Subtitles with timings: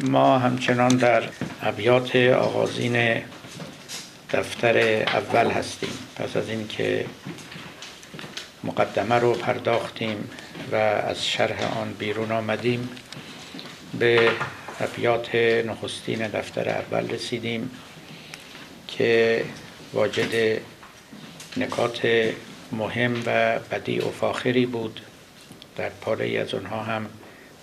[0.00, 1.22] ما همچنان در
[1.62, 3.22] ابیات آغازین
[4.30, 5.92] دفتر اول هستیم.
[6.16, 7.06] پس از اینکه
[8.64, 10.30] مقدمه رو پرداختیم
[10.72, 12.88] و از شرح آن بیرون آمدیم
[13.98, 14.30] به
[14.80, 15.34] ابیات
[15.66, 17.70] نخستین دفتر اول رسیدیم
[18.88, 19.44] که
[19.92, 20.60] واجد
[21.56, 22.00] نکات
[22.72, 25.00] مهم و بدی و فاخری بود.
[25.76, 27.06] در پاره از آنها هم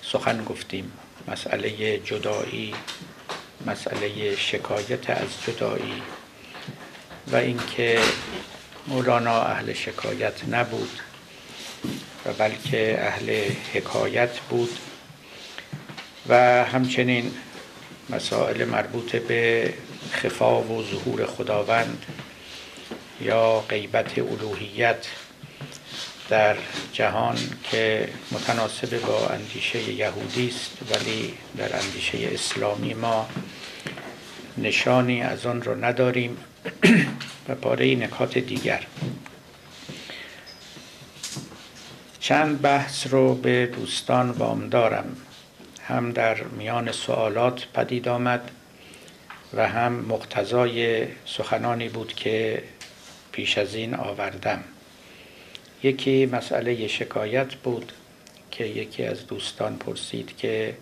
[0.02, 0.92] سخن گفتیم.
[1.32, 2.74] مسئله جدایی
[3.66, 6.02] مسئله شکایت از جدایی
[7.28, 8.00] و اینکه
[8.88, 11.00] مولانا اهل شکایت نبود
[12.26, 14.80] و بلکه اهل حکایت بود
[16.30, 17.32] و همچنین
[18.10, 19.74] مسائل مربوط به
[20.12, 22.06] خفا و ظهور خداوند
[23.22, 25.06] یا غیبت الوهیت
[26.30, 26.56] در
[26.94, 33.30] جهان که متناسب با اندیشه یهودی است ولی در اندیشه اسلامی ما
[34.58, 36.38] نشانی از آن را نداریم
[37.50, 38.86] و پاره نکات دیگر.
[42.20, 45.18] چند بحث رو به دوستان وام دارم
[45.88, 48.52] هم در میان سوالات پدید آمد
[49.54, 52.64] و هم مقتضای سخنانی بود که
[53.32, 54.64] پیش از این آوردم.
[55.84, 57.92] یکی مسئله شکایت بود
[58.52, 60.78] که یکی از دوستان پرسید که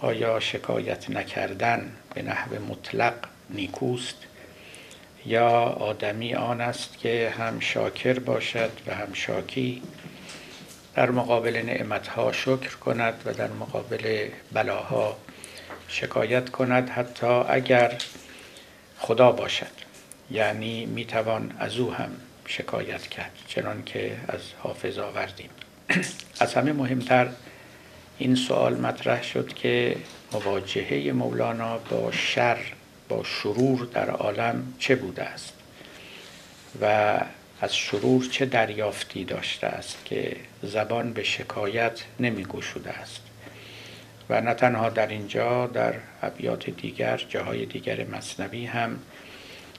[0.00, 3.14] آیا شکایت نکردن به نحو مطلق
[3.50, 4.16] نیکوست
[5.26, 9.82] یا آدمی آن است که هم شاکر باشد و هم شاکی؟
[10.94, 15.16] در مقابل نعمتها شکر کند و در مقابل بلاها
[15.88, 17.98] شکایت کند حتی اگر
[18.98, 19.76] خدا باشد
[20.30, 22.10] یعنی می‌توان از او هم
[22.46, 25.50] شکایت کرد چنان که از حافظ آوردیم.
[26.40, 27.28] از همه مهمتر
[28.18, 29.96] این سوال مطرح شد که
[30.32, 32.58] مواجهه مولانا با شر
[33.08, 35.52] با شرور در عالم چه بوده است؟
[36.82, 37.18] و
[37.60, 43.20] از شرور چه دریافتی داشته است که زبان به شکایت نمی گوشوده است؟
[44.30, 48.98] و نه تنها در اینجا در ابیات دیگر جاهای دیگر مصنوی هم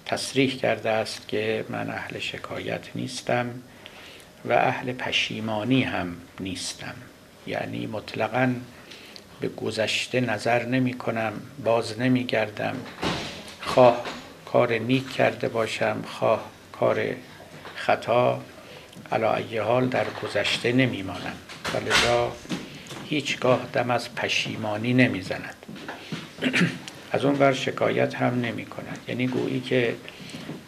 [0.07, 3.62] تصریح کرده است که من اهل شکایت نیستم
[4.45, 6.95] و اهل پشیمانی هم نیستم.
[7.47, 8.53] یعنی مطلقا
[9.41, 12.75] به گذشته نظر نمی کنم باز نمی گردم.
[13.62, 14.03] خواه
[14.45, 17.16] کار نیک کرده باشم خواه کار
[17.75, 18.41] خطا
[19.12, 21.38] علا حال در گذشته نمی مانم.
[21.88, 22.31] لذا
[23.09, 25.56] هیچگاه دم از پشیمانی نمی زند.
[27.17, 29.00] از اون ور شکایت هم نمی کند.
[29.07, 29.95] یعنی گویی که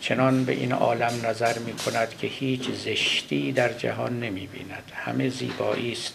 [0.02, 4.92] چنان به این عالم نظر می کند که هیچ زشتی در جهان نمی بیند.
[4.94, 6.14] همه زیبایی است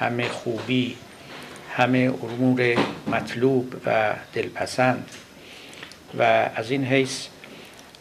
[0.00, 0.96] همه خوبی
[1.72, 2.76] همه امور
[3.06, 5.10] مطلوب و دلپسند.
[6.18, 6.22] و
[6.54, 7.26] از این حیث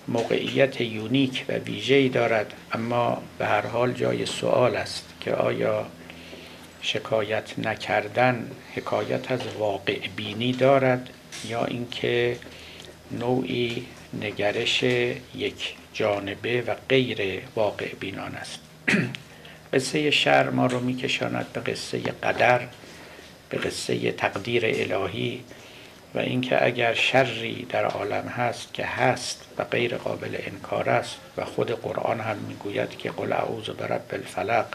[0.08, 5.86] موقعیت یونیک و ویژه‌ای دارد اما به هر حال جای سوال است که آیا
[6.82, 11.10] شکایت نکردن حکایت از واقع بینی دارد؟
[11.50, 12.38] یا اینکه
[13.12, 13.88] نوعی
[14.22, 18.60] نگرش یک جانبه و غیر واقع بینان است.
[19.74, 22.62] قصه شر ما رو میکشاند به قصه قدر
[23.50, 25.44] به قصه تقدیر الهی
[26.16, 31.46] و اینکه اگر شری در عالم هست که هست و غیر قابل انکار است و
[31.46, 34.66] خود قرآن هم می‌گوید که قل اعوذ برب الفلق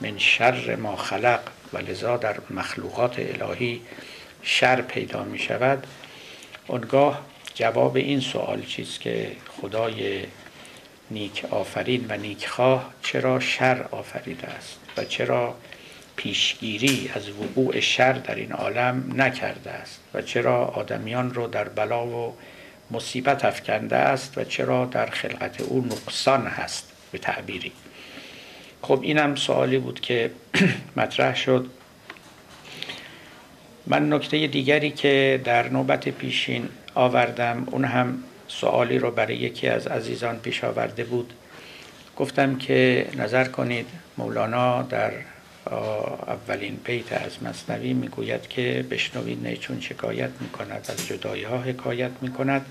[0.00, 1.40] من شر ما خلق
[1.72, 3.80] و لذا در مخلوقات الهی
[4.42, 5.86] شر پیدا می شود.
[6.66, 7.20] اونگاه
[7.54, 10.24] جواب این سوال چیست که خدای
[11.10, 15.54] نیک آفرین و نیکخواه چرا شر آفریده است و چرا
[16.16, 22.06] پیشگیری از وقوع شر در این عالم نکرده است و چرا آدمیان رو در بلا
[22.06, 22.36] و
[22.90, 27.72] مصیبت افکنده است و چرا در خلقت او نقصان هست به تعبیری.
[28.82, 30.30] خب اینم سوالی بود که
[30.96, 31.70] مطرح شد.
[33.86, 39.86] من نکته دیگری که در نوبت پیشین آوردم اون هم سوالی رو برای یکی از
[39.86, 41.32] عزیزان پیش آورده بود.
[42.16, 43.86] گفتم که نظر کنید
[44.18, 45.12] مولانا در
[46.26, 52.10] اولین بیت از مصنوی می‌گوید که بشنوید نه چون شکایت می‌کند از جدایی ها حکایت
[52.20, 52.66] می‌کند.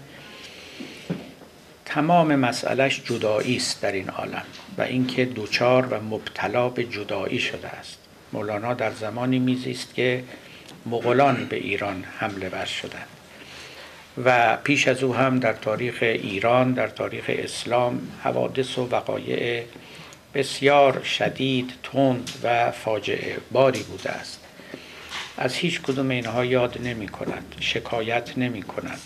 [1.86, 4.44] تمام مسئلهش جدایی است در این عالم
[4.78, 7.98] و اینکه دوچار و مبتلا به جدایی شده است.
[8.34, 10.24] مولانا در زمانی میزیست که
[10.86, 13.08] مغولان به ایران حمله ور شدند.
[14.26, 19.64] و پیش از او هم در تاریخ ایران در تاریخ اسلام حوادث و وقایع
[20.34, 24.40] بسیار شدید تند و فاجعه باری بوده است.
[25.38, 29.00] از هیچ کدوم اینها یاد نمی کند شکایت نمی کند.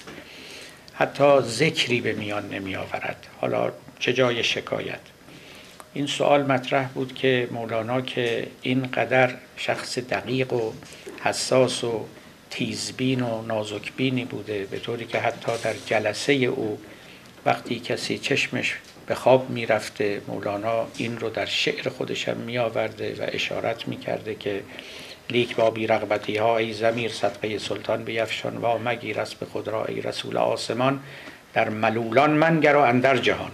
[0.93, 3.27] حتی ذکری به میان نمی آورد.
[3.41, 4.99] حالا چه جای شکایت؟
[5.93, 10.71] این سوال مطرح بود که مولانا که اینقدر شخص دقیق و
[11.25, 12.05] حساس و
[12.49, 16.79] تیزبین و نازکبینی بوده به طوری که حتی در جلسه او
[17.45, 18.75] وقتی کسی چشمش
[19.07, 22.69] به خواب می‌رفته مولانا این رو در شعر خودش هم می و
[23.19, 24.61] اشارت می کرده که
[25.29, 29.67] لیک با بی رغبتی ها ای زمیر صدقه سلطان بیفشان و مگیر از به خود
[29.67, 30.99] را ای رسول آسمان
[31.53, 33.51] در ملولان منگر و اندر جهان.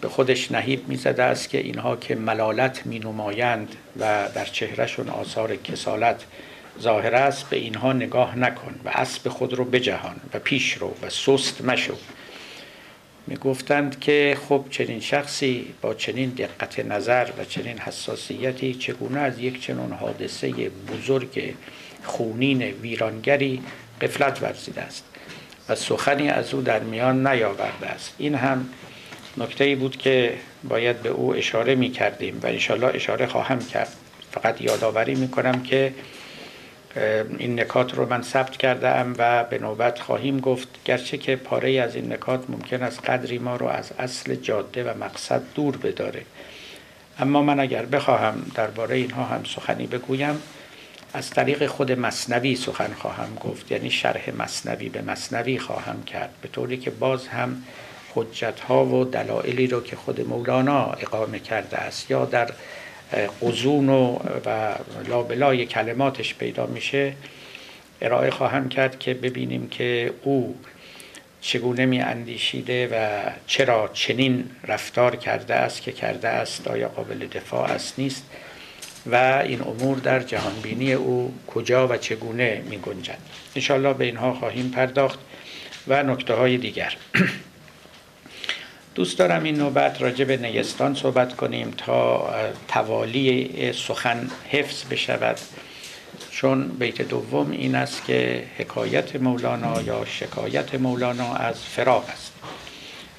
[0.00, 5.56] به خودش نهیب می‌زده است که اینها که ملالت می نمایند و در چهرهشون آثار
[5.56, 6.24] کسالت
[6.82, 11.10] ظاهر است به اینها نگاه نکن و اسب خود رو بجهان و پیش رو و
[11.10, 11.94] سست مشو.
[13.26, 19.38] می گفتند که خب چنین شخصی با چنین دقت نظر و چنین حساسیتی چگونه از
[19.38, 21.54] یک چنین حادثه بزرگ
[22.04, 23.62] خونین ویرانگری
[24.00, 25.04] قفلت ورزیده است
[25.68, 28.14] و سخنی از او در میان نیاورده است.
[28.18, 28.68] این هم
[29.36, 33.92] نکته ای بود که باید به او اشاره می کردیم و انشالله اشاره خواهم کرد.
[34.32, 35.92] فقط یادآوری می کنم که
[37.38, 41.70] این نکات رو من ثبت کرده ام و به نوبت خواهیم گفت گرچه که پاره
[41.70, 46.22] از این نکات ممکن است قدری ما رو از اصل جاده و مقصد دور بداره.
[47.18, 50.42] اما من اگر بخواهم درباره اینها هم سخنی بگویم
[51.14, 56.48] از طریق خود مصنوی سخن خواهم گفت یعنی شرح مصنوی به مصنوی خواهم کرد به
[56.48, 57.62] طوری که باز هم
[58.14, 62.50] حجت ها و دلایلی رو که خود مولانا اقامه کرده است یا در
[63.42, 64.74] قزون و, و
[65.08, 67.12] لابلای کلماتش پیدا میشه.
[68.02, 70.56] ارائه خواهم کرد که ببینیم که او
[71.40, 77.70] چگونه می اندیشیده و چرا چنین رفتار کرده است که کرده است آیا قابل دفاع
[77.70, 78.24] است نیست
[79.06, 83.18] و این امور در جهانبینی او کجا و چگونه می گنجد
[83.56, 85.18] انشاءالله به اینها خواهیم پرداخت
[85.88, 86.96] و نکته های دیگر.
[88.94, 92.30] دوست دارم این نوبت راجع به نیستان صحبت کنیم تا
[92.68, 95.38] توالی سخن حفظ بشود.
[96.30, 102.32] چون بیت دوم این است که حکایت مولانا یا شکایت مولانا از فراق است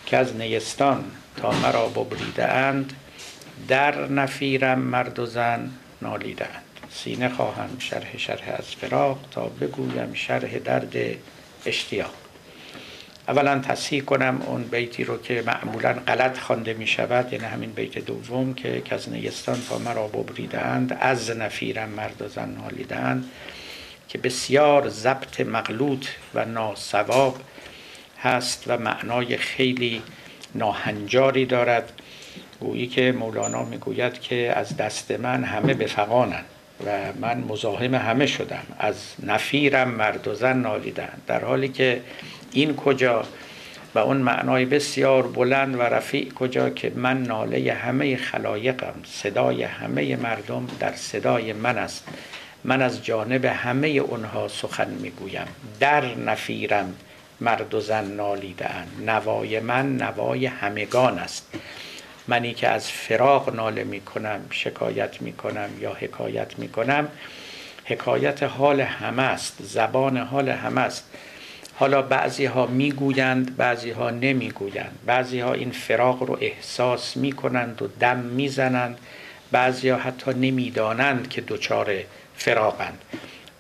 [0.06, 1.04] که از نیستان
[1.38, 2.94] تا مرا ببریده اند
[3.68, 5.72] در نفیرم مرد و زن
[6.02, 6.64] نالیده اند.
[6.90, 10.96] سینه خواهم شرح شرح از فراق تا بگویم شرح درد
[11.66, 12.23] اشتیاق.
[13.28, 17.98] اولا تصحیح کنم اون بیتی رو که معمولا غلط خوانده می شود یعنی همین بیت
[17.98, 23.26] دوم که از نیستان تا مرا ببریدند از نفیرم مرد و زن نالیدند
[24.10, 27.38] که بسیار ضبط مغلوط و ناسواب
[28.22, 30.02] هست و معنای خیلی
[30.56, 31.92] ناهنجاری دارد.
[32.60, 36.46] گویی که مولانا می‌گوید که از دست من همه بفقانند
[36.86, 38.64] و من مزاحم همه شدم.
[38.80, 41.22] از نفیرم مرد و زن نالیدند.
[41.28, 42.02] در حالی که
[42.54, 43.24] این کجا؟
[43.96, 50.16] و اون معنای بسیار بلند و رفیع کجا که من ناله همه خلایقم صدای همه
[50.16, 52.08] مردم در صدای من است.
[52.64, 55.48] من از جانب همه اونها سخن می‌گویم.
[55.80, 56.96] در نفیرم
[57.42, 58.70] مرد و زن نالیده
[59.06, 61.48] نوای من نوای همگان است.
[62.28, 67.08] منی که از فراغ ناله می کنم شکایت می کنم یا حکایت می کنم
[67.86, 71.06] حکایت حال همه است زبان حال همه است.
[71.76, 75.00] حالا بعضی ها می‌گویند بعضی ها نمی‌گویند.
[75.06, 78.98] بعضی ها این فراغ رو احساس می‌کنند و دم می‌زنند.
[79.52, 81.94] بعضی ها حتی نمی‌دانند که دچار
[82.36, 83.02] فراغند.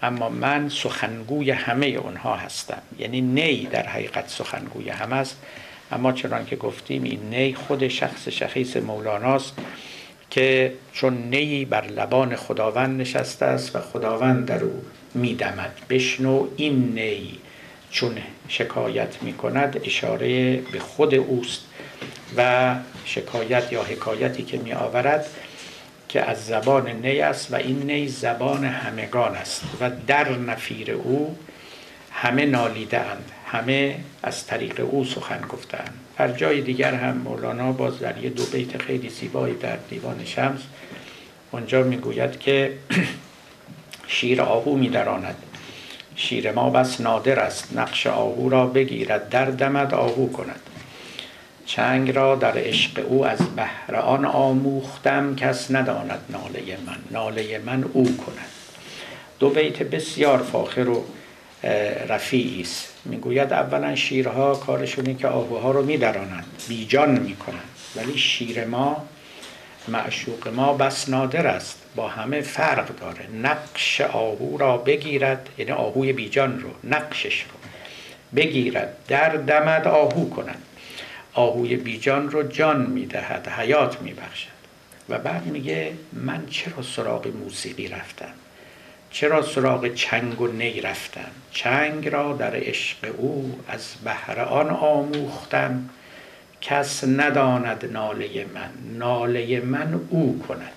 [0.01, 2.81] اما من سخنگوی همه اونها هستم.
[2.99, 5.37] یعنی نی در حقیقت سخنگوی همه است.
[5.91, 9.53] اما چنان که گفتیم این نی خود شخص شخیص مولاناست
[10.29, 15.71] که چون نی بر لبان خداوند نشسته است و خداوند در او میدمد.
[15.89, 17.39] بشنو این نی.
[17.93, 21.61] چون شکایت می کند اشاره به خود اوست
[22.37, 25.25] و شکایت یا حکایتی که می آورد
[26.09, 31.37] که از زبان نی است و این نی زبان همگان است و در نفیر او
[32.11, 37.99] همه نالیده اند همه از طریق او سخن گفتند در جای دیگر هم مولانا باز
[37.99, 40.61] در یه دو بیت خیلی زیبایی در دیوان شمس
[41.51, 42.73] اونجا می‌گوید که
[44.07, 45.35] شیر آهو میدراند.
[46.15, 47.77] شیر ما بس نادر است.
[47.77, 50.59] نقش آهو را بگیرد در دمد آهو کند.
[51.65, 57.83] چنگ را در عشق او از بهر آن آموختم کس نداند ناله من ناله من
[57.93, 58.49] او کند.
[59.39, 61.05] دو بیت بسیار فاخر و
[62.07, 62.93] رفیعی است.
[63.05, 67.69] می‌گوید اولا شیرها کارشون که آهوها رو میدرانند بیجان می‌کنند.
[67.95, 69.05] ولی شیر ما
[69.87, 71.79] معشوق ما بس نادر است.
[71.95, 73.27] با همه فرق داره.
[73.41, 77.57] نقش آهو را بگیرد یعنی آهوی بیجان رو نقشش رو
[78.35, 78.95] بگیرد.
[79.07, 80.61] در دمد آهو کند.
[81.33, 84.53] آهوی بیجان رو جان می‌دهد حیات میبخشد.
[85.09, 88.33] و بعد میگه من چرا سراغ موسیقی رفتم؟
[89.11, 95.89] چرا سراغ چنگ و نی رفتم؟ چنگ را در عشق او از بهر آن آموختم.
[96.63, 100.71] کس نداند ناله من ناله من او کند.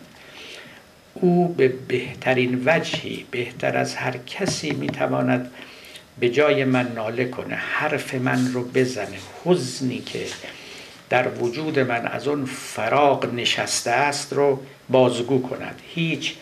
[1.15, 5.51] او به بهترین وجهی بهتر از هر کسی می‌تواند
[6.21, 7.55] به جای من ناله کنه.
[7.55, 9.19] حرف من رو بزنه.
[9.45, 10.27] حزنی که
[11.11, 15.81] در وجود من از اون فراغ نشسته است رو بازگو کند.
[15.95, 16.35] هیچ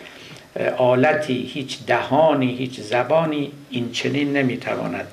[0.76, 5.06] آلتی هیچ دهانی هیچ زبانی این چنین نمی‌تواند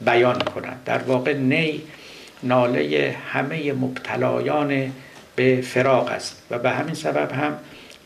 [0.00, 0.80] بیان کند.
[0.84, 1.82] در واقع نی
[2.44, 4.92] ناله همه مبتلایان
[5.36, 7.56] به فراغ است و به همین سبب هم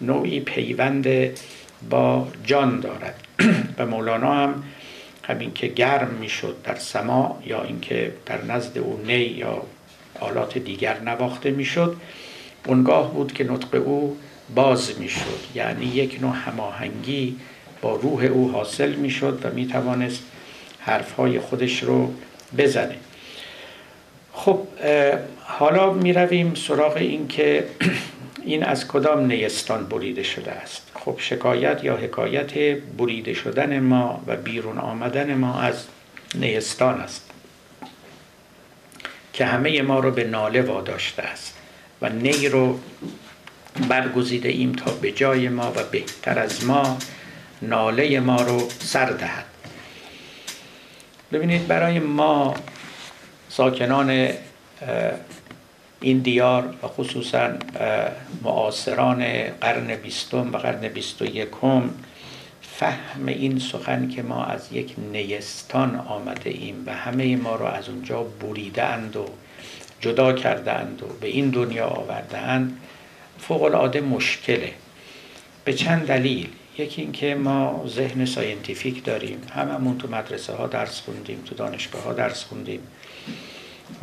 [0.01, 1.07] نوعی پیوند
[1.91, 3.21] با جان دارد.
[3.79, 4.63] و مولانا هم
[5.23, 9.63] همین که گرم می‌شد در سما یا اینکه در نزد او نی یا
[10.21, 11.97] آلات دیگر نواخته می‌شد
[12.67, 14.17] اونگاه بود که نطق او
[14.55, 15.41] باز می‌شد.
[15.55, 17.37] یعنی یک نوع هماهنگی
[17.83, 20.23] با روح او حاصل می‌شد و می‌توانست
[20.79, 22.15] حرفهای خودش رو
[22.59, 22.97] بزنه.
[24.39, 24.59] خب
[25.41, 27.67] حالا می رویم سراغ این که
[28.45, 34.37] این از کدام نیستان بریده شده است؟ خب شکایت یا حکایت بریده شدن ما و
[34.37, 35.85] بیرون آمدن ما از
[36.35, 37.31] نیستان است
[39.33, 41.55] که همه ما رو به ناله واداشته است
[42.03, 42.79] و نی رو
[43.89, 46.99] برگزیده ایم تا به جای ما و بهتر از ما
[47.63, 49.45] ناله ما رو سر دهد.
[51.33, 52.55] ببینید برای ما
[53.59, 54.29] ساکنان
[56.01, 57.51] این دیار و خصوصا
[58.43, 61.91] معاصران قرن بیستم و قرن بیست و یکم
[62.63, 67.89] فهم این سخن که ما از یک نیستان آمده ایم و همه ما را از
[67.89, 69.25] اونجا بریده اند و
[70.01, 72.81] جدا کرده اند و به این دنیا آورده اند.
[73.39, 74.73] فوق العاده مشکله.
[75.65, 76.49] به چند دلیل.
[76.79, 79.41] یکی اینکه ما ذهن scientific داریم.
[79.55, 82.81] هممون تو مدرسه ها درس خوندیم تو دانشگاه ها درس خوندیم.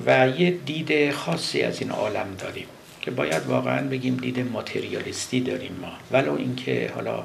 [0.06, 2.68] و یه دید خاصی از این عالم داریم
[3.02, 5.92] که باید واقعا بگیم دید ماتریالیستی داریم ما.
[6.12, 7.24] ولو اینکه حالا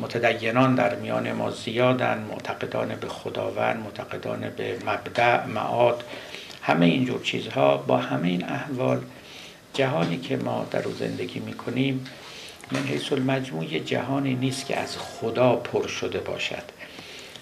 [0.00, 6.04] متدینان در میان ما زیادن معتقدان به خداوند معتقدان به مبدع معاد
[6.62, 9.00] همه اینجور چیزها با همه این احوال
[9.74, 12.06] جهانی که ما در او زندگی می‌کنیم
[12.72, 16.62] من حیث المجموع جهانی نیست که از خدا پر شده باشد.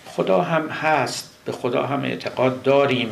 [0.07, 3.11] خدا هم هست به خدا هم اعتقاد داریم.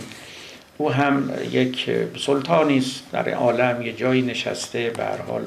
[0.82, 5.46] او هم یک سلطانی است در عالم یه جایی نشسته به حال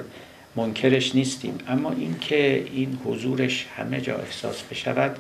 [0.56, 1.58] منکرش نیستیم.
[1.68, 5.18] اما اینکه این حضورش همه جا احساس بشود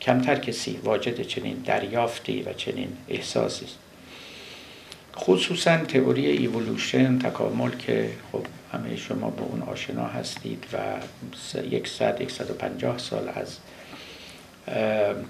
[0.00, 3.78] کمتر کسی واجد چنین دریافتی و چنین احساسی است.
[5.16, 10.78] خصوصا تئوری ایولوشن تکامل که خب همه شما با اون آشنا هستید و
[11.70, 11.90] یک
[12.40, 13.56] و پنجاه سال از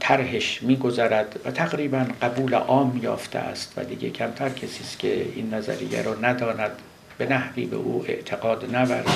[0.00, 5.54] طرحش میگذرد و تقریبا قبول عام یافته است و دیگه کمتر کسی است که این
[5.54, 6.70] نظریه رو نداند.
[7.18, 9.06] به نحوی به او اعتقاد نورد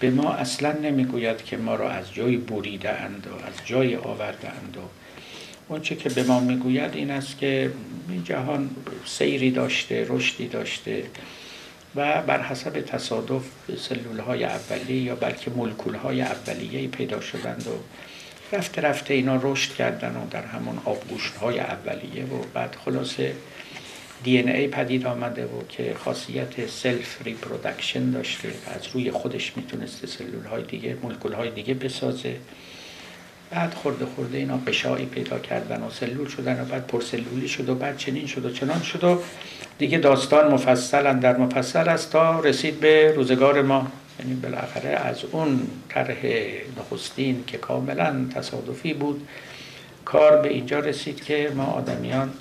[0.00, 4.48] به ما اصلا نمی‌گوید که ما را از جای بریده اند و از جای آورده
[4.48, 4.80] اند و
[5.68, 7.72] اونچه که به ما می‌گوید این است که
[8.08, 8.70] این جهان
[9.06, 11.04] سیری داشته رشدی داشته
[11.96, 13.44] و بر حسب تصادف
[13.78, 17.70] سلول های اولیه یا بلکه ملکول های اولیه پیدا شدند و
[18.52, 23.32] رفته رفته اینا رشد کردن و در همون آبگوشت های اولیه و بعد خلاصه
[24.24, 30.44] DNA ای پدید آمده و که خاصیت self reproduction داشته از روی خودش می‌تونسته سلول
[30.44, 32.36] های دیگه مولکول های دیگه بسازه.
[33.50, 37.74] بعد خورده خورده اینا غشایی پیدا کردن و سلول شدن و بعد پرسلولی شد و
[37.74, 39.22] بعد چنین شد و چنان شد و
[39.78, 43.92] دیگه داستان مفصل در مفصل است تا رسید به روزگار ما.
[44.20, 46.26] یعنی بالاخره از اون طرح
[46.78, 49.26] نخستین که کاملا تصادفی بود
[50.04, 52.32] کار به اینجا رسید که ما آدمیان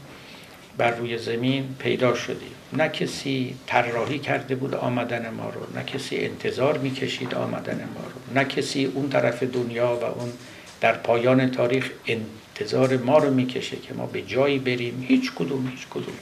[0.77, 2.51] بر روی زمین پیدا شدیم.
[2.73, 8.39] نه کسی طراحی کرده بود آمدن ما رو نه کسی انتظار می‌کشید آمدن ما رو
[8.39, 10.33] نه کسی اون طرف دنیا و اون
[10.81, 15.05] در پایان تاریخ انتظار ما رو می‌کشه که ما به جایی بریم.
[15.07, 16.13] هیچ کدوم هیچ کدوم.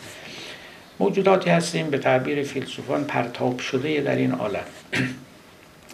[0.99, 4.65] موجوداتی هستیم به تعبیر فیلسوفان پرتاب شده در این عالم.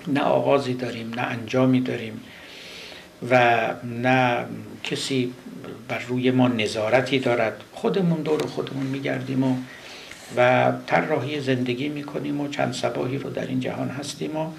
[0.07, 2.21] نه آغازی داریم نه انجامی داریم
[3.31, 4.45] و نه
[4.83, 5.33] کسی
[5.87, 7.61] بر روی ما نظارتی دارد.
[7.73, 9.57] خودمون دور خودمون میگردیم و
[10.37, 14.51] و طراحی زندگی می‌کنیم و چند سباهی رو در این جهان هستیم و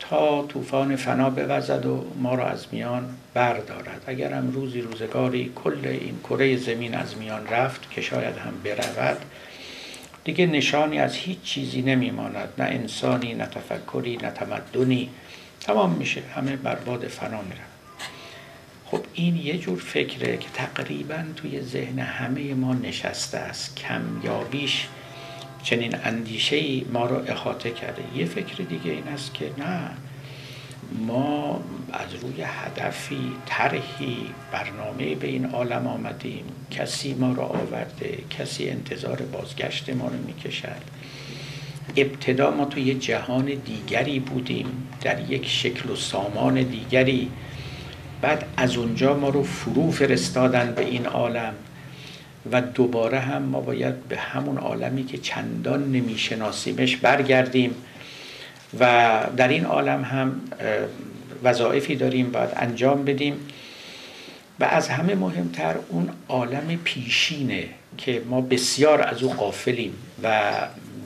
[0.00, 4.02] تا طوفان فنا بوزد و ما را از میان بردارد.
[4.06, 9.16] اگر هم روزی روزگاری کل این کره زمین از میان رفت که شاید هم برود
[10.26, 15.10] دیگه نشانی از هیچ چیزی نمیماند نه انسانی نه تفکری نه تمدنی.
[15.60, 17.66] تمام میشه همه برباد فنا میرن.
[18.84, 23.76] خب این یه جور فکره که تقریبا توی ذهن همه ما نشسته است.
[23.76, 24.86] کمیابیش
[25.62, 28.02] چنین اندیشه ای ما رو احاطه کرده.
[28.16, 29.90] یه فکر دیگه این است که نه
[31.06, 31.60] ما
[31.92, 34.16] از روی هدفی طرحی
[34.52, 36.44] برنامه به این عالم آمدیم.
[36.70, 40.82] کسی ما را آورده کسی انتظار بازگشت ما رو می‌کشد.
[41.96, 47.30] ابتدا ما تو یه جهان دیگری بودیم در یک شکل و سامان دیگری.
[48.20, 51.54] بعد از اونجا ما رو فرو فرستادن به این عالم
[52.52, 57.74] و دوباره هم ما باید به همون عالمی که چندان نمیشناسیمش برگردیم.
[58.80, 60.40] و در این عالم هم
[61.44, 63.48] وظایفی داریم باید انجام بدیم.
[64.60, 67.68] و از همه مهمتر اون عالم پیشینه
[67.98, 69.92] که ما بسیار از او قافلیم
[70.22, 70.52] و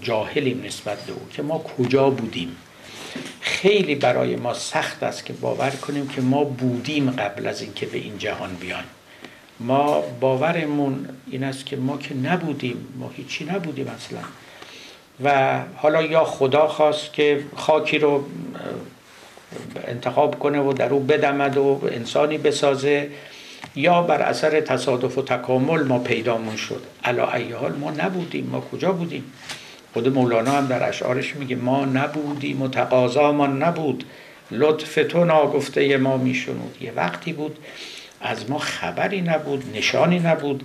[0.01, 2.57] جاهلیم نسبت به او که ما کجا بودیم.
[3.41, 7.99] خیلی برای ما سخت است که باور کنیم که ما بودیم قبل از اینکه به
[7.99, 8.85] این جهان بیایم
[9.61, 14.19] ما باورمون این است که ما که نبودیم ما هیچی نبودیم اصلا.
[15.25, 18.25] و حالا یا خدا خواست که خاکی رو
[19.87, 23.11] انتخاب کنه و در او بدمد و انسانی بسازه
[23.77, 26.83] یا بر اثر تصادف و تکامل ما پیدامون شد.
[27.05, 28.47] علا ای حال ما نبودیم.
[28.53, 29.33] ما کجا بودیم؟
[29.93, 34.05] خود مولانا هم در اشعارش میگه ما نبودیم و تقاضامان نبود.
[34.51, 36.77] لطف تو ناگفته ما میشنود.
[36.81, 37.59] یه وقتی بود
[38.21, 40.63] از ما خبری نبود نشانی نبود.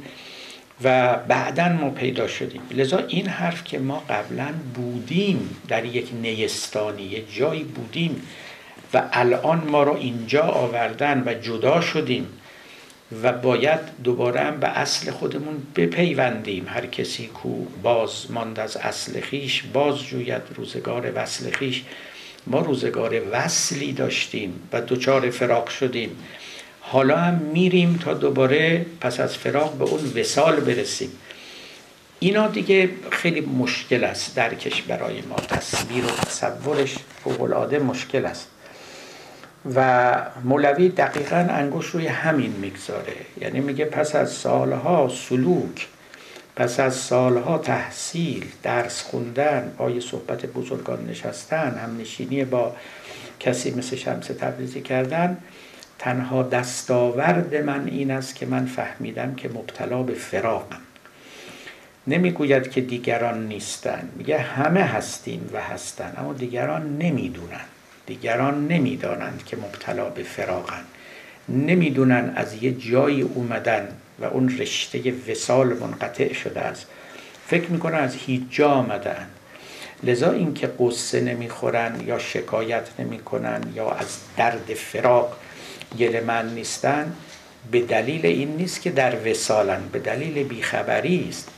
[0.83, 2.61] و بعدا ما پیدا شدیم.
[2.71, 8.21] لذا این حرف که ما قبلا بودیم در یک نیستانی یک جایی بودیم
[8.93, 12.27] و الان ما رو اینجا آوردن و جدا شدیم
[13.23, 16.65] و باید دوباره هم به اصل خودمون بپیوندیم.
[16.67, 21.83] هر کسی کو باز ماند از اصل خیش باز جوید روزگار وصل خیش.
[22.47, 26.17] ما روزگار وصلی داشتیم و دوچار فراق شدیم.
[26.87, 31.11] حالا هم میریم تا دوباره پس از فراق به اون وسال برسیم.
[32.19, 35.35] اینا دیگه خیلی مشکل است درکش برای ما.
[35.35, 38.47] تصویر و تصورش فوق مشکل است.
[39.75, 43.15] و مولوی دقیقا انگوش روی همین می‌گذاره.
[43.41, 45.87] یعنی میگه پس از سالها سلوک
[46.55, 52.75] پس از سالها تحصیل درس خوندن پای صحبت بزرگان نشستن هم نشینی با
[53.39, 55.37] کسی مثل شمس تبریزی کردن
[55.99, 60.81] تنها دستاورد من این است که من فهمیدم که مبتلا به فراقم.
[62.07, 64.09] نمی‌گوید که دیگران نیستن.
[64.15, 67.65] میگه همه هستیم و هستن اما دیگران نمی‌دونن.
[68.05, 70.83] دیگران نمی‌دانند که مبتلا به فراقن.
[71.49, 73.87] نمی‌دونن از یه جایی اومدن
[74.19, 76.87] و اون رشته وسال منقطع شده است.
[77.47, 79.27] فکر می‌کنن از هیچ جا آمدن.
[80.03, 85.37] لذا اینکه قصه نمی‌خورن یا شکایت نمی‌کنن یا از درد فراق
[85.99, 87.13] گله من نیستن
[87.71, 91.49] به دلیل این نیست که در وسالن به دلیل بیخبری است.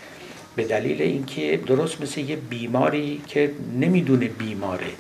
[0.56, 4.92] به دلیل اینکه درست مثل یه بیماری که نمی‌دونه بیماره.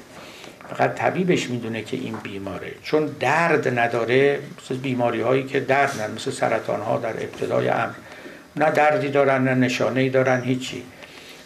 [0.69, 2.71] فقط طبیبش می‌دونه که این بیماره.
[2.83, 7.93] چون درد نداره مثل بیماری هایی که درد نداره مثل سرطان ها در ابتدای امر.
[8.55, 10.83] نه دردی دارن نه نشانه دارن هیچی.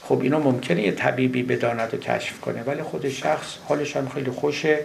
[0.03, 4.31] خب اینو ممکنه یه طبیبی بداند و کشف کنه ولی خود شخص حالش هم خیلی
[4.31, 4.79] خوشه.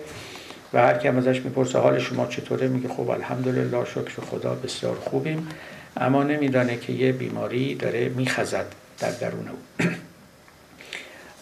[0.72, 5.48] و هر کی ازش می‌پرسه حال شما چطوره میگه خب الحمدلله شکر خدا بسیار خوبیم.
[5.96, 8.66] اما نمیدانه که یه بیماری داره میخزد
[8.98, 9.88] در درون او.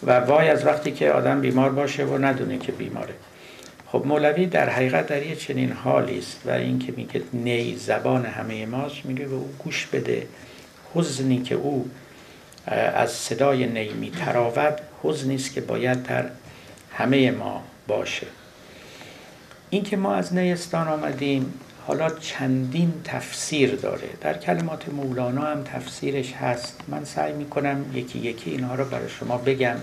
[0.06, 3.14] و وای از وقتی که آدم بیمار باشه و ندونه که بیماره.
[3.86, 8.66] خب مولوی در حقیقت در یه چنین حالی است و اینکه میگه نی زبان همه
[8.66, 10.26] ماست میگه به او گوش بده.
[10.94, 11.90] حزنی که او
[12.94, 16.24] از صدای نی میتراود حزنی است که باید در
[16.92, 18.26] همه ما باشه.
[19.74, 21.54] اینکه ما از نیستان آمدیم
[21.86, 24.08] حالا چندین تفسیر داره.
[24.20, 26.80] در کلمات مولانا هم تفسیرش هست.
[26.88, 29.76] من سعی می‌کنم یکی یکی اینها رو برای شما بگم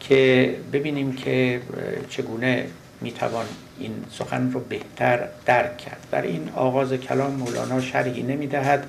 [0.00, 1.60] که ببینیم که
[2.08, 2.66] چگونه
[3.00, 3.46] می‌توان
[3.78, 6.06] این سخن رو بهتر درک کرد.
[6.10, 8.86] در این آغاز کلام مولانا شرحی نمی‌دهد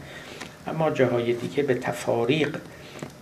[0.67, 2.57] اما جاهای دیگه به تفاریق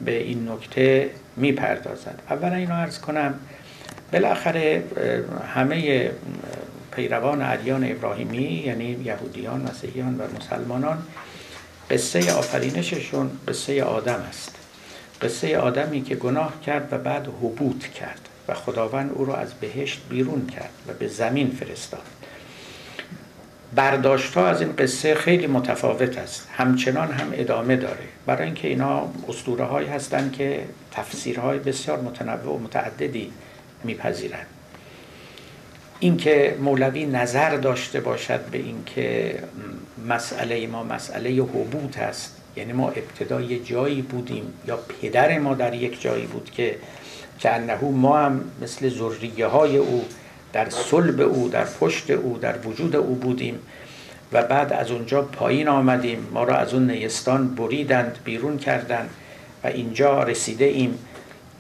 [0.02, 2.22] به این نکته می‌پردازد.
[2.30, 3.34] اولا اینو عرض کنم
[4.14, 4.84] بالاخره
[5.54, 6.12] همه
[6.92, 11.04] پیروان ادیان ابراهیمی یعنی یهودیان مسیحیان و مسلمانان
[11.92, 14.56] قصه آفرینششون قصه آدم است.
[15.22, 20.02] قصه آدمی که گناه کرد و بعد حبوط کرد و خداوند او را از بهشت
[20.10, 22.02] بیرون کرد و به زمین فرستاد.
[23.76, 26.48] برداشت ها از این قصه خیلی متفاوت است.
[26.58, 28.04] همچنان هم ادامه داره.
[28.26, 33.32] برای اینکه اینا اسطوره هایی هستند که تفسیرهای بسیار متنوع و متعددی
[33.84, 34.48] میپذیرند.
[36.02, 39.40] اینکه مولوی نظر داشته باشد به اینکه
[40.08, 42.38] مسئله ما مسئله حبوط است.
[42.56, 46.76] یعنی ما ابتدای جایی بودیم یا پدر ما در یک جایی بود که
[47.40, 47.50] که
[47.82, 50.06] ما هم مثل ذریه های او
[50.54, 53.60] در صلب او در پشت او در وجود او بودیم
[54.34, 56.28] و بعد از اونجا پایین آمدیم.
[56.34, 59.10] ما را از اون نیستان بریدند بیرون کردند
[59.64, 61.00] و اینجا رسیده ایم.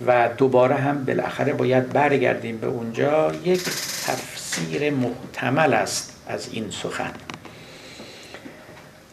[0.07, 3.31] و دوباره هم بالاخره باید برگردیم به اونجا.
[3.43, 3.63] یک
[4.05, 7.11] تفسیر محتمل است از این سخن.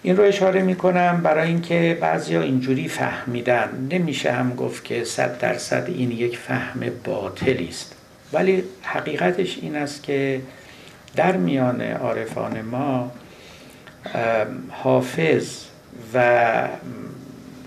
[0.03, 3.88] این رو اشاره می کنم برای اینکه بعضیا اینجوری فهمیدن.
[3.90, 7.94] نمیشه هم گفت که صد درصد این یک فهم باطلی است.
[8.33, 10.40] ولی حقیقتش این است که
[11.16, 13.12] در میان عارفان ما
[14.70, 15.64] حافظ
[16.14, 16.68] و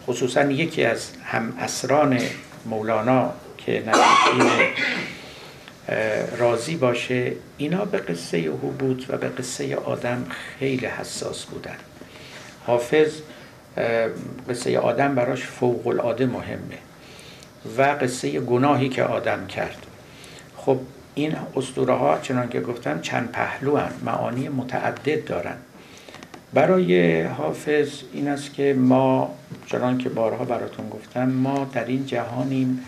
[0.07, 2.19] خصوصا یکی از هم اسران
[2.65, 4.51] مولانا که نزدیکین
[6.37, 10.25] راضی باشه اینا به قصه حبوط و به قصه آدم
[10.59, 11.77] خیلی حساس بودن
[12.67, 13.11] حافظ
[14.49, 16.77] قصه آدم براش فوق العاده مهمه
[17.77, 19.85] و قصه گناهی که آدم کرد
[20.57, 20.79] خب
[21.15, 23.91] این اسطوره ها چنان که گفتم چند پهلو هن.
[24.05, 25.57] معانی متعدد دارن
[26.53, 29.35] برای حافظ این است که ما
[29.65, 32.79] چنان که بارها براتون گفتم ما در این جهانیم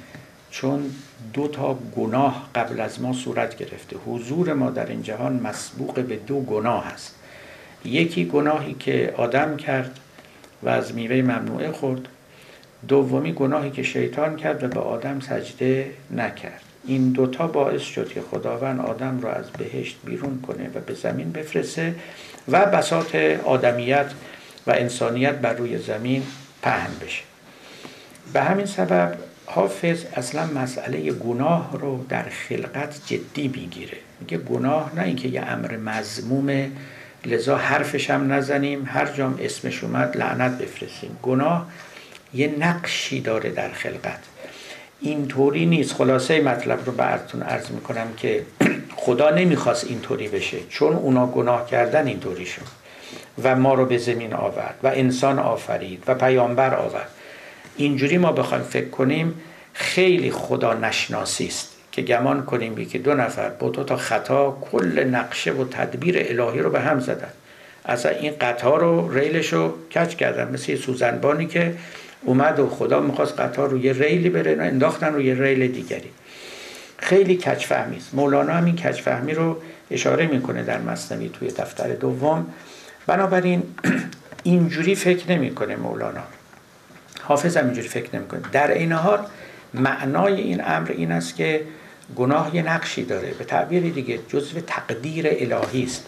[0.52, 0.92] چون
[1.34, 3.96] دو تا گناه قبل از ما صورت گرفته.
[4.06, 7.16] حضور ما در این جهان مسبوق به دو گناه است.
[7.86, 10.00] یکی گناهی که آدم کرد
[10.64, 12.08] و از میوه ممنوعه خورد.
[12.88, 16.73] دومی گناهی که شیطان کرد و به آدم سجده نکرد.
[16.86, 21.32] این دوتا باعث شد که خداوند آدم را از بهشت بیرون کنه و به زمین
[21.32, 21.96] بفرسته
[22.48, 23.16] و بساط
[23.46, 24.12] آدمیت
[24.68, 26.24] و انسانیت بر روی زمین
[26.62, 27.24] پهن بشه.
[28.34, 33.98] به همین سبب حافظ اصلا مسئله گناه رو در خلقت جدی می‌گیره.
[34.20, 36.72] میگه گناه نه اینکه یه امر مزمومه
[37.26, 41.18] لذا حرفش هم نزنیم هر جام اسمش اومد لعنت بفرستیم.
[41.22, 41.68] گناه
[42.34, 44.20] یه نقشی داره در خلقت.
[45.04, 45.94] اینطوری نیست.
[45.94, 48.44] خلاصه مطلب رو براتون عرض می‌کنم که
[49.06, 52.62] خدا نمی‌خواست اینطوری بشه چون اونا گناه کردن اینطوری شد
[53.44, 57.10] و ما رو به زمین آورد و انسان آفرید و پیامبر آورد.
[57.78, 59.34] اینجوری ما بخوایم فکر کنیم
[59.74, 65.04] خیلی خدا نشناسی است که گمان کنیم که دو نفر با دو تا خطا کل
[65.04, 67.32] نقشه و تدبیر الهی رو به هم زدن.
[67.86, 71.74] اصلا این قطار رو ریلش رو کچ کردن؟ مثل یه سوزنبانی که
[72.26, 76.10] اومد و خدا می‌خواست قطار رو یه ریلی بره انداختن رو یه ریل دیگری.
[76.98, 78.14] خیلی کچفهمی است.
[78.14, 79.58] مولانا هم این کچفهمی رو
[79.92, 82.46] اشاره می‌کنه در مصنوی توی دفتر دوم.
[83.08, 83.64] بنابراین
[84.44, 86.24] اینجوری فکر نمی‌کنه مولانا.
[87.22, 88.42] حافظ هم اینجوری فکر نمی‌کنه.
[88.52, 89.20] در این حال
[89.74, 91.62] معنای این امر این است که
[92.16, 93.32] گناه یه نقشی داره.
[93.40, 96.06] به تعبیر دیگه جزو تقدیر الهی است.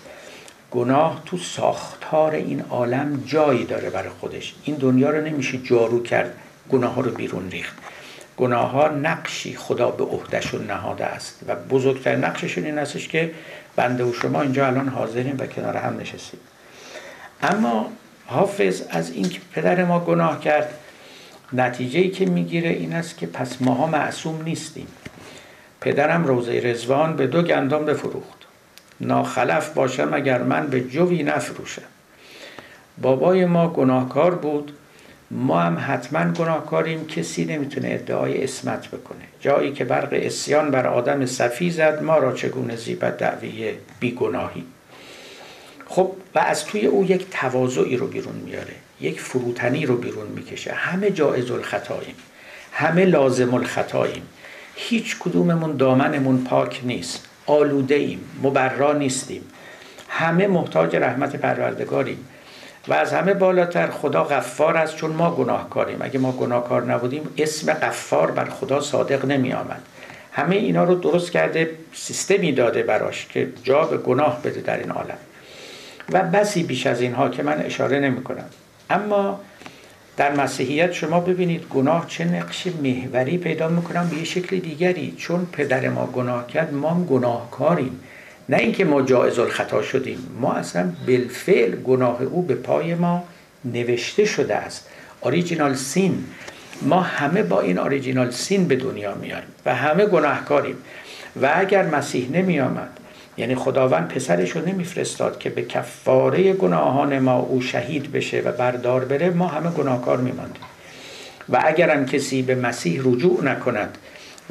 [0.76, 4.56] گناه تو ساختار این عالم جایی داره برای خودش.
[4.64, 6.38] این دنیا رو نمیشه جارو کرد
[6.70, 7.78] گناه ها رو بیرون ریخت.
[8.38, 13.32] گناه ها نقشی خدا به عهدهشون نهاده است و بزرگتر نقششون این استش که
[13.76, 16.40] بنده و شما اینجا الان حاضریم و کنار هم نشستیم
[17.42, 17.92] اما
[18.26, 20.70] حافظ از اینکه پدر ما گناه کرد
[21.54, 24.88] نتیجه ای که می‌گیره این است که پس ماها معصوم نیستیم.
[25.82, 28.45] پدرم روزه رزوان به دو گندم بفروخت.
[29.02, 31.82] ناخلف باشم اگر من به جوی نفروشم.
[33.02, 34.72] بابای ما گناهکار بود.
[35.32, 37.08] ما هم حتما گناهکاریم.
[37.08, 39.24] کسی نمی‌تونه ادعای اسمت بکنه.
[39.40, 44.64] جایی که برق اسیان بر آدم صفی زد ما را چگونه زیبت دعوی بیگناهی.
[45.88, 48.74] خب و از توی او یک تواضعی رو بیرون میاره.
[49.02, 50.74] یک فروتنی رو بیرون می‌کشه.
[50.74, 52.16] همه جایز الخطاییم.
[52.72, 54.24] همه لازم الخطاییم.
[54.76, 57.28] هیچ کدوممون دامنمون پاک نیست.
[57.46, 59.42] آلوده ایم مبرا نیستیم.
[60.10, 62.28] همه محتاج رحمت پروردگاریم.
[62.88, 65.98] و از همه بالاتر خدا غفار است چون ما گناهکاریم.
[66.02, 69.82] اگه ما گناهکار نبودیم اسم غفار بر خدا صادق نمی آمد
[70.32, 74.92] همه اینا رو درست کرده سیستمی داده براش که جا به گناه بده در این
[74.92, 75.18] عالم.
[76.12, 78.46] و بسی بیش از اینها که من اشاره نمی کنم
[78.90, 79.40] اما
[80.18, 85.14] در مسیحیت شما ببینید گناه چه نقش محوری پیدا می‌کنم به یه شکل دیگری.
[85.18, 88.00] چون پدر ما گناه کرد ما هم گناهکاریم.
[88.50, 93.24] نه اینکه ما جایز الخطا شدیم ما اصلا بالفعل گناه او به پای ما
[93.66, 94.90] نوشته شده است.
[95.22, 96.24] اوریجینال سین
[96.82, 100.76] ما همه با این آریجینال سین به دنیا میاریم و همه گناهکاریم.
[101.42, 102.90] و اگر مسیح نمی آمد
[103.38, 109.06] یعنی خداوند پسرش رو نمیفرستاد که به کفاره گناهان ما او شهید بشه و بردار
[109.06, 110.64] بره ما همه گناهکار میماندیم.
[111.50, 113.98] و اگرم کسی به مسیح رجوع نکند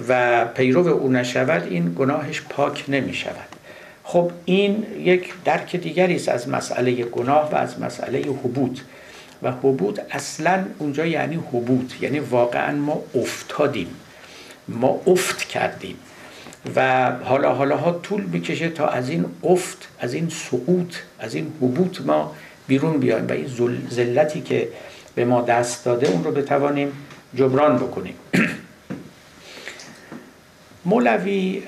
[0.09, 3.49] و پیرو او نشود این گناهش پاک نمی شود
[4.05, 8.81] خب این یک درک دیگری است از مسئله گناه و از مسئله حبوط.
[9.43, 13.97] و حبوط اصلا اونجا یعنی حبوط یعنی واقعا ما افتادیم.
[14.69, 15.97] ما افت کردیم.
[16.77, 21.53] و حالا حالا ها طول می‌کشه تا از این افت از این سقوط از این
[21.61, 22.35] حبوط ما
[22.67, 23.49] بیرون بیایم و این
[23.91, 24.69] ذلتی که
[25.15, 26.93] به ما دست داده اون رو بتوانیم
[27.35, 28.15] جبران بکنیم.
[30.85, 31.63] مولوی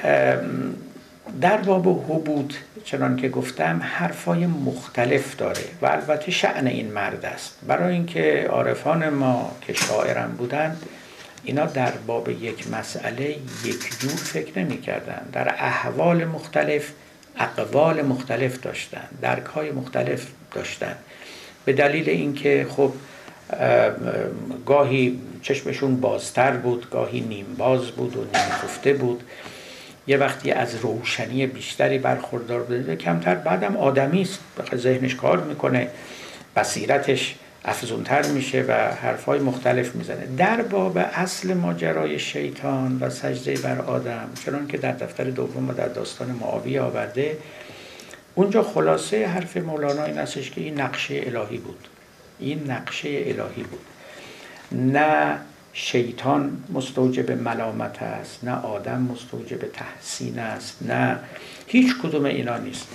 [1.40, 2.54] در باب حبود
[2.84, 7.58] چنان که گفتم حرفای مختلف داره و البته شعن این مرد است.
[7.66, 10.82] برای اینکه عارفان ما که شاعرم بودند
[11.46, 13.30] اینا در باب یک مسئله
[13.64, 15.28] یک جور فکر نمی کردن.
[15.32, 16.92] در احوال مختلف
[17.38, 20.96] اقوال مختلف داشتن درک های مختلف داشتن
[21.64, 22.92] به دلیل اینکه خب
[24.66, 29.22] گاهی چشمشون بازتر بود گاهی نیم باز بود و نیم خفته بود
[30.06, 34.38] یه وقتی از روشنی بیشتری برخوردار بوده کمتر بعدم آدمی است
[34.74, 35.88] ذهنش کار می‌کنه
[36.56, 37.34] بصیرتش
[37.66, 40.26] افزونتر میشه و حرفای مختلف می‌زنه.
[40.36, 45.72] در باب اصل ماجرای شیطان و سجده بر آدم چنان که در دفتر دوم و
[45.72, 47.38] در داستان معاویه آورده
[48.34, 51.88] اونجا خلاصه حرف مولانا این استش که این نقشه الهی بود.
[52.38, 53.86] این نقشه الهی بود.
[54.72, 55.38] نه
[55.72, 61.18] شیطان مستوجب ملامت است نه آدم مستوجب تحسین است نه
[61.66, 62.86] هیچ کدوم اینا نیست.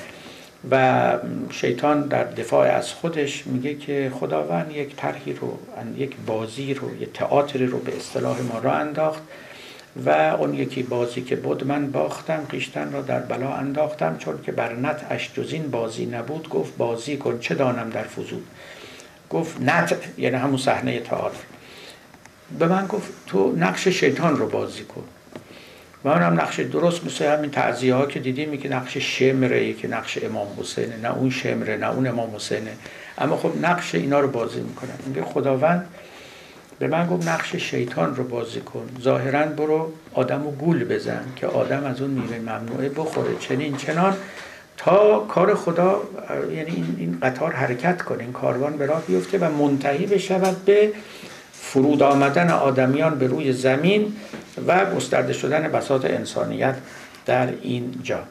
[0.71, 1.17] و
[1.49, 5.59] شیطان در دفاع از خودش میگه که خداوند یک طرحی رو
[5.97, 9.21] یک بازی رو یک تئاتری رو به اصطلاح ما را انداخت
[10.05, 14.51] و اون یکی بازی که بود من باختم خیشتن را در بلا انداختم چون که
[14.51, 16.49] بر نت جز این بازی نبود.
[16.49, 18.41] گفت بازی کن چه دانم در فضول؟
[19.29, 21.37] گفت نت یعنی همون صحنه تئاتر.
[22.59, 25.03] به من گفت تو نقش شیطان رو بازی کن.
[26.05, 30.17] و هم نقش درست مثل همین تعذیه ها که دیدیم که نقش شمره که نقش
[30.23, 30.97] امام حسینه.
[30.97, 32.71] نه اون شمره نه اون امام حسینه.
[33.17, 34.89] اما خب نقش اینا رو بازی می‌کنن.
[35.07, 35.87] میگه خداوند
[36.79, 38.89] به من گفت نقش شیطان رو بازی کن.
[39.01, 43.35] ظاهرا برو آدم رو گول بزن که آدم از اون میوه ممنوعه بخوره.
[43.39, 44.13] چنین چنان
[44.77, 46.01] تا کار خدا
[46.55, 48.23] یعنی این, این قطار حرکت کنه.
[48.23, 50.93] این کاروان به راه بیفته و منتهی بشود به
[51.53, 54.13] فرود آمدن آدمیان به روی زمین.
[54.67, 56.75] و گسترده شدن بساط انسانیت
[57.25, 58.23] در این جا.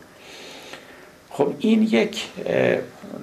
[1.31, 2.29] خب این یک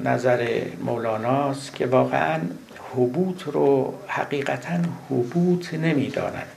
[0.03, 2.39] نظر مولاناست که واقعا
[2.95, 4.79] حبوط رو حقیقتا
[5.09, 6.47] حبوط نمی‌داند.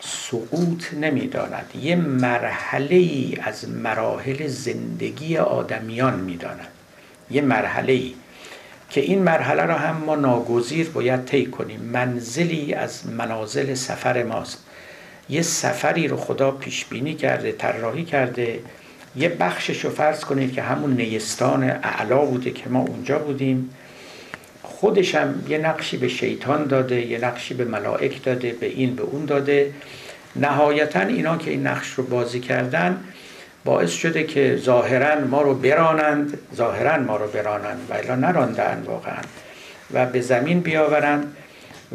[0.00, 1.70] سقوط نمی‌داند.
[1.82, 6.68] یه مرحله ای از مراحل زندگی آدمیان می‌داند.
[7.30, 8.14] یه مرحله ای
[8.90, 11.80] که این مرحله را هم ما ناگزیر باید طی کنیم.
[11.80, 14.58] منزلی از منازل سفر ماست.
[15.28, 18.58] یه سفری رو خدا پیش بینی کرده طراحی کرده.
[19.16, 23.70] یه بخشش رو فرض کنید که همون نیستان اعلا بوده که ما اونجا بودیم.
[24.62, 29.02] خودش هم یه نقشی به شیطان داده یه نقشی به ملائک داده به این به
[29.02, 29.72] اون داده.
[30.36, 33.04] نهایتا اینا که این نقش رو بازی کردن
[33.64, 36.38] باعث شده که ظاهرا ما رو برانند.
[36.54, 39.22] ظاهرا ما رو برانند و الا نراندن واقعا.
[39.92, 41.36] و به زمین بیاورند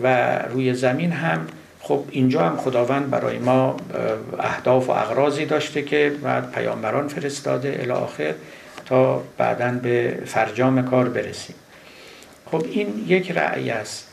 [0.03, 1.47] و روی زمین هم
[1.81, 3.77] خب اینجا هم خداوند برای ما
[4.39, 8.33] اهداف و اغراضی داشته که بعد پیامبران فرستاده الی آخر
[8.85, 11.55] تا بعدا به فرجام کار برسیم.
[12.45, 14.07] خب این یک رأی است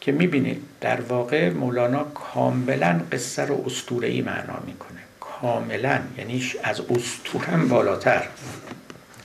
[0.00, 5.00] که می‌بینید در واقع مولانا کاملا قصه رو اسطوره‌ای معنا می‌کنه.
[5.20, 8.22] کاملا یعنی از اسطورم بالاتر.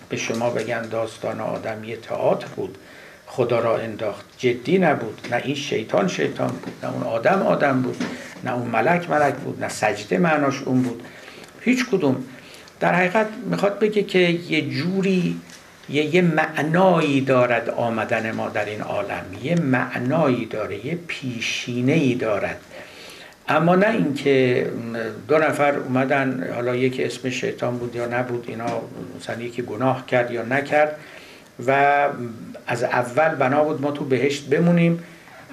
[0.09, 2.77] به شما بگن داستان آدم یه تئاتر بود.
[3.31, 4.25] خدا را انداخت.
[4.37, 5.27] جدی نبود.
[5.31, 8.03] نه این شیطان شیطان بود نه اون آدم آدم بود
[8.43, 11.03] نه اون ملک ملک بود نه سجده معناش اون بود.
[11.61, 12.23] هیچ کدوم.
[12.79, 15.35] در حقیقت می‌خواد بگه که یه جوری
[15.89, 19.25] یه, یه معنایی دارد آمدن ما در این عالم.
[19.43, 22.59] یه معنایی داره یه پیشینه ای دارد.
[23.47, 24.67] اما نه اینکه
[25.27, 28.81] دو نفر اومدن حالا یکی اسم شیطان بود یا نبود اینا
[29.19, 30.99] مثلا یکی گناه کرد یا نکرد
[31.67, 32.09] و
[32.69, 35.03] از اول بنا بود ما تو بهشت بمونیم.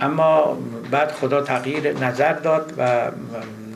[0.01, 0.59] اما
[0.91, 3.11] بعد خدا تغییر نظر داد و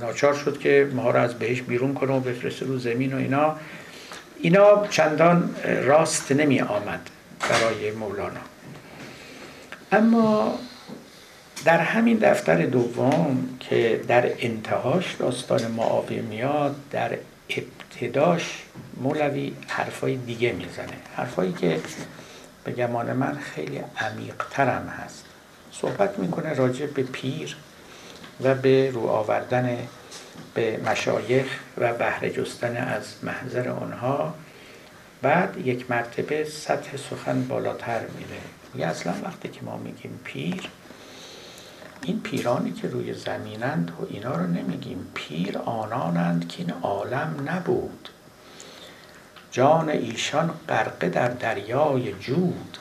[0.01, 3.57] ناچار شد که ما رو از بهشت بیرون کنه و بفرسته رو زمین و اینا.
[4.41, 7.11] اینا چندان راست نمی آمد
[7.51, 8.41] برای مولانا.
[9.93, 10.59] اما
[11.65, 17.11] در همین دفتر دوم که در انتهاش داستان معاویه میاد در
[17.51, 18.63] ابتداش
[19.03, 20.97] مولوی حرفای دیگه می‌زنه.
[21.17, 21.81] حرفایی که
[22.65, 25.25] به گمان من خیلی عمیقترم هست.
[25.73, 27.57] صحبت می‌کنه راجع به پیر
[28.41, 29.79] و به رو آوردن
[30.55, 31.47] به مشایخ
[31.79, 34.35] و بهره جستن از محضر آنها.
[35.23, 38.41] بعد یک مرتبه سطح سخن بالاتر میره.
[38.77, 40.69] یه اصلا وقتی که ما میگیم پیر
[42.03, 45.07] این پیرانی که روی زمینند و اینا رو نمیگیم.
[45.15, 48.09] پیر آنانند که این عالم نبود.
[49.51, 52.79] جان ایشان غرقه در دریای جود.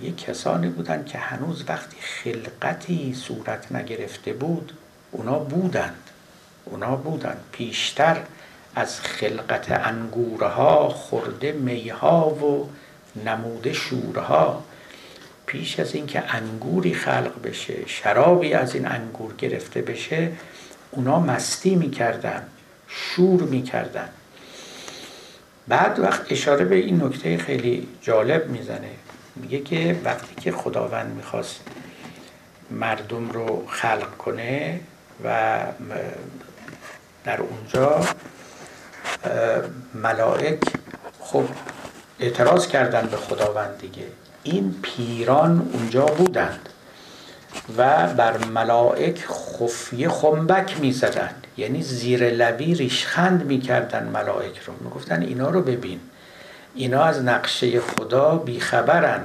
[0.00, 4.72] یه کسانی بودند که هنوز وقتی خلقتی صورت نگرفته بود
[5.10, 6.10] اونا بودند.
[6.64, 7.40] اونا بودند.
[7.52, 8.22] پیشتر
[8.74, 12.68] از خلقت انگورها خورده میها و
[13.24, 14.64] نموده شورها.
[15.46, 20.32] پیش از اینکه انگوری خلق بشه شرابی از این انگور گرفته بشه
[20.90, 22.46] اونا مستی می‌کردن
[22.88, 24.08] شور می‌کردن.
[25.68, 28.90] بعد وقت اشاره به این نکته خیلی جالب می‌زنه.
[29.36, 31.60] میگه که وقتی که خداوند می‌خواست
[32.70, 34.80] مردم رو خلق کنه
[35.24, 35.58] و
[37.24, 38.00] در اونجا
[39.94, 40.62] ملائک
[41.20, 41.44] خب
[42.20, 44.06] اعتراض کردن به خداوند دیگه.
[44.42, 46.68] این پیران اونجا بودند.
[47.78, 54.72] و بر ملائک خفیه خنبک می زدند یعنی زیر لبی ریشخند می کردن ملائک رو.
[54.80, 56.00] می گفتن اینا رو ببین.
[56.74, 59.20] اینا از نقشه خدا بیخبرن.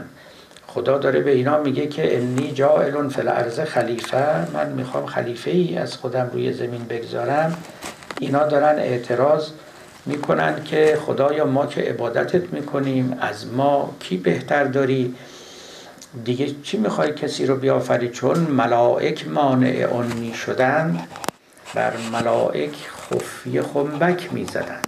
[0.68, 5.78] خدا داره به اینا میگه که انی جائل فی الارض خلیفه من می‌خوام خلیفه ای
[5.78, 7.58] از خودم روی زمین بگذارم.
[8.20, 9.50] اینا دارن اعتراض
[10.06, 15.16] می‌کنن که خدایا ما که عبادتت می‌کنیم از ما کی بهتر داری؟
[16.26, 21.08] دیگه چی می‌خوای کسی رو بیافری؟ چون ملائک مانع آن می‌شدند
[21.76, 24.88] بر ملائک خفی خنبک می‌زدند.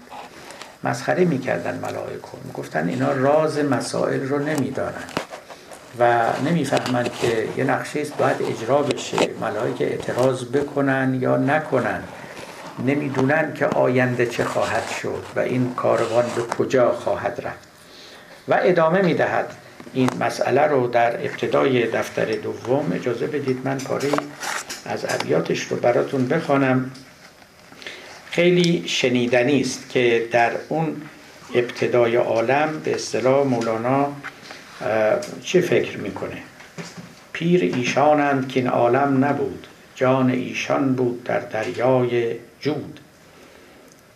[0.83, 2.39] مسخره می‌کردن ملائک رو.
[2.43, 5.11] می‌گفتن اینا راز مسائل رو نمی‌دانند.
[5.99, 9.29] و نمی‌فهمند که یه نقشه است باید اجرا بشه.
[9.41, 12.03] ملائک اعتراض بکنن یا نکنن.
[12.85, 17.67] نمی‌دونن که آینده چه خواهد شد و این کاروان به کجا خواهد رفت.
[18.47, 19.55] و ادامه می‌دهد.
[19.93, 24.09] این مسئله رو در ابتدای دفتر دوم اجازه بدید من پاره
[24.85, 26.91] از ابیاتش رو براتون بخوانم.
[28.31, 31.01] خیلی شنیدنی است که در اون
[31.55, 34.11] ابتدای عالم به اصطلاح مولانا
[35.43, 36.37] چه فکر می‌کنه؟
[37.33, 42.99] پیر ایشانند که این عالم نبود جان ایشان بود در دریای جود.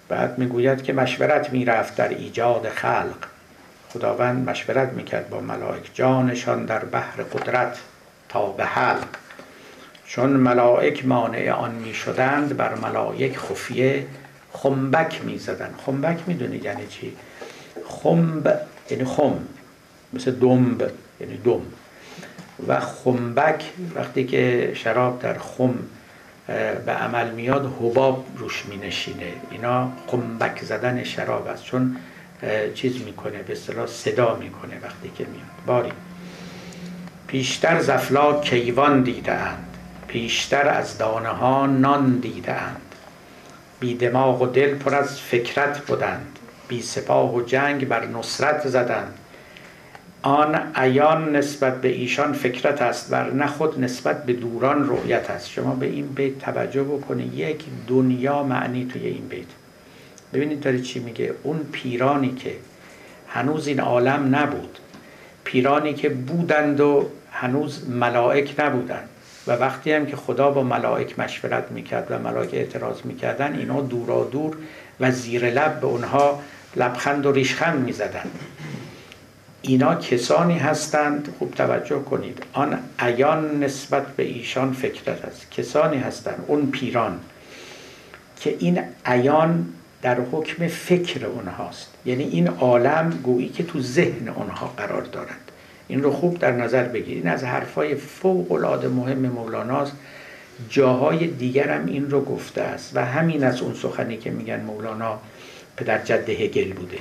[0.09, 3.36] بعد می‌گوید که مشورت می‌رفت در ایجاد خلق.
[3.93, 7.77] خداوند مشورت می‌کرد با ملائک جانشان در بحر قدرت
[8.29, 9.07] تا به حلق.
[10.07, 14.05] چون ملائک مانع آن می‌شدند بر ملائک خفیه
[14.53, 15.79] خنبک می‌زدند.
[15.85, 17.13] خنبک می‌دونید یعنی چی؟
[17.87, 19.39] خنب یعنی خم
[20.13, 21.61] مثل دنب یعنی دم.
[22.67, 23.63] و خنبک
[23.95, 25.73] وقتی که شراب در خم
[26.85, 31.63] به عمل میاد حباب روش می نشینه اینا خنبک زدن شراب است.
[31.63, 31.95] چون
[32.73, 35.65] چیز می‌کنه به اصطلاح صدا می‌کنه وقتی که میاد.
[35.65, 35.91] باری.
[37.27, 39.63] پیشتر زفلا کیوان دیدند
[40.07, 42.81] پیشتر از دانه ها نان دیدند
[43.79, 46.39] بی دماغ و دل پر از فکرت بودند.
[46.67, 49.13] بی سپاه و جنگ بر نصرت زدند.
[50.21, 55.49] آن ایان نسبت به ایشان فکرت است بر نه خود نسبت به دوران رؤیت است.
[55.49, 57.33] شما به این بیت توجه بکنید.
[57.33, 59.47] یک دنیا معنی توی این بیت.
[60.33, 61.33] ببینید داره چی میگه.
[61.43, 62.55] اون پیرانی که
[63.27, 64.79] هنوز این عالم نبود.
[65.43, 69.09] پیرانی که بودند و هنوز ملائک نبودند.
[69.47, 74.23] و وقتی هم که خدا با ملائک مشورت می‌کرد و ملائک اعتراض می‌کردن اینا دورا
[74.23, 74.57] دور
[74.99, 76.41] و زیر لب به اونها
[76.75, 78.39] لبخند و ریشخند می‌زدند.
[79.61, 82.43] اینا کسانی هستند خوب توجه کنید.
[82.53, 85.51] آن ایان نسبت به ایشان فکرت است.
[85.51, 86.45] کسانی هستند.
[86.47, 87.19] اون پیران
[88.39, 89.65] که این ایان
[90.01, 91.87] در حکم فکر اونهاست.
[92.05, 95.51] یعنی این عالم گویی که تو ذهن اونها قرار دارند
[95.87, 97.17] این رو خوب در نظر بگیرید.
[97.17, 99.91] این از حرفای فوق العاده مهم مولاناست.
[100.69, 102.91] جاهای دیگر هم این رو گفته است.
[102.95, 105.19] و همین از اون سخنی که میگن مولانا
[105.77, 106.97] پدر جد هگل بوده.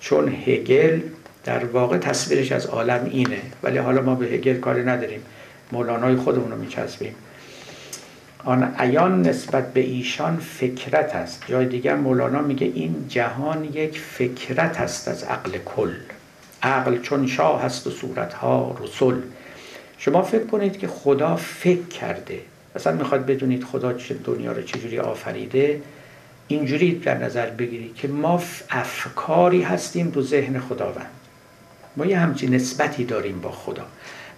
[0.00, 1.00] چون هگل
[1.44, 3.40] در واقع تصویرش از عالم اینه.
[3.62, 5.20] ولی حالا ما به هگل کاری نداریم.
[5.72, 7.14] مولانای خودمون رو میچسبیم.
[8.44, 11.44] آن ایان نسبت به ایشان فکرت است.
[11.46, 15.92] جای دیگر مولانا میگه این جهان یک فکرت است از عقل کل.
[16.62, 19.22] عقل چون شاه هست و صورتها رسول.
[19.98, 22.40] شما فکر کنید که خدا فکر کرده.
[22.76, 25.80] اصلا می‌خواد بدونید خدا چه دنیا رو چجوری آفریده.
[26.48, 31.10] اینجوری در نظر بگیرید که ما افکاری هستیم تو ذهن خداوند.
[31.96, 33.84] ما یه همچین نسبتی داریم با خدا.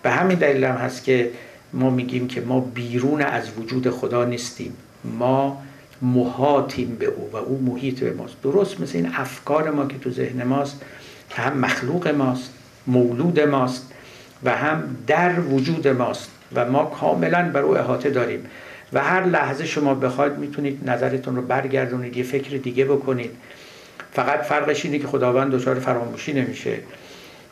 [0.03, 1.31] به همین دلیل هم هست که
[1.73, 4.77] ما میگیم که ما بیرون از وجود خدا نیستیم.
[5.05, 5.63] ما
[6.03, 8.43] محاطیم به او و او محیط به ماست.
[8.43, 10.83] درست مثل این افکار ما که تو ذهن ماست
[11.31, 12.51] که هم مخلوق ماست
[12.87, 13.93] مولود ماست
[14.45, 18.47] و هم در وجود ماست و ما کاملا بر او احاطه داریم.
[18.93, 23.31] و هر لحظه شما بخواید می‌تونید نظرتون رو برگردونید یه فکر دیگه بکنید.
[24.13, 26.79] فقط فرقش اینه که خداوند دچار فراموشی نمیشه.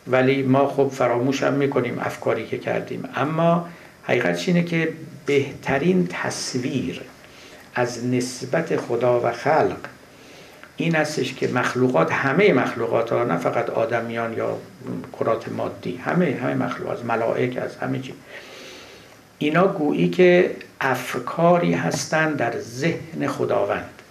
[0.06, 3.08] ولی ما خب فراموش هم می‌کنیم افکاری که کردیم.
[3.14, 3.68] اما
[4.10, 4.92] حقیقتش اینه که
[5.26, 7.00] بهترین تصویر
[7.74, 9.76] از نسبت خدا و خلق
[10.76, 14.58] این هستش که مخلوقات همه مخلوقات ها نه فقط آدمیان یا
[15.18, 18.14] کرات مادی همه همه مخلوقات ملائک از همه چی.
[19.38, 24.02] اینا گویی که افکاری هستند در ذهن خداوند.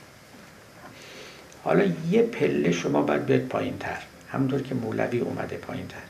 [1.63, 3.97] حالا یه پله شما باید بیاید پایین تر
[4.31, 6.08] همونطور که مولوی اومده پایین تر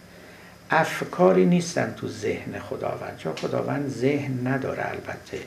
[0.72, 5.39] افکاری نیستن تو ذهن خداوند چون خداوند ذهن نداره البته.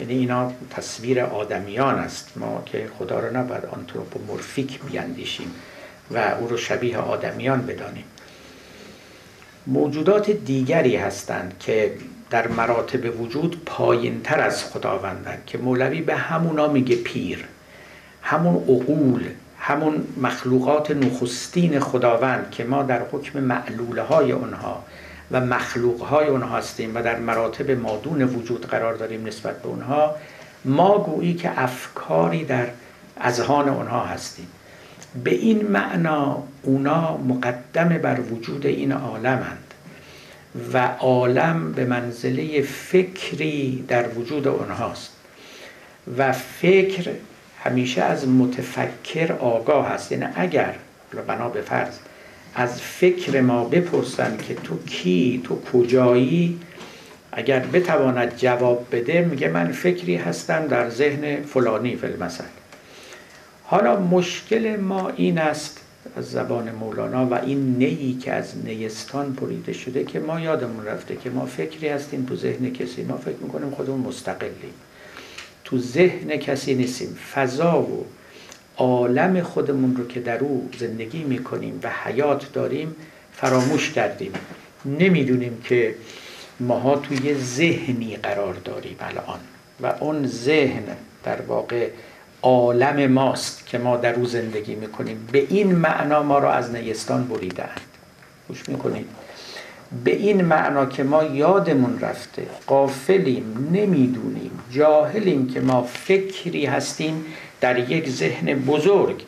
[0.00, 2.32] یعنی اینا تصویر آدمیان است.
[2.36, 5.54] ما که خدا رو نباید آنتروپومورفیک بیاندیشیم
[6.10, 8.04] و او رو شبیه آدمیان بدانیم.
[9.66, 11.92] موجودات دیگری هستند که
[12.30, 17.44] در مراتب وجود پایین تر از خداوندن که مولوی به همونا میگه پیر.
[18.22, 19.24] همون عقول
[19.66, 24.84] همون مخلوقات نخستین خداوند که ما در حکم معلوله های اونها
[25.30, 30.16] و مخلوق های اونها هستیم و در مراتب مادون وجود قرار داریم نسبت به اونها
[30.64, 32.66] ما گویی که افکاری در
[33.20, 34.46] اذهان اونها هستیم.
[35.24, 39.74] به این معنا اونا مقدم بر وجود این عالمند
[40.72, 45.10] و عالم به منزله فکری در وجود اونهاست.
[46.18, 47.10] و فکر
[47.64, 50.74] همیشه از متفکر آگاه هست یعنی اگر
[51.26, 51.98] بنا به فرض
[52.54, 56.60] از فکر ما بپرسن که تو کی تو کجایی
[57.32, 62.44] اگر بتواند جواب بده میگه من فکری هستم در ذهن فلانی فلمثل
[63.64, 65.80] حالا مشکل ما این است
[66.16, 71.16] از زبان مولانا و این نیی که از نیستان بریده شده که ما یادمون رفته
[71.16, 73.02] که ما فکری هستیم تو ذهن کسی.
[73.02, 74.74] ما فکر می‌کنیم خودمون مستقلیم.
[75.64, 77.18] تو ذهن کسی نیستیم.
[77.34, 78.06] فضا و
[78.76, 82.96] عالم خودمون رو که در او زندگی می‌کنیم و حیات داریم
[83.32, 84.32] فراموش کردیم.
[84.84, 85.94] نمی‌دونیم که
[86.60, 89.40] ماها توی ذهنی قرار داریم الان
[89.80, 90.84] و اون ذهن
[91.24, 91.90] در واقع
[92.42, 95.28] عالم ماست که ما در او زندگی می‌کنیم.
[95.32, 97.80] به این معنا ما رو از نیستان بریدند
[98.48, 99.06] گوش می‌کنید.
[100.04, 107.24] به این معنا که ما یادمون رفته قافلیم نمی‌دونیم جاهلیم که ما فکری هستیم
[107.60, 109.24] در یک ذهن بزرگ.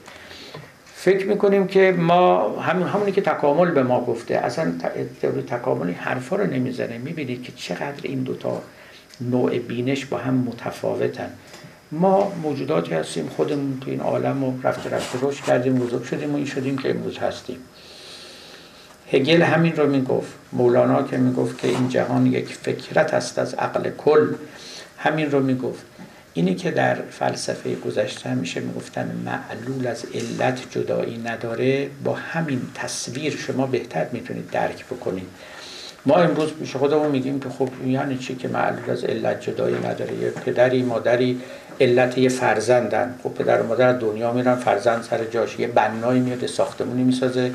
[0.95, 4.73] فکر می‌کنیم که ما همون همونی که تکامل به ما گفته اصلا
[5.23, 6.99] تئوری تکاملی حرفا رو نمی‌زنه.
[6.99, 8.63] می‌بینید که چقدر این دوتا
[9.21, 11.31] نوع بینش با هم متفاوتن.
[11.93, 16.37] ما موجوداتی هستیم خودمون تو این عالم رو رفته رفته روش کردیم بزرگ شدیم و
[16.37, 17.57] این شدیم که امروز هستیم.
[19.13, 23.91] هگل همین رو می‌گفت مولانا که می‌گفت که این جهان یک فکرت است از عقل
[23.91, 24.35] کل
[24.99, 25.85] همین رو می‌گفت.
[26.35, 33.37] اینی که در فلسفه گذشته همیشه می‌گفتن معلول از علت جدایی نداره با همین تصویر
[33.37, 35.27] شما بهتر می‌تونید درک بکنید.
[36.07, 40.15] ما امروز پیش خودمون میگیم که خب یعنی چی که معلول از علت جدایی نداره؟
[40.15, 41.41] یه پدری مادری
[41.81, 43.15] علت یه فرزندن.
[43.23, 47.51] خب پدر و مادر دنیا میرن فرزند سر جاش یه بنایی میاد ساختمونی می‌سازه.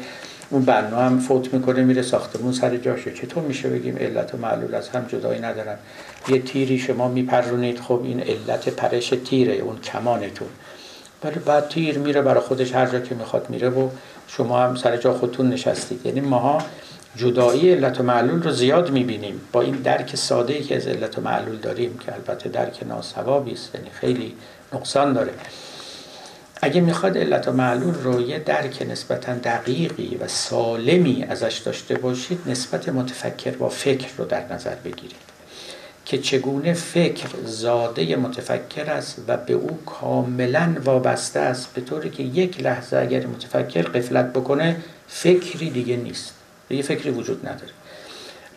[0.52, 3.14] اون بنا هم فوت می‌کنه میره ساختمون سر جاشه.
[3.14, 5.78] چطور میشه بگیم علت و معلول از هم جدایی ندارن.
[6.28, 10.48] یه تیری شما میپرونید خب این علت پرش تیره اون کمانتون.
[11.24, 13.90] ولی بعد تیر میره برای خودش هر جا که می‌خواد میره و
[14.28, 16.06] شما هم سر جا خودتون نشستید.
[16.06, 16.58] یعنی ماها
[17.16, 19.42] جدایی علت و معلول رو زیاد می‌بینیم.
[19.52, 23.52] با این درک ساده ای که از علت و معلول داریم که البته درک ناسوابی
[23.52, 24.34] است یعنی خیلی
[24.74, 25.32] نقصان داره.
[26.62, 32.40] اگه می‌خواد علت و معلول رو یه درک نسبتا دقیقی و سالمی ازش داشته باشید
[32.46, 35.32] نسبت متفکر با فکر رو در نظر بگیرید
[36.06, 41.74] که چگونه فکر زاده متفکر است و به او کاملا وابسته است.
[41.74, 46.34] به طوری که یک لحظه اگر متفکر قفلت بکنه فکری دیگه نیست.
[46.70, 47.72] یه فکری وجود نداره.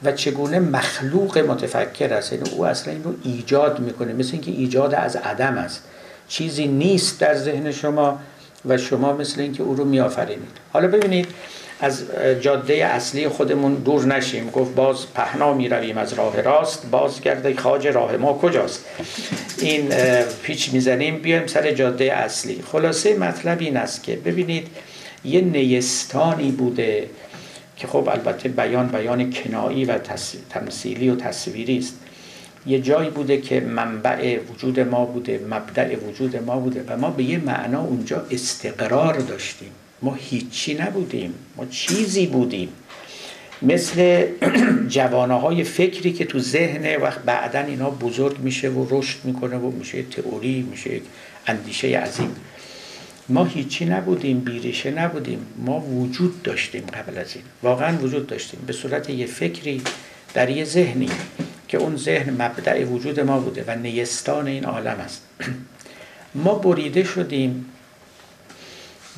[0.02, 4.12] و چگونه مخلوق متفکر است؟ یعنی او اصلا این رو ایجاد می‌کنه.
[4.12, 5.82] مثل اینکه ایجاد از عدم است.
[6.28, 8.18] چیزی نیست در ذهن شما
[8.64, 10.48] و شما مثل اینکه او رو میآفرینید.
[10.72, 11.26] حالا ببینید
[11.80, 12.04] از
[12.40, 14.50] جاده اصلی خودمون دور نشیم.
[14.50, 16.86] گفت باز پهنا می رویم از راه راست.
[16.90, 18.84] باز گرده خاج راه ما کجاست؟
[19.58, 19.88] این
[20.42, 22.62] پیچ می‌زنیم بیایم سر جاده اصلی.
[22.72, 24.66] خلاصه مطلب این است که ببینید
[25.24, 27.10] یه نیستانی بوده
[27.76, 29.98] که خب البته بیان بیان کنایی و
[30.50, 31.94] تمثیلی و تصویری است.
[32.66, 37.24] یه جایی بوده که منبع وجود ما بوده مبدع وجود ما بوده و ما به
[37.24, 39.70] یه معنا اونجا استقرار داشتیم.
[40.02, 41.34] ما هیچی نبودیم.
[41.56, 42.68] ما چیزی بودیم.
[43.62, 44.26] مثل
[44.88, 49.70] جوانه های فکری که تو ذهن وقت بعدا اینا بزرگ میشه و رشد می‌کنه و
[49.70, 51.00] میشه تئوری میشه
[51.46, 52.36] اندیشه عظیم.
[53.28, 55.46] ما هیچی نبودیم بیریشه نبودیم.
[55.56, 57.44] ما وجود داشتیم قبل از این.
[57.62, 58.60] واقعا وجود داشتیم.
[58.66, 59.82] به صورت یه فکری
[60.34, 61.08] در یه ذهنی.
[61.74, 65.22] که اون ذهن مبدع وجود ما بوده و نیستان این عالم است.
[66.34, 67.66] ما بریده شدیم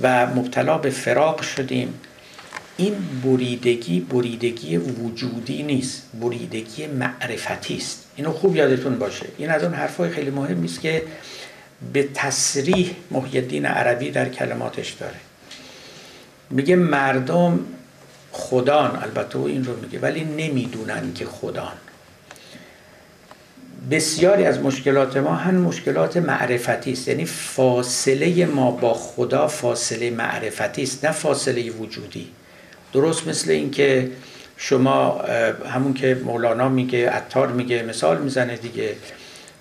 [0.03, 1.95] و مبتلا به فراق شدیم.
[2.77, 2.95] این
[3.25, 8.07] بریدگی بریدگی وجودی نیست بریدگی معرفتی است.
[8.17, 9.27] اینو خوب یادتون باشه.
[9.39, 11.03] این از اون حرفای خیلی مهم است که
[11.93, 15.21] به تصریح محیدین عربی در کلماتش داره.
[16.51, 17.61] میگه مردم
[18.33, 21.77] خدان البته این رو میگه ولی نمی‌دونن که خدان.
[23.91, 27.09] بسیاری از مشکلات ما هم مشکلات معرفتی است.
[27.09, 32.29] یعنی فاصله ما با خدا فاصله معرفتی است نه فاصله وجودی.
[32.93, 34.11] درست مثل اینکه
[34.57, 35.25] شما
[35.75, 38.97] همون که مولانا میگه عطار میگه مثال می‌زنه دیگه.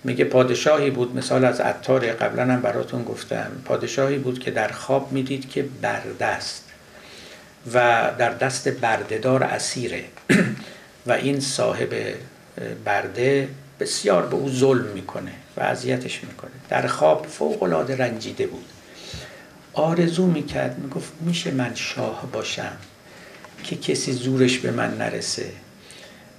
[0.03, 3.51] میگه پادشاهی بود مثال از عطار قبلا هم براتون گفتم.
[3.65, 6.63] پادشاهی بود که در خواب می‌دید که برده است
[7.73, 10.03] و در دست بردهدار اسیره.
[11.07, 11.89] و این صاحب
[12.85, 13.47] برده
[13.79, 16.51] بسیار به او ظلم می‌کنه و اذیتش می‌کنه.
[16.69, 18.65] در خواب فوق العاده رنجیده بود.
[19.73, 22.77] آرزو می‌کرد می‌گفت میشه من شاه باشم
[23.63, 25.51] که کسی زورش به من نرسه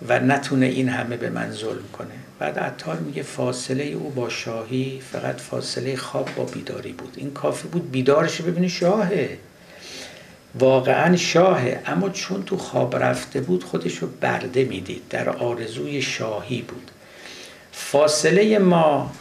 [0.09, 2.15] و نتونه این همه به من ظلم کنه.
[2.39, 7.15] بعد عطار میگه فاصله او با شاهی فقط فاصله خواب با بیداری بود.
[7.17, 9.39] این کافی بود بیدارش ببینی شاهه.
[10.59, 11.83] واقعا شاهه.
[11.87, 15.03] اما چون تو خواب رفته بود خودش رو برده می‌دید.
[15.11, 16.91] در آرزوی شاهی بود.
[17.77, 19.13] فاصله ما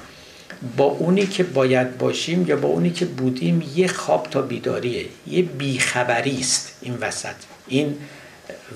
[0.78, 5.06] با اونی که باید باشیم یا با اونی که بودیم یه خواب تا بیداریه.
[5.28, 7.36] یه بیخبری است این وسط.
[7.68, 7.97] این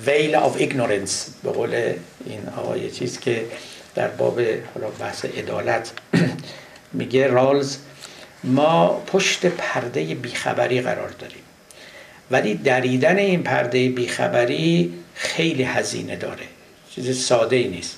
[0.06, 1.14] ویل of ignorance
[1.44, 1.76] به قول
[2.26, 3.46] این آقای چیز که
[3.96, 4.40] در باب
[4.74, 5.92] حالا بحث عدالت
[6.94, 7.78] میگه رالز
[8.44, 11.44] ما پشت پرده بیخبری قرار داریم.
[12.32, 16.46] ولی دریدن این پرده بیخبری خیلی هزینه داره.
[16.96, 17.98] چیز ساده ای نیست.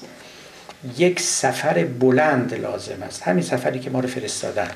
[0.97, 3.23] یک سفر بلند لازم است.
[3.23, 4.71] همین سفری که ما رو فرستادن.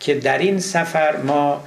[0.00, 1.64] که در این سفر ما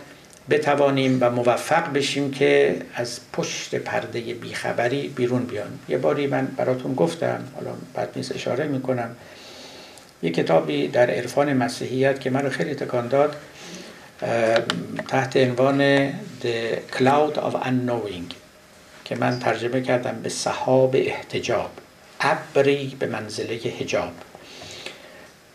[0.49, 5.79] بتوانیم و موفق بشیم که از پشت پرده بیخبری بیرون بیان.
[5.89, 9.15] یه باری من براتون گفتم حالا بعد نیست اشاره می‌کنم.
[10.23, 13.35] یه کتابی در عرفان مسیحیت که من خیلی تکان داد
[15.07, 16.09] تحت عنوان
[16.41, 18.33] The Cloud of Unknowing
[19.05, 21.69] که من ترجمه کردم به صحاب احتجاب.
[22.25, 24.11] ابری به منزله هجاب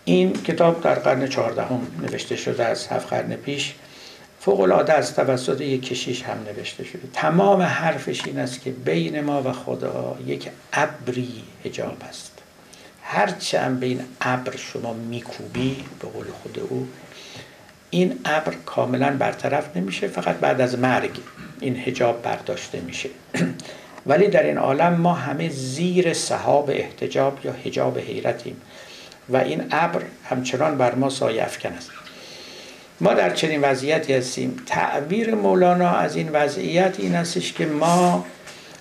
[0.04, 3.74] این کتاب در قرن چهاردهم نوشته شده از هفت قرن پیش.
[4.40, 7.02] فوق العاده از توسط یک کشیش هم نوشته شده.
[7.12, 12.32] تمام حرفش این است که بین ما و خدا یک ابری هجاب است.
[13.02, 16.88] هرچه هم به این ابر شما میکوبی به قول خود او
[17.90, 21.10] این ابر کاملا برطرف نمیشه فقط بعد از مرگ
[21.60, 23.08] این هجاب برداشته میشه.
[24.06, 28.56] ولی در این عالم ما همه زیر صحاب احتجاب یا هجاب حیرتیم
[29.28, 31.90] و این ابر همچنان بر ما سایه افکن است.
[33.00, 34.56] ما در چنین وضعیتی هستیم.
[34.66, 38.24] تعبیر مولانا از این وضعیت این استش که ما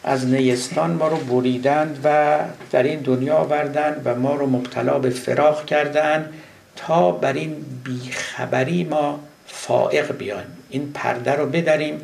[0.04, 2.40] از نیستان ما رو بریدند و
[2.72, 6.34] در این دنیا آوردند و ما رو مبتلا به فراخ کردند
[6.76, 10.58] تا بر این بیخبری ما فائق بیایم.
[10.70, 12.02] این پرده رو بداریم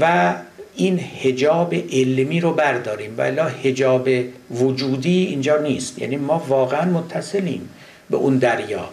[0.00, 0.34] و
[0.76, 3.14] این هجاب علمی رو برداریم.
[3.18, 4.08] و الا هجاب
[4.50, 5.98] وجودی اینجا نیست.
[5.98, 7.68] یعنی ما واقعا متصلیم
[8.10, 8.88] به اون دریا.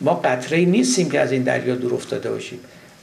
[0.00, 2.58] ما قطره نیستیم که از این دریا دور افتاده باشیم.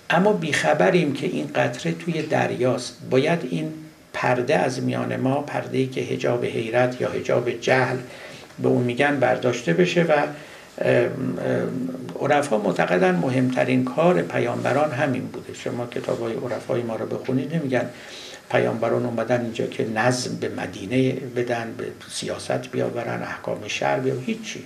[0.09, 2.97] اما بیخبریم که این قطره توی دریاست.
[3.09, 3.74] باید این
[4.13, 7.97] پرده از میان ما پرده ای که هجاب حیرت یا هجاب جهل
[8.59, 10.13] به اون میگن برداشته بشه و
[12.22, 15.53] عرفا معتقدن مهمترین کار پیامبران همین بوده.
[15.53, 17.89] شما کتاب های عرفای ما رو بخونید نمیگن
[18.51, 24.63] پیامبران اومدن اینجا که نظم به مدینه بدن به سیاست بیاورن احکام شهر بیاورن هیچی.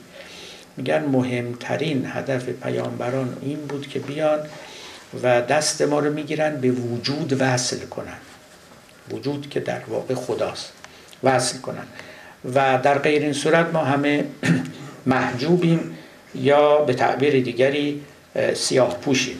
[0.77, 4.39] میگن مهمترین هدف پیامبران این بود که بیان
[5.23, 8.17] و دست ما رو می‌گیرن به وجود وصل کنن.
[9.11, 10.73] وجود که در واقع خداست.
[11.23, 11.87] وصل کنن.
[12.55, 14.25] و در غیر این صورت ما همه
[15.05, 15.94] محجوبیم.
[16.41, 18.01] یا به تعبیر دیگری
[18.53, 19.39] سیاه پوشیم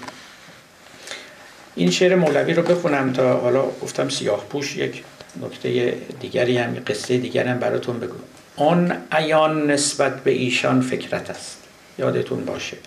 [1.76, 5.04] این شعر مولوی رو بخونم تا حالا گفتم سیاه پوش یک
[5.42, 8.16] نکته دیگری هم قصه دیگری هم براتون بگو.
[8.58, 11.58] آن ایان نسبت به ایشان فکرت است.
[12.00, 12.78] یادتون باشه.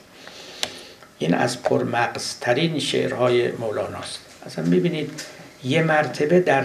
[1.19, 4.21] این از پرمغزترین شعرهای مولاناست.
[4.47, 5.11] اصلا می‌بینید
[5.65, 6.65] یه مرتبه در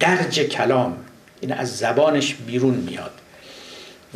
[0.00, 0.96] درج کلام
[1.40, 3.12] این از زبانش بیرون میاد.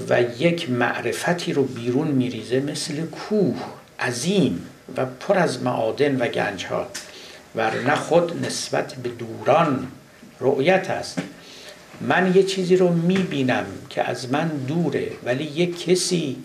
[0.09, 3.57] و یک معرفتی رو بیرون میریزه مثل کوه
[4.01, 6.86] عظیم و پر از معادن و گنج ها
[7.57, 9.88] ورنه خود نسبت به دوران
[10.40, 11.18] رؤیت است.
[12.01, 16.36] من یه چیزی رو می‌بینم که از من دوره ولی یک کسی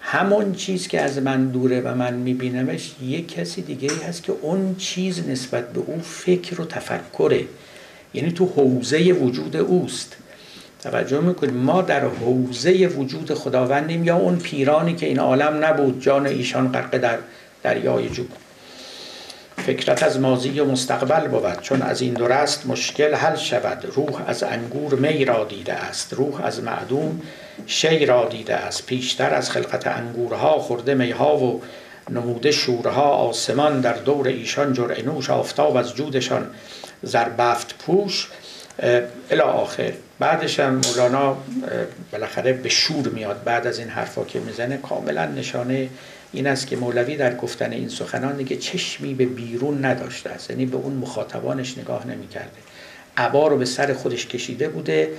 [0.00, 4.76] همون چیز که از من دوره و من میبینمش یک کسی دیگه هست که اون
[4.76, 7.44] چیز نسبت به او فکر و تفکره.
[8.14, 10.16] یعنی تو حوزه وجود اوست.
[10.82, 16.26] توجه می‌کنیم ما در حوزه وجود خداوندیم یا اون پیرانی که این عالم نبود جان
[16.26, 17.18] ایشان غرق در
[17.62, 18.24] دریای جو
[19.66, 23.92] فکرت از ماضی و مستقبل بود چون از این درست مشکل حل شود.
[23.94, 27.20] روح از انگور می را دیده است روح از معدوم
[27.66, 28.86] شی را دیده است.
[28.86, 31.62] پیشتر از خلقت انگورها خورده میها و
[32.10, 36.50] نموده شورها آسمان در دور ایشان جرع نوش آفتاب از جودشان
[37.02, 38.28] زربفت پوش.
[39.30, 39.92] الی آخر.
[40.18, 41.36] بعدش هم مولانا
[42.12, 44.76] بالاخره به شور میاد بعد از این حرفا که می‌زنه.
[44.76, 45.88] کاملا نشانه
[46.32, 50.50] این است که مولوی در گفتن این سخنان دیگه چشمی به بیرون نداشته است.
[50.50, 52.48] یعنی به اون مخاطبانش نگاه نمی‌کرده.
[53.16, 55.10] عبا رو به سر خودش کشیده بوده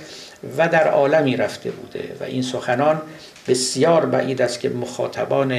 [0.58, 2.16] و در عالمی رفته بوده.
[2.20, 3.02] و این سخنان
[3.48, 5.52] بسیار بعید است که مخاطبان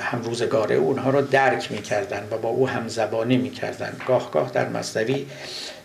[0.00, 3.96] هم روزگاره اونها رو درک می‌کردن و با او هم زبانی می‌کردن.
[4.06, 5.26] گاه گاه در مصنوی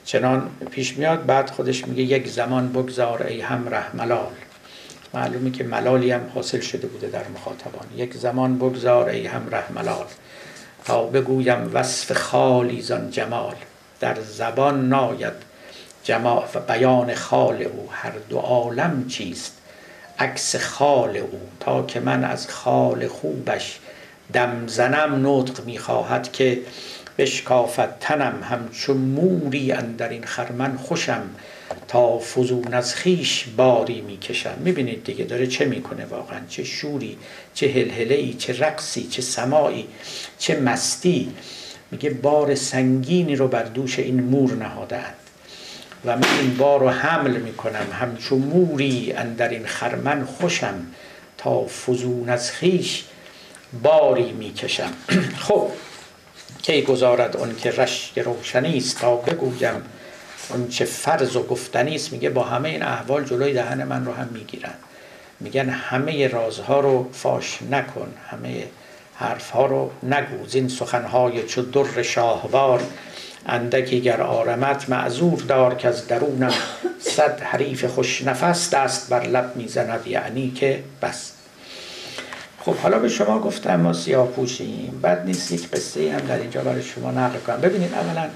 [0.05, 4.31] چنان پیش میاد بعد خودش میگه یک زمان بگذار ای همره ملال.
[5.13, 7.85] معلومه که ملالی هم حاصل شده بوده در مخاطبان.
[7.95, 10.05] یک زمان بگذار ای همره ملال.
[10.85, 13.55] تا بگویم وصف خالی زان جمال.
[13.99, 15.33] در زبان ناید
[16.03, 17.89] جمال و بیان خال او.
[17.91, 19.53] هر دو عالم چیست؟
[20.19, 21.39] عکس خال او.
[21.59, 23.79] تا که من از خال خوبش
[24.33, 26.61] دم زنم نطق می‌خواهد که
[27.17, 31.29] بشکافت تنم همچون موری اندر این خرمن خوشم
[31.87, 37.17] تا فزون از خیش باری می‌کشم می‌بینید دیگه داره چه می‌کنه واقعا؟ چه شوری
[37.53, 39.87] چه هلهله ای چه رقصی چه سمایی
[40.37, 41.31] چه مستی.
[41.91, 45.15] میگه بار سنگینی رو بر دوش این مور نهادند
[46.05, 47.85] و من این بار رو حمل می‌کنم.
[47.99, 50.85] همچون موری اندر این خرمن خوشم
[51.37, 53.03] تا فزون از خیش
[53.83, 54.93] باری می‌کشم
[55.47, 55.67] خب
[56.63, 59.81] کی گذارد اون که رشک روشنی است تا بگویم.
[60.49, 64.13] اون چه فرض و گفتنی است میگه با همه این احوال جلوی دهن من رو
[64.13, 64.73] هم می‌گیرن.
[65.39, 68.63] میگن همه رازها رو فاش نکن همه
[69.15, 70.47] حرفها رو نگو.
[70.47, 72.83] زین سخنهای چو در شاهوار
[73.45, 76.53] اندکی گر آرمت معذور دار که از درونم.
[76.99, 81.31] صد حریف خوش نفس دست بر لب می‌زند یعنی که بس.
[82.65, 86.61] خب حالا به شما گفتم ما سیاه پوشیم بعد نیست یک قصه هم در اینجا
[86.61, 87.61] برای شما نقل کنم.
[87.61, 88.29] ببینید اولا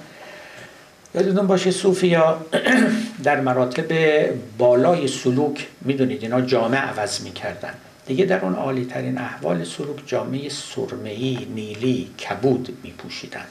[1.16, 2.38] یادتون باشه صوفیا
[3.24, 3.88] در مراتب
[4.58, 7.74] بالای سلوک می‌دونید اینا جامعه عوض می‌کردن.
[8.08, 13.48] دیگه در اون عالی ترین احوال سلوک جامعه سرمهی نیلی کبود میپوشیدند.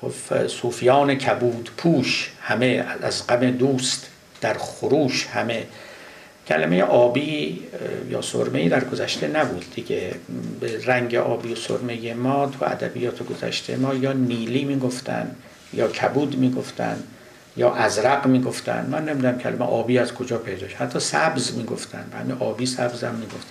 [0.00, 4.06] خب، صوفیان کبود پوش همه از غم دوست
[4.40, 5.66] در خروش همه
[6.48, 7.60] کلمه آبی
[8.10, 10.14] یا سرمه در گذشته نبود دیگه.
[10.86, 15.36] رنگ آبی و سرمه ما تو ادبیات گذشته ما یا نیلی می‌گفتن
[15.72, 17.02] یا کبود می‌گفتن
[17.56, 18.86] یا ازرق می‌گفتن.
[18.90, 22.04] من نمی‌دونم کلمه آبی از کجا پیدا شد حتی سبز می‌گفتن.
[22.20, 23.50] همه آبی سبز هم می‌گفتن.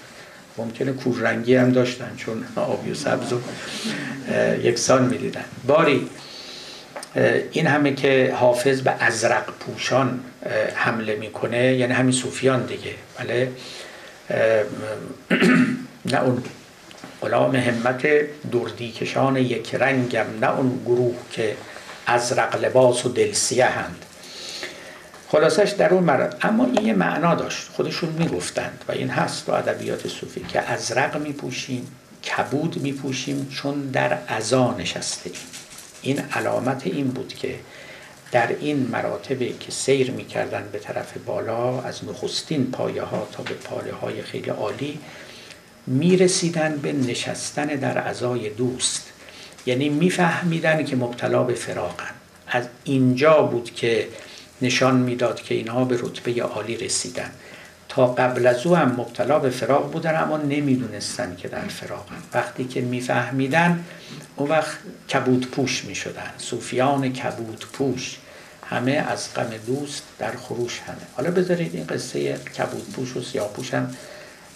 [0.58, 3.40] ممکنه کور رنگی هم داشتن چون آبی و سبز رو
[4.64, 5.46] یکسان می‌دیدن.
[5.68, 6.10] باری
[7.52, 10.20] این همه که حافظ به ازرق پوشان
[10.76, 12.94] حمله می‌کنه یعنی همین صوفیان دیگه.
[13.20, 13.52] بله؟
[16.12, 16.44] نه اون
[17.22, 18.08] غلام همت
[18.52, 21.56] دردی کشان یک رنگم نه اون گروه که
[22.08, 24.06] ازرق لباس و دلسیه هند.
[25.28, 26.38] خلاصش در اون مرد.
[26.42, 27.68] اما این یه معنا داشت.
[27.74, 31.88] خودشون می‌گفتند و این هست تو ادبیات صوفی که ازرق میپوشیم
[32.24, 35.30] کبود میپوشیم چون در ازا نشسته
[36.06, 37.56] این علامت این بود که
[38.32, 43.54] در این مراتبی که سیر می‌کردن به طرف بالا از نخستین پایه ها تا به
[43.54, 45.00] پایه های خیلی عالی
[45.88, 49.12] می‌رسیدن به نشستن در ازای دوست.
[49.66, 52.14] یعنی میفهمیدن که مبتلا به فراغن
[52.48, 54.08] از اینجا بود که
[54.62, 57.32] نشان می‌داد که اینها به رتبه عالی رسیدن.
[57.90, 62.66] تا قبل از او هم مبتلا به فراغ بودن اما نمی‌دونستن که در فراغن وقتی
[62.66, 63.84] که میفهمیدن
[64.36, 64.78] اون وقت
[65.14, 66.32] کبود پوش می‌شدن.
[66.38, 68.18] صوفیان کبود پوش.
[68.70, 70.98] همه از غم دوست در خروش همه.
[71.16, 73.96] حالا بذارید این قصه کبود پوش و سیاه پوش هم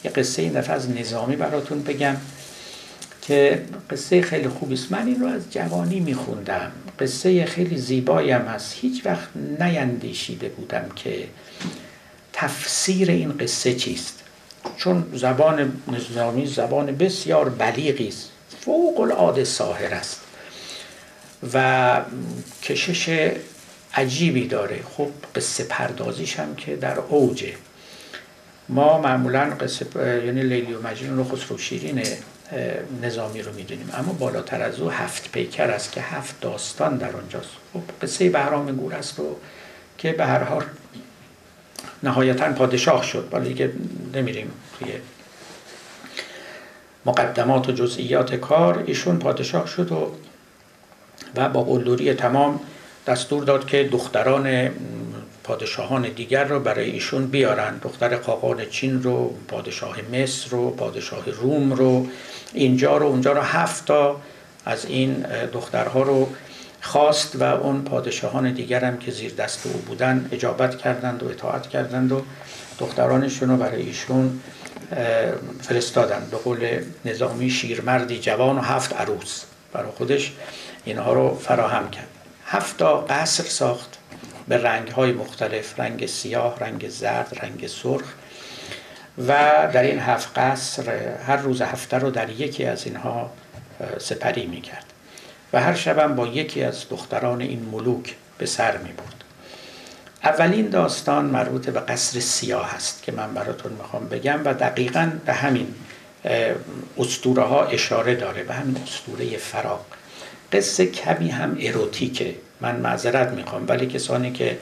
[0.04, 2.18] یه قصه این دفعه از نظامی براتون بگم
[3.22, 4.92] که قصه خیلی خوبی است.
[4.92, 6.72] من این رو از جوانی میخوندم.
[7.00, 8.76] قصه خیلی زیبایی هم هست.
[8.82, 9.28] هیچ وقت
[9.60, 11.28] نیندیشیده بودم که
[12.34, 14.24] تفسیر این قصه چیست.
[14.78, 18.30] چون زبان نظامی زبان بسیار بلیغی است.
[18.62, 20.22] فوق العاده ساهر است
[21.54, 22.02] و
[22.64, 23.32] کشش
[23.94, 24.80] عجیبی داره.
[24.98, 27.54] خب قصه پردازیش هم که در اوجه
[28.70, 29.86] ما معمولا قصه
[30.26, 32.04] یعنی لیلی و مجنون رو خسرو شیرین
[33.02, 33.90] نظامی رو می‌دونیم.
[33.94, 38.76] اما بالاتر از او هفت پیکر است که هفت داستان در آنجاست خب قصه بهرام
[38.76, 39.36] گور است و
[39.98, 40.64] که به هر حال
[42.04, 43.30] نهایتا پادشاه شد.
[43.32, 43.72] ولی دیگه
[44.14, 44.92] نمیریم توی
[47.06, 50.12] مقدمات و جزئیات کار ایشون پادشاه شد و
[51.36, 52.60] و با قلدری تمام
[53.08, 54.70] دستور داد که دختران
[55.44, 57.78] پادشاهان دیگر رو برای ایشون بیارن.
[57.78, 62.08] دختر قاقان چین رو پادشاه مصر رو پادشاه روم رو.
[62.54, 64.22] اینجا رو اونجا رو هفت تا
[64.66, 66.30] از این دخترها رو
[66.82, 71.68] خواست و اون پادشاهان دیگر هم که زیر دست او بودن اجابت کردند و اطاعت
[71.68, 72.22] کردند و
[72.80, 74.40] دخترانشون رو برای ایشون
[75.62, 76.28] فرستادن.
[76.32, 79.44] به قول نظامی شیرمردی جوان و هفت عروس.
[79.74, 80.32] برای خودش
[80.86, 82.08] اینها رو فراهم کرد.
[82.46, 83.98] هفتا قصر ساخت
[84.48, 85.80] به رنگ های مختلف.
[85.80, 88.14] رنگ سیاه، رنگ زرد، رنگ سرخ.
[89.28, 89.28] و
[89.74, 90.90] در این هفت قصر
[91.28, 93.32] هر روز هفته رو در یکی از اینها
[93.98, 94.86] سپری می کرد
[95.54, 99.24] و هر شبم با یکی از دختران این ملوک به سر می بود
[100.24, 105.34] اولین داستان مربوط به قصر سیاه است که من براتون می‌خوام بگم و دقیقا به
[105.34, 105.68] همین
[106.98, 109.86] استوره ها اشاره داره به همین استوره فراق
[110.52, 114.58] قصه کمی هم اروتیکه من معذرت می‌خوام ولی کسانی که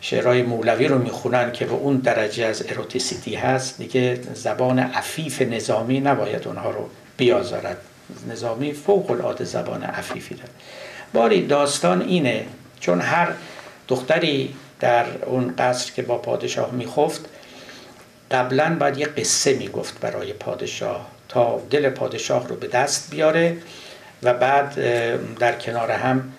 [0.00, 6.00] شعرهای مولوی رو می‌خونن که به اون درجه از اروتیسیتی هست دیگه زبان عفیف نظامی
[6.00, 7.76] نباید اونها رو بیازارد.
[8.30, 10.50] نظامی فوق العاده زبان عفیفی داره.
[11.12, 12.46] باری داستان اینه
[12.80, 13.28] چون هر
[13.88, 17.24] دختری در اون قصر که با پادشاه میخفت
[18.30, 23.56] قبلا باید یه قصه می‌گفت برای پادشاه تا دل پادشاه رو به دست بیاره
[24.22, 24.74] و بعد
[25.38, 26.32] در کنار هم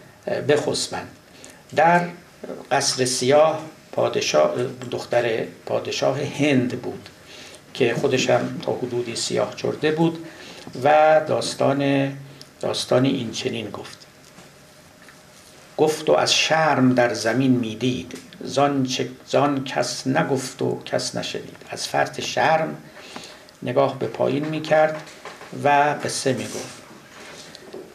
[0.49, 1.07] بخسبند.
[1.75, 2.01] در
[2.71, 3.61] قصر سیاه
[3.91, 4.53] پادشاه
[4.91, 7.09] دختر پادشاه هند بود
[7.73, 10.25] که خودش هم تا حدودی سیاه چرده بود
[10.83, 12.11] و داستان
[12.61, 13.96] داستان این چنین گفت.
[15.77, 18.17] گفت و از شرم در زمین می‌دید.
[18.43, 18.87] زان,
[19.27, 21.55] زان کس نگفت و کس نشنید.
[21.69, 22.77] از فرط شرم
[23.63, 25.01] نگاه به پایین می‌کرد
[25.63, 26.77] و قصه می‌گفت.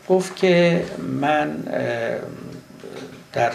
[0.09, 1.51] گفت که من
[3.33, 3.53] در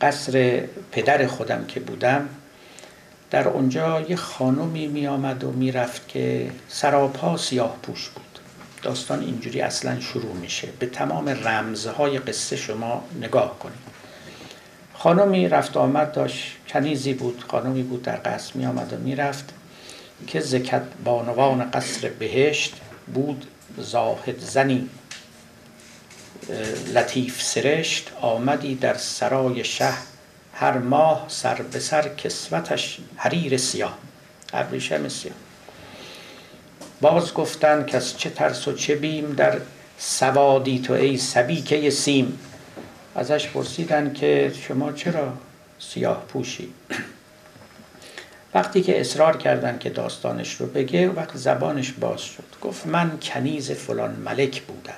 [0.00, 2.28] قصر پدر خودم که بودم
[3.30, 8.31] در اونجا یه خانمی می آمد و می‌رفت که سراپا سیاه پوش بود.
[8.82, 10.68] داستان اینجوری اصلا شروع میشه.
[10.78, 13.92] به تمام رمزهای قصه شما نگاه کنید.
[14.94, 19.54] خانمی رفت آمد داشت کنیزی بود خانمی بود در قصر می آمد و می‌رفت
[20.26, 22.74] که زکت بانوان قصر بهشت
[23.14, 23.46] بود
[23.78, 24.88] زاهد زنی
[26.94, 29.92] لطیف سرشت آمدی در سرای شه
[30.54, 33.98] هر ماه سر به سر کسوتش حریر سیاه.
[34.52, 35.34] ابریشم سیاه.
[37.02, 39.58] باز گفتن که از چه ترس و چه بیم در
[39.98, 42.38] سوادی تو ای سبیکه سیم؟
[43.14, 45.32] ازش پرسیدن که شما چرا
[45.78, 46.68] سیاه پوشی؟
[48.54, 52.44] وقتی که اصرار کردن که داستانش رو بگه وقت زبانش باز شد.
[52.62, 54.92] گفت من کنیز فلان ملک بودم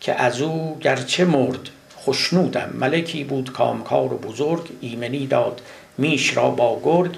[0.00, 2.70] که از او گرچه مرد خشنودم.
[2.74, 5.60] ملکی بود کامکار و بزرگ ایمنی داد
[5.98, 7.16] میش را با گرگ.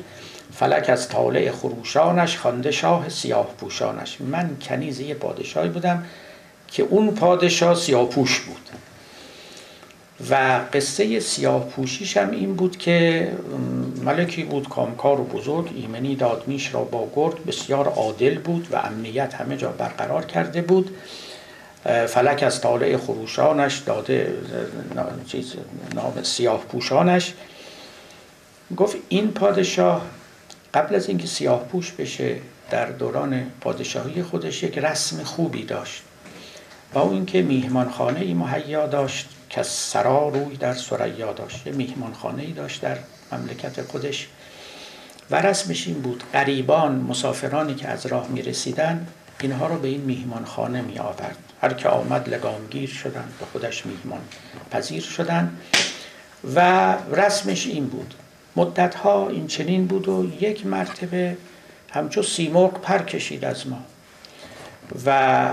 [0.54, 4.20] فلک از طالع خروشانش خانده شاه سیاه پوشانش.
[4.20, 6.04] من کنیز یه پادشاهی بودم
[6.68, 8.68] که اون پادشاه سیاه پوش بود.
[10.30, 13.28] و قصه سیاه پوشیش هم این بود که
[14.04, 19.34] ملکی بود کامکار و بزرگ ایمنی دادمیش را با گرد بسیار عادل بود و امنیت
[19.34, 20.96] همه جا برقرار کرده بود.
[22.08, 24.34] فلک از طالع خروشانش داده
[25.26, 25.54] چیز
[25.94, 27.32] نام سیاه پوشانش.
[28.76, 30.02] گفت این پادشاه
[30.74, 32.36] قبل از اینکه سیاه پوش بشه
[32.70, 36.02] در دوران پادشاهی خودش یک رسم خوبی داشت
[36.92, 41.66] با اون اینکه میهمانخانه ای مهیا داشت که سرا روی در سریا داشت.
[41.66, 42.98] یه میهمانخانه ای داشت در
[43.32, 44.28] مملکت خودش
[45.30, 49.06] و رسمش این بود قریبان مسافرانی که از راه می رسیدن
[49.40, 54.20] اینها رو به این میهمانخانه می آورد هر که آمد لگامگیر شدن به خودش میهمان
[54.70, 55.56] پذیر شدن
[56.54, 58.14] و رسمش این بود
[58.56, 61.36] مدت ها این چنین بود و یک مرتبه
[61.90, 63.78] همچو سیمرغ پر کشید از ما
[65.06, 65.50] و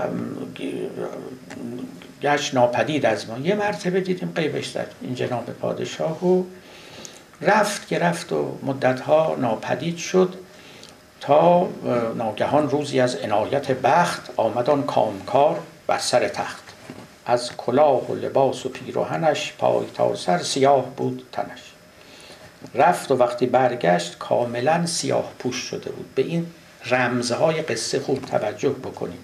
[2.22, 3.38] گشت ناپدید از ما.
[3.38, 6.44] یه مرتبه دیدیم قیبش زد این جناب پادشاه و
[7.40, 10.34] رفت که رفت و مدتها ناپدید شد
[11.20, 11.68] تا
[12.16, 16.62] ناگهان روزی از عنایت بخت آمدان کامکار بر سر تخت.
[17.26, 21.69] از کلاه و لباس و پیروهنش پای تا سر سیاه بود تنش.
[22.74, 26.14] رفت و وقتی برگشت کاملا سیاه پوش شده بود.
[26.14, 26.46] به این
[26.86, 29.18] رمزهای قصه خوب توجه بکنیم.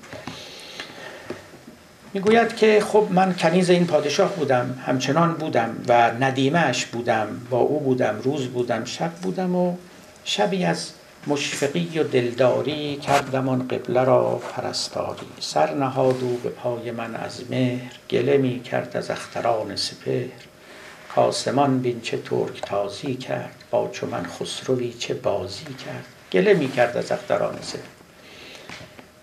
[2.15, 7.81] می‌گوید که خب من کنیز این پادشاه بودم همچنان بودم و ندیمش بودم با او
[7.81, 9.77] بودم روز بودم شب بودم و
[10.25, 10.91] شبی از
[11.27, 15.27] مشفقی و دلداری کردم آن قبله را پرستاری.
[15.41, 20.29] سر نهاد او به پای من از مهر گله می کرد از اختران سپهر.
[21.17, 26.05] کاسمان بین چه ترک تازی کرد با چو من خسروی چه بازی کرد.
[26.33, 27.83] گله می کرد از اختران سپهر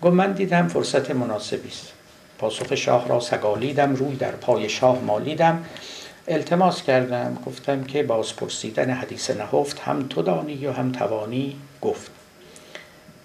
[0.02, 1.94] گفت من دیدم فرصت مناسبی است.
[2.38, 5.66] پاسخ شاه را سگالیدم روی در پای شاه مالیدم.
[6.28, 12.23] التماس کردم گفتم که باز پرسیدن حدیث نهفت هم تو دانی و هم توانی گفت.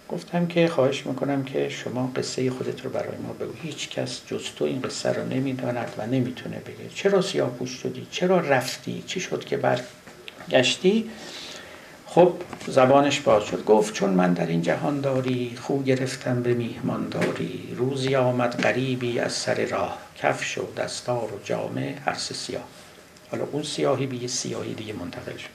[0.09, 3.53] گفتم که خواهش می‌کنم که شما قصه خودت رو برای ما بگو.
[3.63, 6.91] هیچ کس جز تو این قصه رو نمی‌داند و نمی‌تونه بگه.
[6.95, 11.11] چرا سیاه پوش شدی؟ چرا رفتی؟ چی شد که برگشتی؟
[12.07, 12.33] خب
[12.67, 13.65] زبانش باز شد.
[13.65, 17.75] گفت چون من در این جهان داری خو گرفتم به میهمان داری.
[17.77, 19.99] روزی آمد غریبی از سر راه.
[20.17, 22.65] کفش و دستار و جامه هر سیاه.
[23.31, 25.49] حالا اون سیاهی به یه سیاهی دیگه منتقل شد.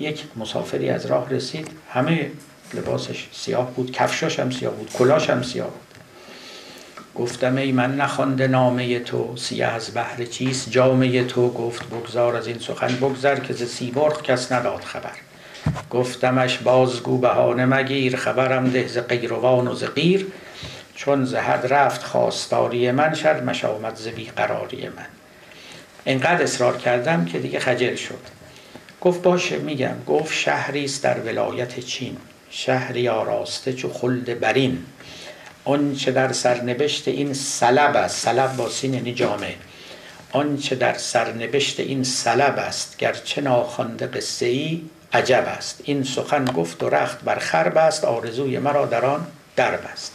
[0.00, 1.68] یک مسافری از راه رسید.
[1.90, 2.30] همه
[2.74, 5.80] لباسش سیاه بود کفشاش هم سیاه بود کلاش هم سیاه بود.
[7.14, 12.46] گفتم ای من نخوانده نامه تو سیاه از بحر چیست؟ جامعه تو گفت بگذار از
[12.46, 15.12] این سخن بگذر که ز سیمرغ کس نداد خبر.
[15.90, 20.26] گفتمش بازگو بهانه مگیر خبرم ده ز قیروان و ز قیر.
[20.94, 25.06] چون زهد رفت خواستاری من شرمش آمد ز قراری من.
[26.06, 28.20] انقدر اصرار کردم که دیگه خجل شد.
[29.00, 30.04] گفت باشه میگم.
[30.06, 32.16] گفت شهری است در ولایت چین.
[32.56, 34.84] شهری آراسته چو خلد برین.
[35.64, 38.24] آنچه در سرنوشت این سلب است.
[38.24, 39.54] سلب با سین یعنی جامعه
[40.32, 44.82] آنچه در سرنوشت این سلب است گرچه ناخوانده قصه ای
[45.12, 45.80] عجب است.
[45.84, 49.26] این سخن گفت و رخت بر خرب است آرزوی مرا در آن
[49.56, 50.12] درب است.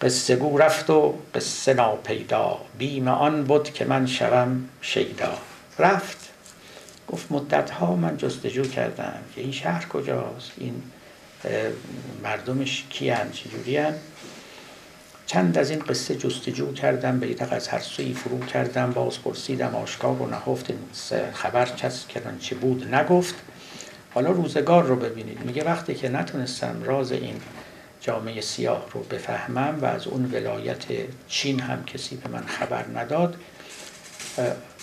[0.00, 2.58] قصه گو رفت و قصه ناپیدا.
[2.78, 5.38] بیم آن بود که من شوم شیدا.
[5.78, 6.23] رفت.
[7.08, 10.82] گفت مدت ها من جستجو کردم که این شهر کجاست این
[12.22, 13.78] مردمش کیان چجوری
[15.26, 20.22] چند از این قصه جستجو کردم بیدق از هر سوی فرو کردم باز پرسیدم آشکار
[20.22, 20.72] و نهفت
[21.32, 23.34] خبر کس کردن چه بود؟ نگفت.
[24.14, 25.44] حالا روزگار رو ببینید.
[25.44, 27.40] میگه وقتی که نتونستم راز این
[28.00, 30.84] جامعه سیاه رو بفهمم و از اون ولایت
[31.28, 33.36] چین هم کسی به من خبر نداد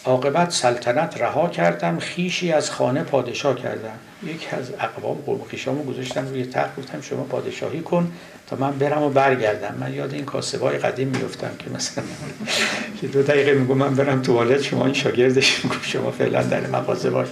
[0.05, 3.99] عاقبت سلطنت رها کردم خیشی از خانه پادشاه کردم.
[4.23, 8.11] یکی از اقوام قوم خیشامو گذاشتم روی تخت گفتم شما پادشاهی کن
[8.47, 9.75] تا من برم و برگردم.
[9.79, 12.03] من یاد این کاسبای قدیم میفتم که مثلا
[13.01, 17.09] که دو دقیقه میگم من برم توالت شما این شاگردش میگم شما فعلا در مغازه
[17.09, 17.27] باش.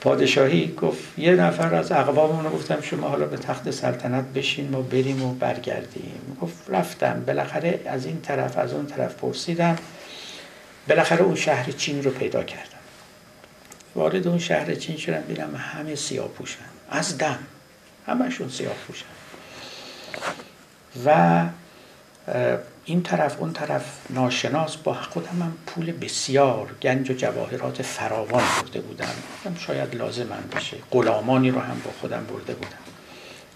[0.00, 5.22] پادشاهی گفت یه نفر از اقواممون گفتم شما حالا به تخت سلطنت بشین ما بریم
[5.22, 6.36] و برگردیم.
[6.40, 7.22] گفت رفتم.
[7.26, 9.76] بالاخره از این طرف از اون طرف پرسیدم.
[10.88, 12.68] بالاخره اون شهر چین رو پیدا کردم.
[13.94, 17.38] وارد اون شهر چین شدم بینم همه سیاه پوشن از دم.
[18.06, 19.04] همشون سیاه پوشن
[21.06, 21.44] و
[22.84, 28.80] این طرف اون طرف ناشناس با خودم هم پول بسیار گنج و جواهرات فراوان برده
[28.80, 29.14] بودم.
[29.58, 32.78] شاید لازم من بشه غلامانی رو هم با خودم برده بودم.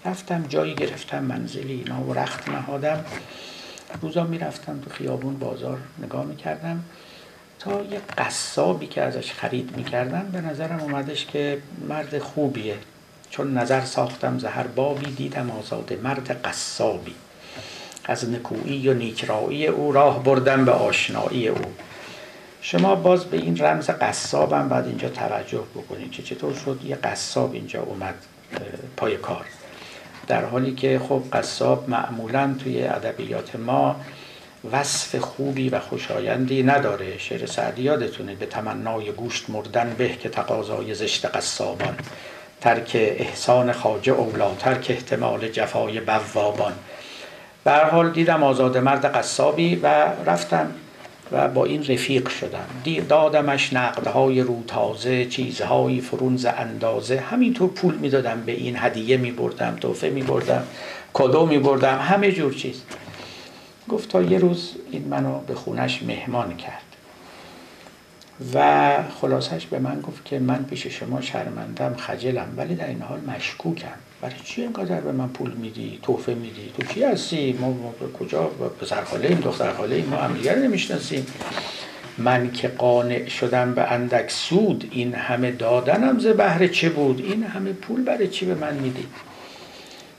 [0.04, 3.04] رفتم جایی گرفتم منزلی اینا و رخت نهادم.
[4.02, 6.84] روزا می‌رفتم تو خیابون بازار نگاه می‌کردم.
[7.58, 12.76] تا یه قصابی که ازش خرید می‌کردم به نظرم اومدش که مرد خوبیه.
[13.30, 17.14] چون نظر ساختم زهر بابی دیدم آزاده مرد قصابی.
[18.04, 21.60] از نکویی و نیکرایی او راه بردم به آشنایی او.
[22.60, 27.52] شما باز به این رمز قصابم بعد اینجا توجه بکنید که چطور شد یه قصاب
[27.52, 28.14] اینجا اومد
[28.96, 29.46] پای کار.
[30.26, 33.96] در حالی که خب قصاب معمولا توی ادبیات ما
[34.72, 37.18] وصف خوبی و خوشایندی نداره.
[37.18, 41.94] شعر سعدی یادتونه به تمنای گوشت مردن به که تقاضای زشت قصابان.
[42.60, 46.72] ترک احسان خاجه اولاتر که احتمال جفای بوابان.
[47.64, 49.86] به حال دیدم آزاد مرد قصابی و
[50.26, 50.74] رفتم
[51.32, 52.66] و با این رفیق شدم.
[53.08, 57.20] دادمش نقدهای رو تازه چیزهایی فرونز اندازه.
[57.20, 60.62] همینطور پول می‌دادم به این هدیه می بردم توفه می بردم
[61.12, 62.82] کدو بردم همه جور چیز.
[63.88, 66.82] گفت تا یه روز این منو به خونش مهمان کرد.
[68.54, 73.20] و خلاصش به من گفت که من پیش شما شرمندم خجلم ولی در این حال
[73.20, 73.88] مشکوکم.
[74.20, 78.46] برای چی اینقدر به من پول میدی؟ توفه میدی؟ تو کی هستی؟ ما, ما کجا؟
[78.80, 81.26] پسر خاله ایم دختر ایم ما هم دیگر نمی‌شناسیم.
[82.18, 87.42] من که قانع شدم به اندک سود این همه دادنم ز بهره چه بود؟ این
[87.42, 89.06] همه پول برای چی به من میدی؟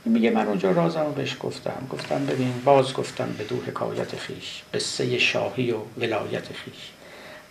[0.10, 1.88] میگه من اونجا رازم رو بهش گفتم.
[1.90, 6.90] گفتم ببین باز گفتم به دو حکایت خیش قصه شاهی و ولایت خیش.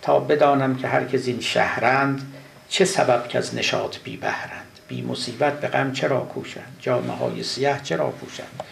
[0.02, 2.32] تا بدانم که هر که این شهرند
[2.68, 7.42] چه سبب که از نشاط بی بهرند؟ بی مصیبت به غم چرا کوشند؟ جامعه های
[7.42, 8.62] سیاه چرا پوشند؟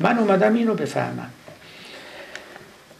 [0.00, 1.30] من اومدم اینو بفهمم.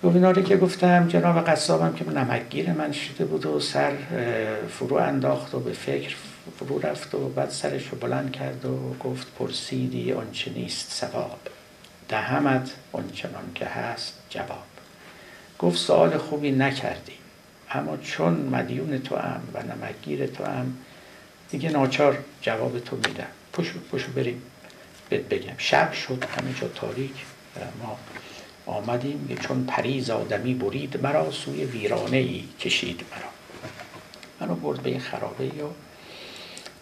[0.05, 3.93] گفت که گفتم جناب قصابم که نمکگیر من شده بود و سر
[4.69, 6.17] فرو انداخت و به فکر
[6.59, 11.39] فرو رفت و بعد سرش رو بلند کرد و گفت پرسیدی آنچه نیست سواب
[12.09, 14.65] دهمت آنچنان که هست جواب.
[15.59, 17.13] گفت سوال خوبی نکردی
[17.71, 20.77] اما چون مدیون تو هم و نمکگیر تو هم
[21.51, 23.27] دیگه ناچار جواب تو میدم.
[23.53, 24.43] پشو پشو بریم.
[25.09, 27.15] بهت بگم شب شد همه جا تاریک.
[27.83, 27.99] ما
[28.67, 33.31] آمدیم چون پریز آدمی برید مرا سوی ویرانه ای کشید مرا.
[34.41, 35.69] منو برد به خرابه و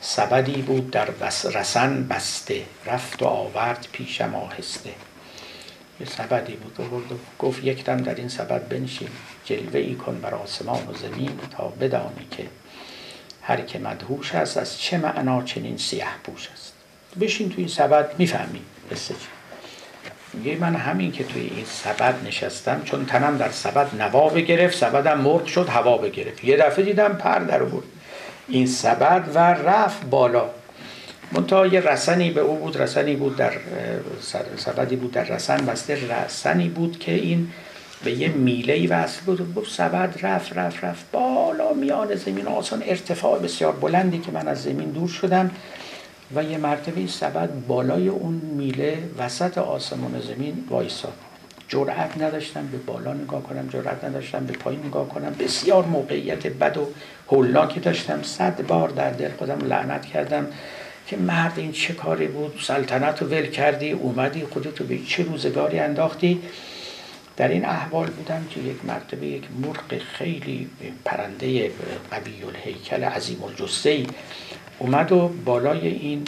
[0.01, 1.09] سبدی بود در
[1.55, 4.91] رسن بسته رفت و آورد پیشم آهسته.
[6.01, 6.81] یه سبدی بود.
[6.81, 9.09] و برد و گفت یک دم در این سبد بنشین
[9.45, 12.47] جلوه ای کن بر آسمان و زمین تا بدانی که
[13.43, 16.73] هر که مدهوش است از چه معنا چنین سیه پوش است.
[17.21, 19.15] بشین توی این سبد می‌فهمی قصه
[20.35, 25.21] میگه من همین که توی این سبد نشستم چون تنم در سبد نوا بگرفت سبدم
[25.21, 26.45] مرغ شد هوا بگرفت.
[26.45, 27.85] یه دفعه دیدم پر در بود
[28.51, 30.45] این سبد و رفت بالا.
[31.33, 33.53] منتها یه رسنی به او بود رسنی بود در
[34.57, 37.49] سبدی بود در رسن بسته رسنی بود که این
[38.05, 39.57] به یه میله ای وصل بود.
[39.57, 44.63] و سبد رفت رفت رفت بالا میان زمین آسان ارتفاع بسیار بلندی که من از
[44.63, 45.51] زمین دور شدم
[46.35, 51.30] و یه مرتبه سبد بالای اون میله وسط آسمان زمین وایساد.
[51.71, 55.35] جرأت نداشتم به بالا نگاه کنم جرأت نداشتم به پایین نگاه کنم.
[55.39, 56.89] بسیار موقعیت بد و
[57.29, 58.23] هولناکی داشتم.
[58.23, 60.47] صد بار در دل خودم لعنت کردم
[61.07, 65.79] که مرد این چه کاری بود؟ سلطنت رو ول کردی؟ اومدی خودتو به چه روزگاری
[65.79, 66.43] انداختی؟
[67.37, 70.71] در این احوال بودم که یک مرتبه یک مرغ خیلی
[71.05, 71.71] پرنده
[72.11, 74.07] قوی الهیکل عظیم الجسه
[74.79, 76.25] اومد و بالای این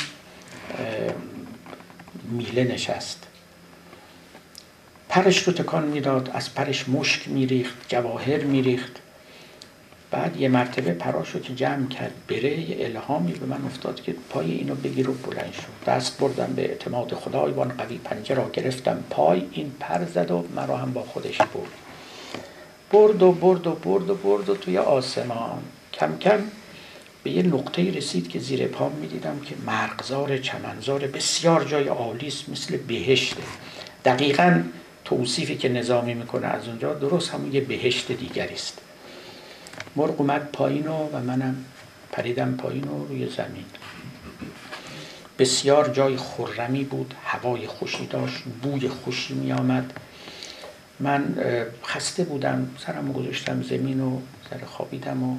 [2.31, 3.32] میله نشست.
[5.13, 8.93] پرش رو تکان می‌داد از پرش مشک میریخت جواهر میریخت.
[10.11, 14.51] بعد یه مرتبه پراشو که جمع کرد بره یه الهامی به من افتاد که پای
[14.51, 19.05] اینو بگیر و بلند شد دست بردم به اعتماد خدایوان قوی پنجه را گرفتم.
[19.11, 21.73] پای این پر زد و مرا هم با خودش برد.
[22.93, 26.41] برد و برد و برد و برد و توی آسمان کم کم
[27.23, 32.77] به یه نقطه رسید که زیر پام می‌دیدم که مرغزار چمنزار بسیار جای عالیست مثل
[32.77, 33.43] بهشته.
[34.05, 34.63] دقیقا
[35.05, 38.79] توصیفی که نظامی می‌کنه از اونجا درست همون یه بهشت دیگری است.
[39.97, 41.65] مرغ اومد پایین و منم
[42.13, 43.65] پریدم پایین و روی زمین.
[45.39, 50.01] بسیار جای خرمی بود هوای خوشی داشت بوی خوشی می آمد
[51.01, 51.35] من
[51.85, 55.39] خسته بودم سرم گذاشتم زمین و سر خوابیدم و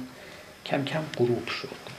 [0.66, 1.94] کم کم غروب شد.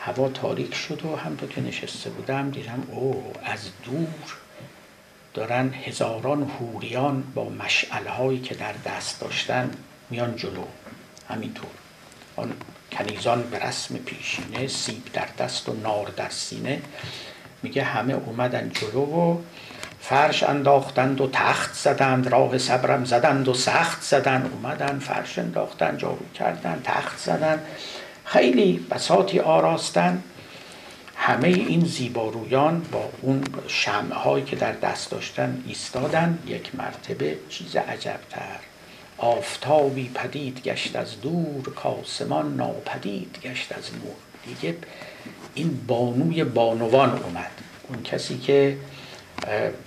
[0.00, 4.36] هوا تاریک شد و همطور که نشسته بودم دیدم او از دور
[5.36, 9.70] دارن هزاران هوریان با مشعله هایی که در دست داشتن
[10.10, 10.64] میان جلو.
[11.28, 11.70] همینطور.
[12.36, 12.52] آن
[12.92, 16.82] کنیزان به رسم پیشینه سیب در دست و نار در سینه.
[17.62, 19.38] میگه همه اومدن جلو و
[20.00, 24.50] فرش انداختند و تخت زدند راه صبرم زدند و سخت زدند.
[24.52, 27.60] اومدن فرش انداختن جارو کردن تخت زدن.
[28.24, 30.22] خیلی بساتی آراستن.
[31.16, 38.58] همه این زیبارویان با اون شمعهایی که در دست داشتن ایستادن یک مرتبه چیز عجبتر.
[39.18, 44.16] آفتابی پدید گشت از دور کاسمان ناپدید گشت از نور.
[44.46, 44.76] دیگه
[45.54, 47.50] این بانوی بانوان اومد.
[47.88, 48.76] اون کسی که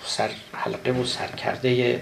[0.06, 2.02] سر حلقه و سرکرده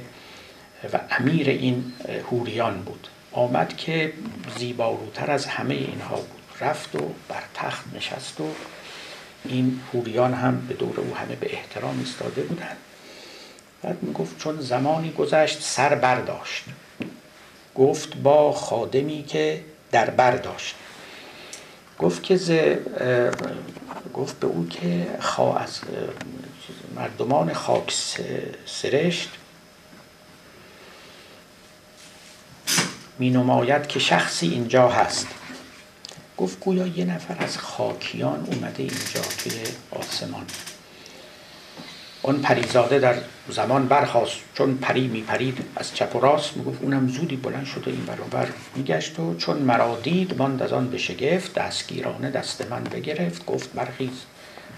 [0.94, 1.94] و امیر این
[2.32, 3.08] هوریان بود.
[3.32, 4.14] آمد که
[4.58, 6.42] زیباروتر از همه اینها بود.
[6.62, 7.00] رفت و
[7.30, 8.44] بر تخت نشست و
[9.46, 12.78] این هوریان هم به دور او همه به احترام ایستاده بودند.
[13.84, 16.64] بعد می‌گفت چون زمانی گذشت سر برداشت
[17.76, 20.76] گفت با خادمی که در برداشت
[22.00, 22.52] گفت که ز...
[24.14, 25.80] گفت به او که خوا از
[26.96, 27.94] مردمان خاک
[28.66, 29.30] سرشت
[33.20, 35.28] می نماید که شخصی اینجا هست.
[36.38, 39.54] گفت گویا یه نفر از خاکیان اومده اینجا توی
[39.92, 40.46] آسمان.
[42.22, 43.16] اون پریزاده در
[43.50, 47.92] زمان برخواست چون پری می پرید از چپ و راست می‌گفت اونم زودی بلند شده
[47.92, 52.84] این برابر میگشت و چون مرا دید ماند از آن به شگفت دستگیرانه دست من
[52.84, 54.24] بگرفت گفت برخیز.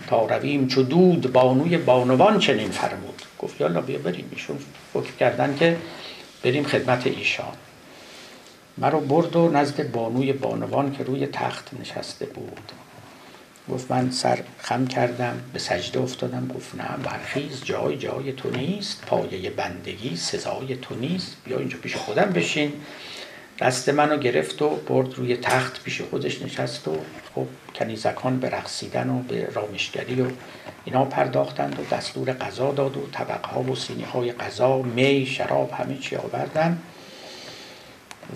[0.08, 3.22] تا رویم چو دود بانوی بانوان چنین فرمود.
[3.40, 4.58] گفت یالا بیا بریم ایشون
[4.94, 5.78] فکر کردن که
[6.44, 7.54] بریم خدمت ایشان.
[8.82, 12.72] مرا برد و نزد بانوی بانوان که روی تخت نشسته بود.
[13.70, 19.06] گفت من سر خم کردم به سجده افتادم گفت نه برخیز جای جای تو نیست
[19.06, 22.74] پایه بندگی سزای تو نیست بیا اینجا پیش خودم بشین.
[23.60, 26.98] دست منو گرفت و برد روی تخت پیش خودش نشست و
[27.36, 30.26] خب کنیزکان به رقصیدن و به رامشگری و
[30.86, 35.98] اینا پرداختند و دستور غذا داد و طبقها و سینی های غذا می شراب همه
[35.98, 36.78] چی آوردن.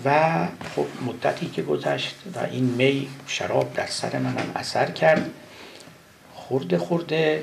[0.04, 5.30] و خب مدتی که گذشت و این می شراب در سر منم اثر کرد.
[6.34, 7.42] خورده خورده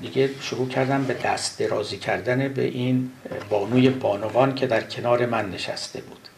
[0.00, 3.10] دیگه شروع کردم به دست درازی کردن به این
[3.50, 6.28] بانوی بانوان که در کنار من نشسته بود.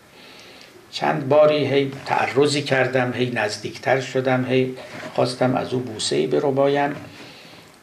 [0.90, 4.74] چند باری هی تعرضی کردم هی نزدیکتر شدم هی
[5.14, 6.96] خواستم از او بوسه ای بربایم.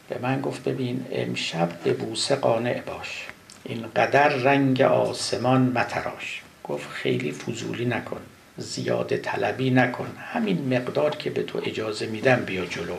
[0.08, 3.26] به من گفت ببین امشب به بوسه قانع باش.
[3.68, 6.42] اینقدر رنگ آسمان متراش.
[6.64, 8.20] گفت خیلی فضولی نکن
[8.56, 10.06] زیاده طلبی نکن.
[10.32, 12.96] همین مقدار که به تو اجازه میدم بیا جلو.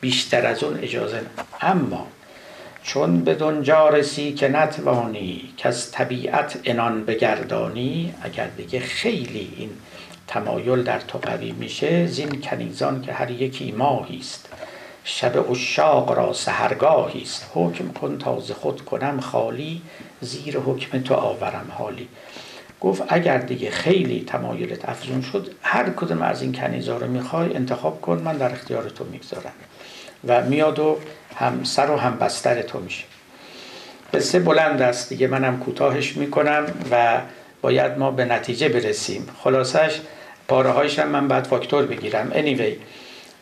[0.00, 1.24] بیشتر از اون اجازه نه.
[1.60, 2.06] اما
[2.82, 9.70] چون به دنجا رسی که نتوانی که از طبیعت انان بگردانی اگر دیگه خیلی این
[10.26, 14.48] تمایل در تو قوی میشه زین کنیزان که هر یکی ماهی است.
[15.04, 17.50] شب اشاق را سهرگاهی است.
[17.54, 19.82] حکم کن تازه خود کنم خالی
[20.20, 22.08] زیر حکم تو آورم حالی.
[22.80, 28.00] گفت اگر دیگه خیلی تمایلت افزون شد هر کدوم از این کنیزا رو می‌خوای انتخاب
[28.00, 29.52] کن من در اختیار تو می‌گذارم.
[30.26, 30.98] و میاد و
[31.36, 33.04] هم سر و هم بستر تو میشه.
[34.14, 37.20] قصه بلند است دیگه منم کوتاهش می‌کنم و
[37.62, 39.28] باید ما به نتیجه برسیم.
[39.44, 40.00] خلاصش
[40.48, 42.30] پاره من بعد فاکتور بگیرم.
[42.30, 42.72] Anyway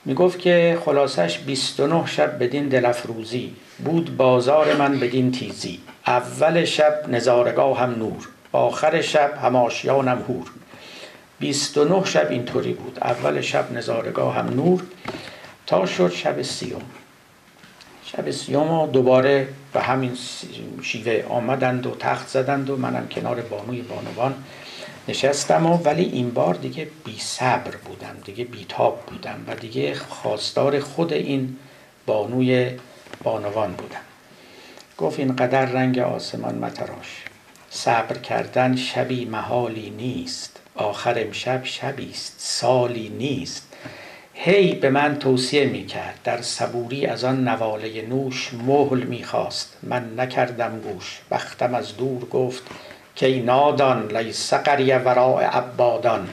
[0.04, 3.52] می‌گفت که خلاصش 29 شب بدین دلفروزی
[3.84, 5.80] بود بازار من بدین تیزی.
[6.06, 10.50] اول شب نظارگاه هم نور آخر شب هماشیانم هور
[11.38, 12.98] 29 شب اینطوری بود.
[13.02, 14.82] اول شب نظارگاه هم نور
[15.66, 16.82] تا شد شب سیوم.
[18.04, 20.16] شب سیوم دوباره به همین
[20.82, 24.34] شیوه آمدند و تخت زدند و منم کنار بانوی بانوان
[25.08, 30.80] نشستم و ولی این بار دیگه بی صبر بودم دیگه بیتاب بودم و دیگه خواستار
[30.80, 31.56] خود این
[32.06, 32.70] بانوی
[33.22, 33.96] بانوان بودم.
[34.98, 37.24] گفت اینقدر رنگ آسمان متراش.
[37.70, 40.60] صبر کردن شبی محالی نیست.
[40.74, 42.34] آخر امشب شبی است.
[42.38, 43.68] سالی نیست.
[44.34, 49.76] هی به من توصیه می کرد در صبوری از آن نواله نوش مهل می خواست
[49.82, 51.20] من نکردم گوش.
[51.30, 52.62] بختم از دور گفت
[53.16, 56.28] که نادان لیس قریه وراء عبادان.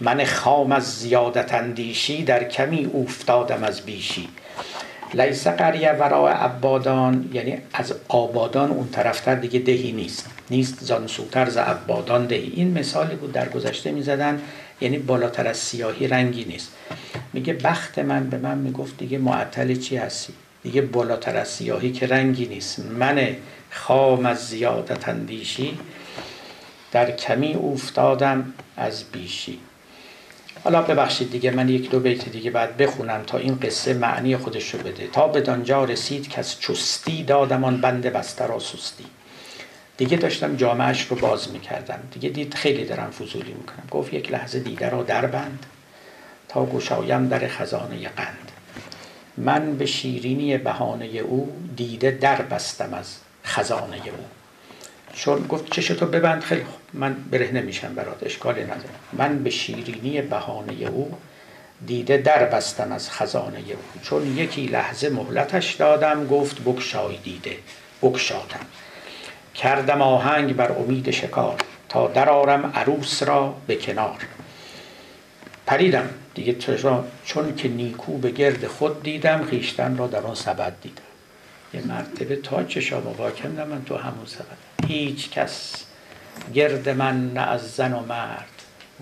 [0.00, 4.28] من خام از زیادت اندیشی در کمی افتادم از بیشی.
[5.14, 10.26] لیس قریه وراء عبادان یعنی از آبادان اون طرفتر دیگه دهی نیست.
[10.50, 12.52] نیست زان سوتر ز عبادان دهی.
[12.56, 14.40] این مثالی بود در گذشته می‌زدن
[14.80, 16.72] یعنی بالاتر از سیاهی رنگی نیست.
[17.32, 20.32] میگه بخت من به من می‌گفت دیگه معطل چی هستی؟
[20.62, 22.78] دیگه بالاتر از سیاهی که رنگی نیست.
[22.78, 23.36] من
[23.70, 25.78] خام از زیادت اندیشی
[26.92, 29.58] در کمی افتادم از بیشی.
[30.68, 34.74] حالا ببخشید دیگه من یک دو بیت دیگه بعد بخونم تا این قصه معنی خودش
[34.74, 35.06] رو بده.
[35.06, 39.04] تا به دانجا رسید که از چستی دادم آن بند بسته را سستی
[39.96, 41.98] دیگه داشتم جامعش رو باز می‌کردم.
[42.12, 43.82] دیگه دید خیلی دارم فضولی می‌کنم.
[43.90, 45.66] گفت یک لحظه دیده را در بند
[46.48, 48.52] تا گشایم در خزانه قند.
[49.36, 54.37] من به شیرینی بهانه او دیده در بستم از خزانه او.
[55.18, 56.80] چون گفت چشتو ببند خیلی خوب.
[56.92, 58.88] من برهنه میشم برات اشکالی نداره.
[59.12, 61.18] من به شیرینی بهانه او
[61.86, 64.00] دیده در بستم از خزانه او.
[64.02, 67.56] چون یکی لحظه مهلتش دادم گفت بکشای دیده
[68.02, 68.66] بکشاتم
[69.54, 71.56] کردم آهنگ بر امید شکار
[71.88, 74.26] تا درارم عروس را به کنار.
[75.66, 76.56] پریدم دیگه
[77.24, 81.07] چون که نیکو به گرد خود دیدم خیشتن را در آن سبد دیدم.
[81.74, 84.86] یه مرتبه تا چشام و کندم من تو همون سبد.
[84.86, 85.84] هیچ کس
[86.54, 88.48] گرد من نه از زن و مرد.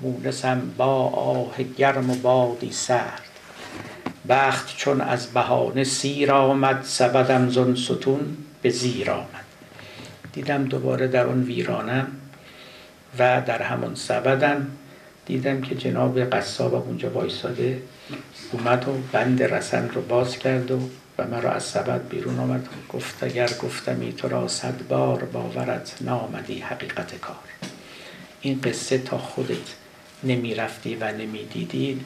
[0.02, 3.22] مونسم با آه گرم و بادی سرد.
[4.28, 9.44] بخت چون از بهانه سیر آمد سبدم زن ستون به زیر آمد.
[10.32, 12.06] دیدم دوباره در اون ویرانم
[13.18, 14.66] و در همون سبدم
[15.26, 17.82] دیدم که جناب قصاب اونجا وایساده
[18.52, 20.80] اومد و بند رسن رو باز کرد و
[21.18, 26.58] و مرا از سبد بیرون آمد گفت اگر گفتمی تو را صد بار باورت نامدی
[26.58, 27.36] حقیقت کار.
[28.40, 29.56] این قصه تا خودت
[30.24, 32.00] نمی رفتی و نمی دیدی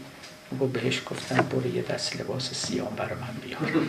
[0.61, 3.83] و بهش گفتم برو یه دست لباس سیام برای من بیار.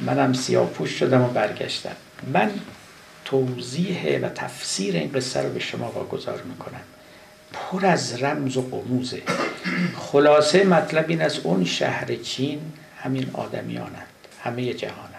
[0.00, 1.96] منم سیاه پوش شدم و برگشتم.
[2.32, 2.50] من
[3.24, 6.80] توضیح و تفسیر این قصه رو به شما واگذار می‌کنم.
[7.52, 9.22] پر از رمز و قموزه.
[9.96, 12.60] خلاصه مطلب این از اون شهر چین
[13.04, 14.06] همین آدمیانند
[14.42, 15.14] همه جهانند.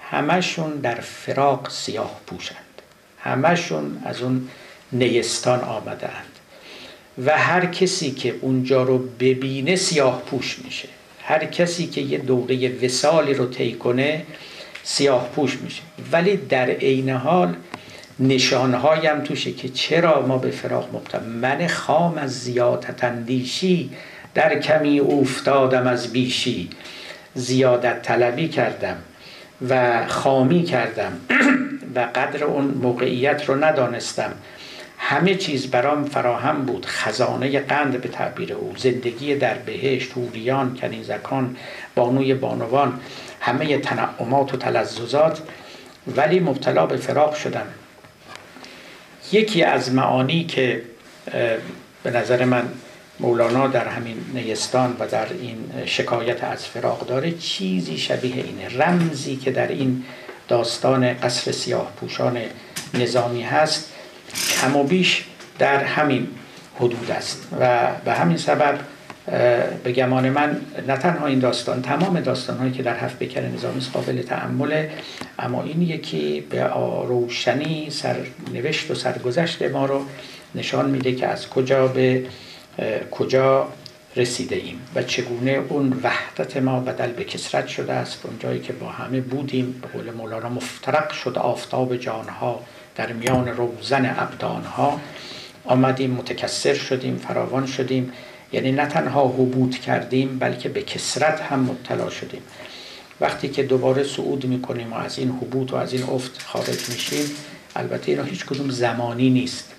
[0.00, 2.58] همشون در فراق سیاه پوشند.
[3.20, 4.48] همشون از اون
[4.92, 6.38] نیستان آمدند
[7.24, 10.88] و هر کسی که اونجا رو ببینه سیاه پوش میشه.
[11.22, 14.22] هر کسی که یه دوره وسالی رو طی کنه
[14.82, 15.82] سیاه پوش میشه.
[16.12, 17.56] ولی در عین حال
[18.20, 21.20] نشانهایم توشه که چرا ما به فراق مبتلا.
[21.22, 23.90] من خام از زیادت اندیشی
[24.34, 26.70] در کمی افتادم از بیشی.
[27.34, 28.96] زیادت طلبی کردم
[29.68, 31.12] و خامی کردم
[31.94, 34.32] و قدر اون موقعیت رو ندانستم.
[34.98, 36.86] همه چیز برام فراهم بود.
[36.86, 41.56] خزانه قند به تعبیر او زندگی در بهشت هوریان کنیزکان
[41.94, 43.00] بانوی بانوان
[43.40, 45.42] همه تنعمات و تلززات
[46.16, 47.66] ولی مبتلا به فراق شدم.
[49.32, 50.82] یکی از معانی که
[52.02, 52.68] به نظر من
[53.20, 59.36] مولانا در همین نیستان و در این شکایت از فراق داره چیزی شبیه اینه رمزی
[59.36, 60.04] که در این
[60.48, 62.38] داستان قصر سیاه پوشان
[62.94, 63.90] نظامی هست.
[64.60, 65.24] کم و بیش
[65.58, 66.28] در همین
[66.76, 68.78] حدود است و به همین سبب
[69.84, 73.80] به گمان من نه تنها این داستان تمام داستان هایی که در هفت بکر نظامی
[73.92, 74.90] قابل تعمله
[75.38, 76.64] اما این یکی به
[77.06, 80.00] روشنی سرنوشت و سرگذشت ما رو
[80.54, 82.26] نشان میده که از کجا به
[83.10, 83.68] کجا
[84.16, 88.72] رسیده ایم و چگونه اون وحدت ما بدل به کسرت شده است اون جایی که
[88.72, 89.80] با همه بودیم.
[89.82, 92.62] به قول مولانا مفترق شد آفتاب جانها
[92.96, 95.00] در میان روزن ابدانها.
[95.64, 98.12] آمدیم متکسر شدیم فراوان شدیم.
[98.52, 102.42] یعنی نه تنها حبوط کردیم بلکه به کسرت هم مبتلا شدیم.
[103.20, 107.30] وقتی که دوباره صعود می‌کنیم و از این حبوط و از این افت خارج میشیم
[107.76, 109.73] البته اینا هیچ کدوم زمانی نیست.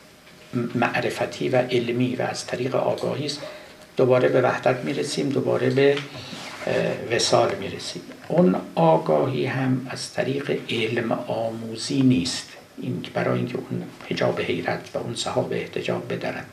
[0.75, 3.41] معرفتی و علمی و از طریق آگاهی است.
[3.97, 5.97] دوباره به وحدت می‌رسیم دوباره به
[7.11, 8.01] وسال می‌رسیم.
[8.27, 12.49] اون آگاهی هم از طریق علم آموزی نیست.
[12.77, 16.49] این برای اینکه اون حجاب حیرت و اون صحاب احتجاب بدرند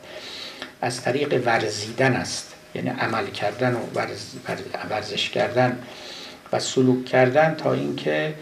[0.81, 2.53] از طریق ورزیدن است.
[2.75, 3.79] یعنی عمل کردن و
[4.89, 5.77] ورزش کردن
[6.53, 8.33] و سلوک کردن تا اینکه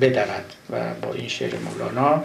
[0.00, 0.52] بدرد.
[0.70, 2.24] و با این شعر مولانا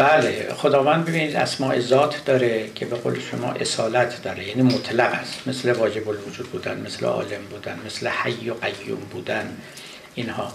[0.00, 5.48] بله خداوند ببینید اسماء ذات داره که به قول شما اصالت داره یعنی مطلق است.
[5.48, 9.56] مثل واجب الوجود بودن مثل عالم بودن مثل حی و قیوم بودن
[10.14, 10.52] اینها.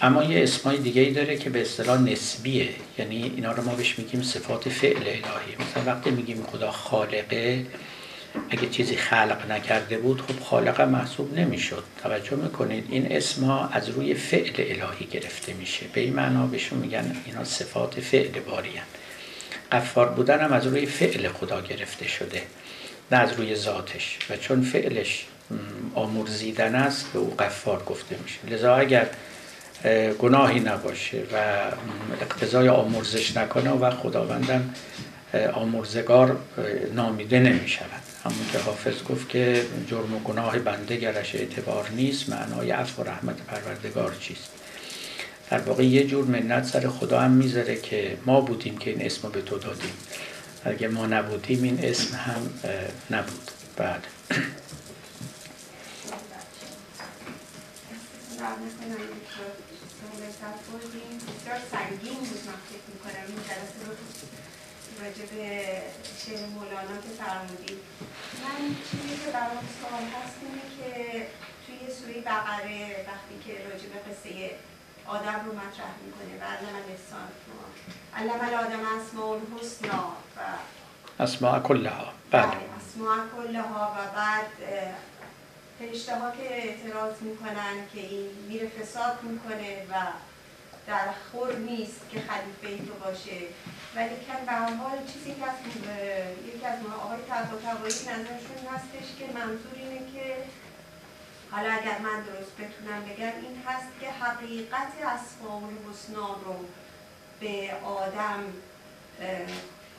[0.00, 2.68] اما یه اسمای دیگه ای داره که به اصطلاح نسبیه.
[2.98, 5.56] یعنی اینا رو ما بهش میگیم صفات فعل الهی.
[5.60, 7.66] مثلا وقتی میگیم خدا خالقه
[8.50, 11.84] اگه چیزی خلق نکرده بود خب خالق محسوب نمی‌شد.
[12.02, 15.86] توجه می‌کنید؟ این اسم از روی فعل الهی گرفته میشه.
[15.92, 18.86] به این معنا بهشون میگن اینا صفات فعل باری هم.
[19.72, 22.42] قفار بودن هم از روی فعل خدا گرفته شده
[23.12, 24.18] نه از روی ذاتش.
[24.30, 25.26] و چون فعلش
[25.94, 28.54] آمرزیدن است به او قفار گفته میشه.
[28.56, 29.06] لذا اگر
[30.18, 31.36] گناهی نباشه و
[32.20, 34.74] اقتضای آمرزش نکنه و خداوندم
[35.54, 36.38] آمرزگار
[36.94, 42.28] نامیده نمی شود همون که حافظ گفت که جرم و گناه بنده گرش اعتبار نیست
[42.28, 44.50] معنای عفو و رحمت پروردگار چیست؟
[45.50, 49.22] در واقع یه جور منت سر خدا هم می‌ذاره که ما بودیم که این اسم
[49.22, 49.92] رو به تو دادیم.
[50.64, 52.50] اگه ما نبودیم این اسم هم
[53.10, 53.50] نبود.
[53.76, 54.06] بعد.
[61.46, 63.38] بسیار سنگین بود من فکر می‌کنم این
[65.04, 65.82] راجع به
[66.22, 67.80] شعر مولانا که فرمودید
[68.42, 71.26] من چیزی که برام سوال هست اینه که
[71.66, 74.50] توی سوری بقره وقتی که راجع به قصه
[75.06, 77.28] آدم رو مطرح می‌کنه و علم الانسان
[78.16, 80.40] علم الآدم اسماء الحسنا و
[81.22, 82.12] اسماء کلها.
[82.30, 84.50] بعد بله، اسماء کلها و بعد
[85.78, 89.94] فرشته ها که اعتراض می‌کنن که این میره فساد می‌کنه و
[90.86, 93.40] در خور نیست که خلیفه تو باشه.
[93.96, 95.56] ولی کن به حال چیزی که از
[96.46, 100.36] یکی از آقای تبایی نظرشون هستش که منظور اینه که
[101.50, 106.64] حالا اگر من درست بتونم بگم این هست که حقیقت اسماء الحسنا رو
[107.40, 108.44] به آدم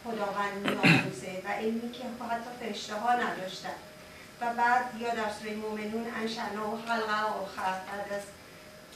[0.03, 3.75] خداوند میآموزه و علمی که حتی فرشته ها نداشتن.
[4.41, 8.21] و بعد یا در سوره مومنون انشأنا و حلقه آخر بعد از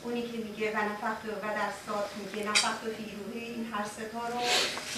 [0.04, 4.28] اونی که میگه و نفخت و در سات میگه نفخت و فیروهی این هر ستا
[4.28, 4.40] رو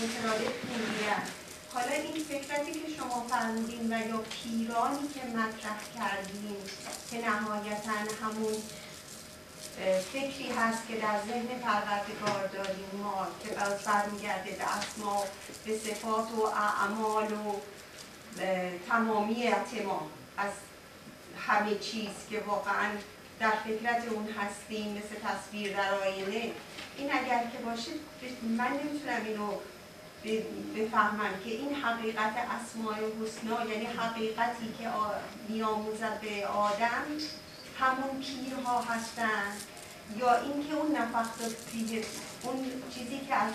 [0.04, 1.24] مترادف می‌گیرن
[1.74, 6.56] حالا این فکرتی که شما فرمودین و یا پیرانی که مطرح کردین
[7.12, 7.92] که نهایتا
[8.24, 8.54] همون
[10.14, 15.24] فکری هست که در ذهن پروردگار داریم ما که باز برمیگرده به اسما
[15.66, 17.56] به صفات و اعمال و
[18.90, 20.52] تمامی اعتمام از
[21.48, 22.90] همه چیز که واقعا
[23.44, 26.52] در فکرت اون هستیم مثل تصویر در آینه.
[26.98, 27.92] این اگر که باشه
[28.58, 29.50] من نمی‌تونم اینو
[30.76, 34.90] بفهمم که این حقیقت اسماء حسنا یعنی حقیقتی که
[35.50, 37.06] میآموزد به آدم
[37.80, 39.52] همون پیرها هستن.
[40.18, 41.42] یا اینکه اون نفخت
[42.44, 42.66] اون
[42.96, 43.54] چیزی که از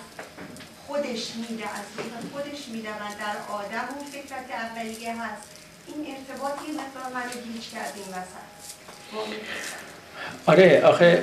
[0.86, 1.85] خودش میده از
[2.32, 5.43] خودش میده و در آدم اون فکرت اولیه هست.
[5.86, 8.48] این ارتباطی مثلا منو گیج کردیم وسط.
[10.47, 11.22] آره آخه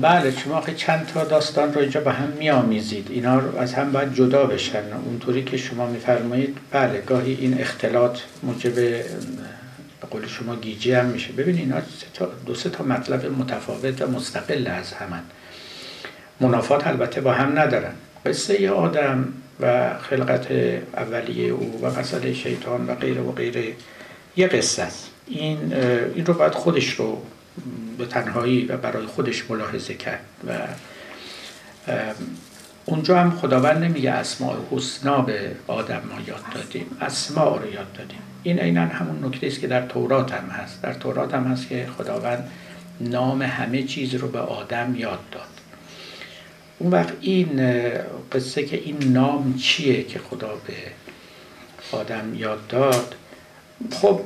[0.00, 3.08] بله شما آخه چند تا داستان رو اینجا به هم میآمیزید.
[3.10, 4.92] اینا رو از هم باید جدا بشن.
[5.04, 9.04] اونطوری که شما میفرمایید بله گاهی این اختلاط موجب به
[10.10, 11.32] قول شما گیجی هم میشه.
[11.32, 11.82] ببینید اینا
[12.46, 15.22] دو سه تا مطلب متفاوت و مستقل از همن.
[16.40, 17.92] منافات البته با هم ندارن.
[18.26, 20.46] قصه آدم و خلقت
[20.96, 23.72] اولیه او و مسئله شیطان و غیره و غیره
[24.36, 25.09] یه قصه است.
[25.30, 25.74] این
[26.14, 27.22] این رو باید خودش رو
[27.98, 30.52] به تنهایی و برای خودش ملاحظه کرد و
[32.84, 36.86] اونجا هم خداوند نمیگه اسماء حسنا به آدم ما یاد دادیم.
[37.00, 38.18] اسماء رو یاد دادیم.
[38.42, 40.82] این عینا همون نکته است که در تورات هم هست.
[40.82, 42.50] در تورات هم هست که خداوند
[43.00, 45.42] نام همه چیز رو به آدم یاد داد.
[46.78, 47.74] اون وقت این
[48.32, 50.74] قصه که این نام چیه که خدا به
[51.92, 53.14] آدم یاد داد
[53.90, 54.20] خب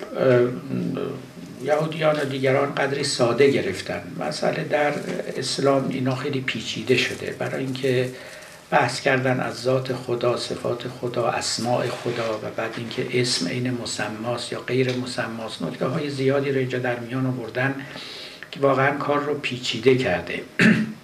[1.64, 4.02] یهودیان و دیگران قدری ساده گرفتن.
[4.20, 4.92] مسئله در
[5.36, 7.34] اسلام اینا خیلی پیچیده شده.
[7.38, 8.10] برای اینکه
[8.70, 14.52] بحث کردن از ذات خدا صفات خدا اسماع خدا و بعد اینکه اسم عین مسماست
[14.52, 17.74] یا غیر مسماست نکته های زیادی رو اینجا در میان آوردن
[18.50, 20.40] که واقعا کار رو پیچیده کرده.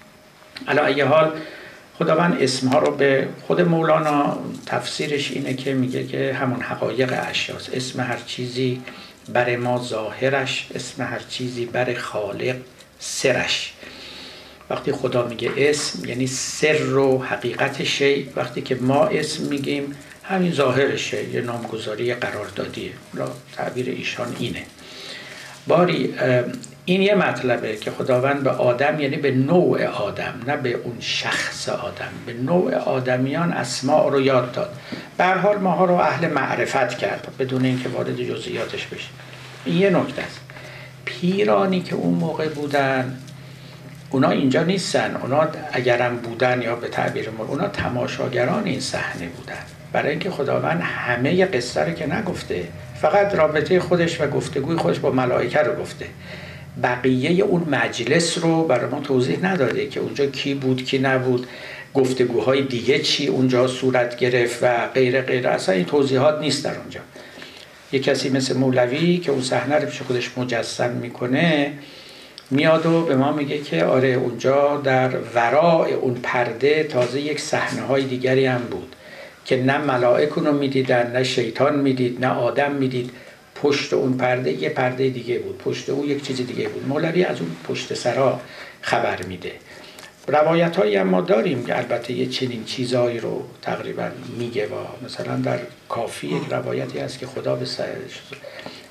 [0.69, 1.33] علا حال
[2.01, 8.01] خداوند اسمها رو به خود مولانا تفسیرش اینه که میگه که همون حقایق اشیاست اسم
[8.01, 8.83] هر چیزی
[9.33, 12.57] بر ما ظاهرش اسم هر چیزی بر خالق
[12.99, 13.73] سرش.
[14.71, 18.29] وقتی خدا میگه اسم یعنی سر و حقیقت شی.
[18.37, 22.93] وقتی که ما اسم میگیم همین ظاهرشه یه نامگذاری قراردادیه.
[23.57, 24.63] تعبیر ایشان اینه.
[25.67, 26.15] باری
[26.85, 31.69] این یه مطلبه که خداوند به آدم یعنی به نوع آدم نه به اون شخص
[31.69, 32.11] آدم.
[32.27, 34.71] به نوع آدمیان اسماع رو یاد داد.
[35.19, 39.09] به حال ماها رو اهل معرفت کرد بدون اینکه وارد جزئیاتش بشه.
[39.65, 40.41] این یه نکته است.
[41.05, 43.19] پیرانی که اون موقع بودن
[44.11, 45.17] اونا اینجا نیستن.
[45.17, 49.63] اونا اگرم بودن یا به تعبیر ما اونا تماشاگران این صحنه بودن.
[49.93, 52.69] برای اینکه خداوند همه قصه رو که نگفته
[53.01, 56.07] فقط رابطه خودش و گفتگوی خودش با ملائکه رو گفته.
[56.83, 61.47] بقیه اون مجلس رو برای ما توضیح نداده که اونجا کی بود کی نبود
[61.95, 65.49] گفتگوهای دیگه چی اونجا صورت گرفت و غیر غیر.
[65.49, 67.01] اصلا این توضیحات نیست در اونجا.
[67.93, 71.73] یه کسی مثل مولوی که اون صحنه رو پیش خودش مجسم می‌کنه
[72.51, 77.83] میاد و به ما میگه که آره اونجا در ورای اون پرده تازه یک صحنه
[77.83, 78.97] های دیگری هم بود
[79.45, 83.11] که نه ملائک رو می‌دیدن نه شیطان می‌دید نه آدم می‌دید.
[83.63, 86.89] پشت اون پرده یه پرده دیگه بود پشت او یک چیز دیگه بود.
[86.89, 88.41] مولوی از اون پشت سرا
[88.81, 89.53] خبر میده.
[90.27, 95.59] روایت هایی ما داریم که البته یه چنین چیزایی رو تقریبا میگه و مثلا در
[95.89, 97.67] کافی یک روایتی هست که خدا به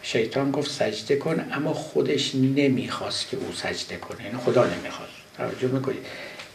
[0.01, 4.25] شیطان گفت سجده کن اما خودش نمی‌خواست که او سجده کنه.
[4.25, 5.11] یعنی خدا نمی‌خواست.
[5.37, 6.05] توجه می‌کنید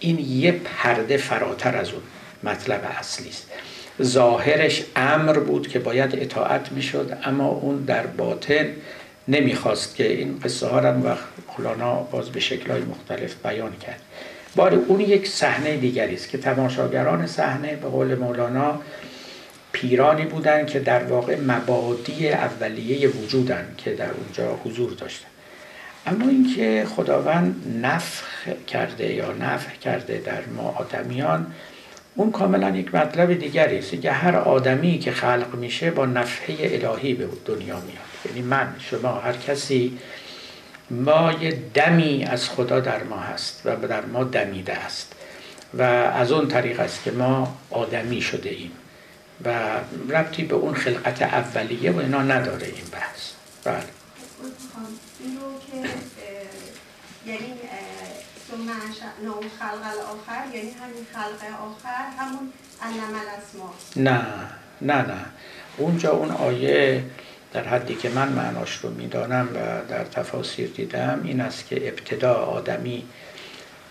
[0.00, 2.02] این یه پرده فراتر از اون
[2.42, 3.50] مطلب اصلی است
[4.02, 8.66] ظاهرش امر بود که باید اطاعت می‌شد اما اون در باطن
[9.28, 11.24] نمی‌خواست که این قصه ها وقت
[11.58, 14.00] مولانا باز به شکلهای مختلف بیان کرد.
[14.56, 18.80] بار اون یک صحنه دیگری است که تماشاگران صحنه به قول مولانا
[19.72, 25.28] پیرانی بودند که در واقع مبادی اولیه وجودن که در اونجا حضور داشتن.
[26.06, 31.46] اما اینکه خداوند نفخ کرده یا نفخ کرده در ما آدمیان
[32.16, 34.00] اون کاملا یک مطلب دیگری است.
[34.00, 38.04] که هر آدمی که خلق میشه با نفحه الهی به دنیا میاد.
[38.24, 39.98] یعنی من شما هر کسی
[40.90, 45.12] ما یه دمی از خدا در ما هست و در ما دمیده است.
[45.74, 48.70] و از اون طریق است که ما آدمی شده ایم.
[49.44, 49.58] و
[50.08, 53.30] ربطی به اون خلقت اولیه و اینا نداره این بحث.
[53.64, 53.76] بله.
[55.72, 57.54] که یعنی
[59.24, 64.26] نو خلق الاخر یعنی همین خلق آخر همون علم الاسما نه
[64.80, 65.26] نه نه.
[65.76, 67.04] اونجا اون آیه
[67.52, 72.34] در حدی که من معناش رو می‌دانم و در تفاسیر دیدم این است که ابتدا
[72.34, 73.04] آدمی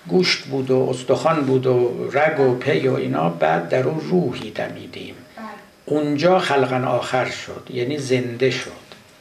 [0.08, 4.52] گوشت بود و استخوان بود و رگ و پی و اینا بعد در اون روحی
[4.52, 5.16] دمیدیم.
[5.38, 5.46] بله.
[5.86, 8.72] اونجا خلقا آخر شد یعنی زنده شد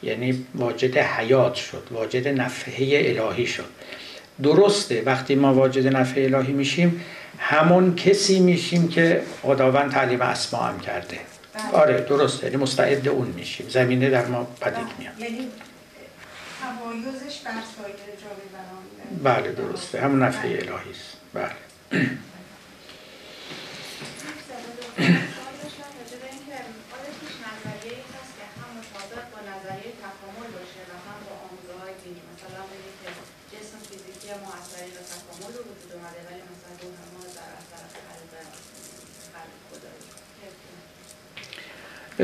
[0.03, 3.69] یعنی واجد حیات شد واجد نفحه الهی شد.
[4.43, 5.03] درسته.
[5.05, 7.05] وقتی ما واجد نفع الهی میشیم
[7.39, 11.19] همون کسی میشیم که خداوند تعلیم اسما هم کرده.
[11.53, 11.71] بله.
[11.71, 12.45] آره درسته.
[12.47, 13.69] یعنی مستعد اون میشیم.
[13.69, 14.83] زمینه در ما پدید بله.
[14.99, 15.19] میاد.
[15.19, 15.47] یعنی
[16.61, 17.95] تمایزش بر سایر
[19.23, 20.01] بله درسته.
[20.01, 21.17] همون نفع الهی است.
[21.33, 21.51] بله.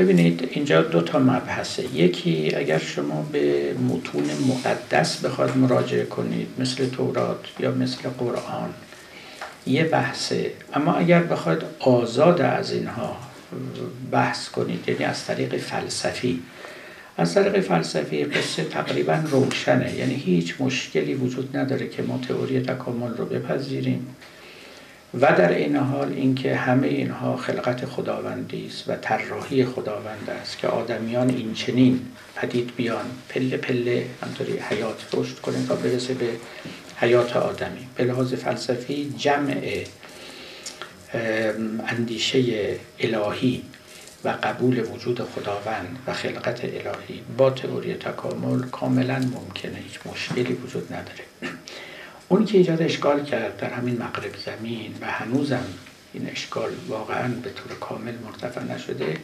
[0.00, 1.84] ببینید اینجا دو تا مبحثه.
[1.94, 8.70] یکی اگر شما به متون مقدس بخواد مراجعه کنید مثل تورات یا مثل قرآن
[9.66, 10.50] یه بحثه.
[10.74, 13.16] اما اگر بخواید آزاد از اینها
[14.10, 16.42] بحث کنید یعنی از طریق فلسفی.
[17.16, 19.94] از طریق فلسفی قصه تقریبا روشنه.
[19.94, 24.06] یعنی هیچ مشکلی وجود نداره که ما تئوری تکامل رو بپذیریم.
[25.14, 30.68] و در این حال اینکه همه اینها خلقت خداوندی است و طراحی خداوند است که
[30.68, 32.00] آدمیان این چنین
[32.36, 36.28] پدید بیان پله پله همطوری حیات رشد کنه تا برسه به
[36.96, 37.88] حیات آدمی.
[37.96, 39.84] به لحاظ فلسفی جمع
[41.88, 42.42] اندیشه
[43.00, 43.62] الهی
[44.24, 50.92] و قبول وجود خداوند و خلقت الهی با تئوری تکامل کاملا ممکنه هیچ مشکلی وجود
[50.92, 51.24] نداره.
[52.32, 55.64] اون که ایجاد اشکال کرد در همین مغرب زمین و هنوزم
[56.12, 59.16] این اشکال واقعا به طور کامل مرتفع نشده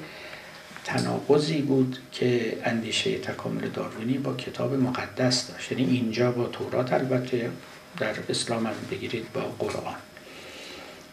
[0.85, 5.73] تناقضی بود که اندیشه تکامل داروینی با کتاب مقدس داشت.
[5.73, 7.51] یعنی اینجا با تورات البته
[7.99, 9.97] در اسلام هم بگیرید با قرآن.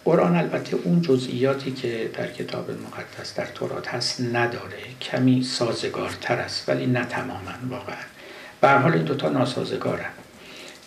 [0.06, 6.70] قرآن البته اون جزئیاتی که در کتاب مقدس در تورات هست نداره کمی سازگارتر است
[6.70, 8.04] ولی نه تماما واقعا.
[8.62, 10.23] به هر حال این دوتا ناسازگارن.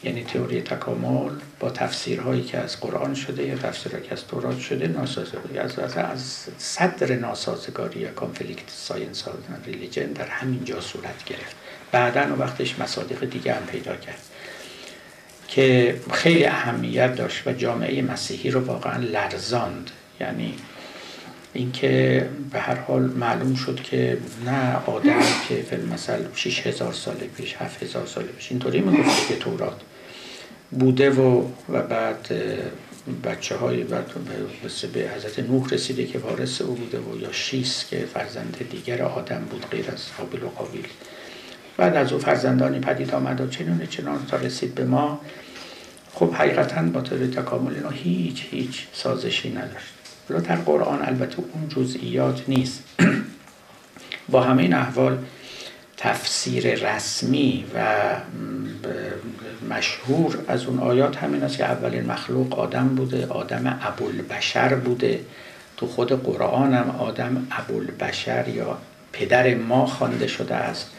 [0.07, 1.31] یعنی تئوری تکامل
[1.61, 5.59] با تفسیرهایی که از قرآن یا تفسیرهایی که از تورات شده ناسازگاری.
[5.59, 9.25] از, از, صدر ناسازگاری یا conflict science
[9.67, 11.57] religion در همین جا صورت گرفت.
[11.93, 14.19] بعدا و وقتش مصادیق دیگه هم پیدا کرد
[15.49, 19.91] که خیلی اهمیت داشت و جامعه مسیحی رو واقعا لرزاند.
[20.21, 20.55] یعنی
[21.53, 27.55] اینکه به هر حال معلوم شد که نه آدم که فیلم مثل 6000 سال پیش
[27.57, 29.81] 7000 سال پیش اینطوری می‌گفت که تورات
[30.71, 32.29] بوده و و بعد
[33.25, 34.13] بچه های بعد
[34.93, 39.45] به حضرت نوح رسیده که وارث او بوده و یا شیس که فرزند دیگر آدم
[39.51, 40.87] بود غیر از حابیل و قابیل
[41.77, 45.21] بعد از او فرزندانی پدید آمد و چنون چنان تا رسید به ما.
[46.15, 49.93] خب حقیقتا با طور تکامل اینا هیچ هیچ سازشی نداشت.
[50.29, 52.83] در قرآن البته اون جزئیات نیست.
[54.33, 55.19] با همین احوال
[55.97, 57.81] تفسیر رسمی و
[59.71, 65.21] مشهور از اون آیات همین است که اولین مخلوق آدم بوده آدم ابوالبشر بوده.
[65.77, 68.79] تو خود قرآن هم آدم ابوالبشر یا
[69.13, 70.91] پدر ما خوانده شده است.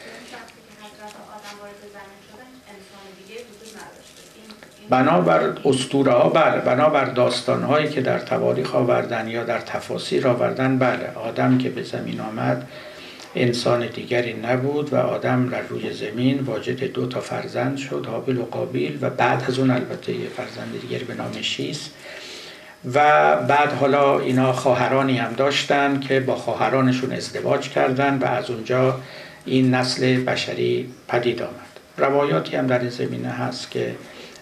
[4.89, 6.61] بنابر اسطوره ها بله.
[6.61, 11.11] بنابر داستان هایی که در تواریخ آوردن یا در تفاسیر آوردن بله.
[11.15, 12.67] آدم که به زمین آمد
[13.35, 18.45] انسان دیگری نبود و آدم در روی زمین واجد دو تا فرزند شد حابیل و
[18.45, 21.89] قابیل و بعد از اون البته یه فرزند دیگری به نام شیس.
[22.93, 28.99] و بعد حالا اینا خواهرانی هم داشتن که با خواهرانشون ازدواج کردن و از اونجا
[29.45, 31.51] این نسل بشری پدید آمد.
[31.97, 33.95] روایاتی هم در این زمینه هست که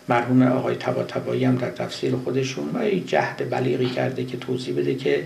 [0.09, 5.23] مرحوم آقای تبا هم در تفسیر خودشون و جهد بلیغی کرده که توضیح بده که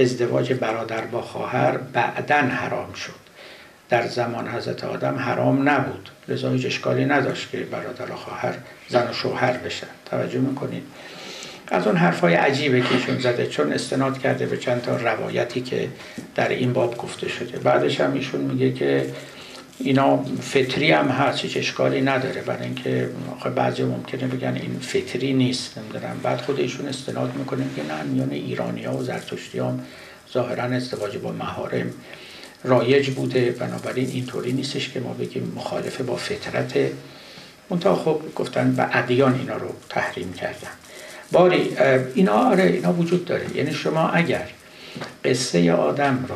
[0.00, 3.28] ازدواج برادر با خواهر بعدا حرام شد.
[3.88, 6.10] در زمان حضرت آدم حرام نبود.
[6.28, 8.54] لذا هیچ اشکالی نداشت که برادر و خواهر
[8.88, 9.86] زن و شوهر بشن.
[10.10, 10.82] توجه می‌کنید؟
[11.68, 13.46] از اون حرفای عجیبه که ایشون زده.
[13.46, 15.88] چون استناد کرده به چند تا روایتی که
[16.34, 17.58] در این باب گفته شده.
[17.58, 19.06] بعدش هم ایشون میگه که
[19.80, 22.42] اینا فطری هم هست هیچ اشکالی نداره.
[22.42, 23.08] برای اینکه
[23.56, 26.20] بعضی ممکنه بگن این فطری نیست نمی‌دونم.
[26.22, 29.80] بعد خود ایشون استناد می‌کنه که نه میان ایرانی ها و زرتشتی هم
[30.32, 31.90] ظاهرا ازدواج با مهارم
[32.64, 33.50] رایج بوده.
[33.50, 36.90] بنابراین اینطوری نیستش که ما بگیم مخالفه با فطرت.
[37.70, 40.70] منتها خب گفتن و ادیان اینا رو تحریم کردن.
[41.32, 41.76] باری
[42.14, 43.56] اینا آره اینا وجود داره.
[43.56, 44.48] یعنی شما اگر
[45.24, 46.34] قصه آدم رو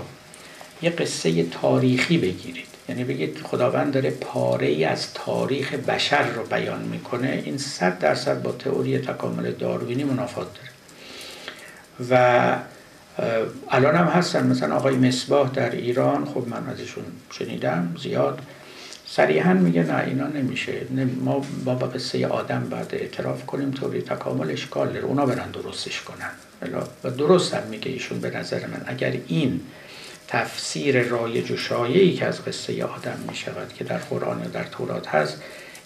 [0.83, 6.83] یه قصه تاریخی بگیرید یعنی بگید خداوند داره پاره ای از تاریخ بشر رو بیان
[6.83, 10.69] می‌کنه این صد درصد با تئوری تکامل داروینی منافات داره.
[12.11, 12.57] و
[13.71, 14.47] الان هم هستن.
[14.47, 18.41] مثلا آقای مصباح در ایران خب من ازشون شنیدم زیاد.
[19.07, 20.73] صریحا میگه نه اینا نمیشه.
[21.21, 25.05] ما با قصه آدم بعد اعتراف کنیم طوری تکامل اشکال داره.
[25.05, 26.31] اونا برن درستش کنن.
[27.05, 28.83] و درست هم میگه ایشون به نظر من.
[28.87, 29.61] اگر این
[30.33, 34.65] تفسیر رایج و شایعی که از قصه آدم می شود که در قرآن یا در
[34.65, 35.43] تورات هست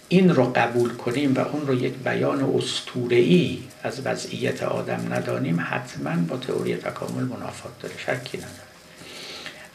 [0.09, 2.61] این رو قبول کنیم و اون رو یک بیان
[3.09, 8.51] ای از وضعیت آدم ندانیم حتما با تئوری تکامل منافات داره شکی نداره.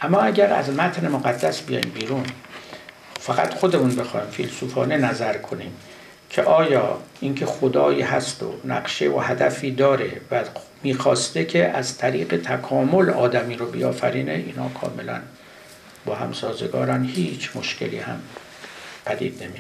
[0.01, 2.25] اما اگر از متن مقدس بیایم بیرون
[3.21, 5.73] فقط خودمون بخوایم فیلسوفانه نظر کنیم.
[6.33, 10.45] که آیا اینکه خدایی هست و نقشه و هدفی داره و
[10.83, 15.21] می‌خواسته که از طریق تکامل آدمی رو بیافرینه اینا کاملا
[16.05, 18.21] با هم سازگارن هیچ مشکلی هم
[19.07, 19.59] پدید نمی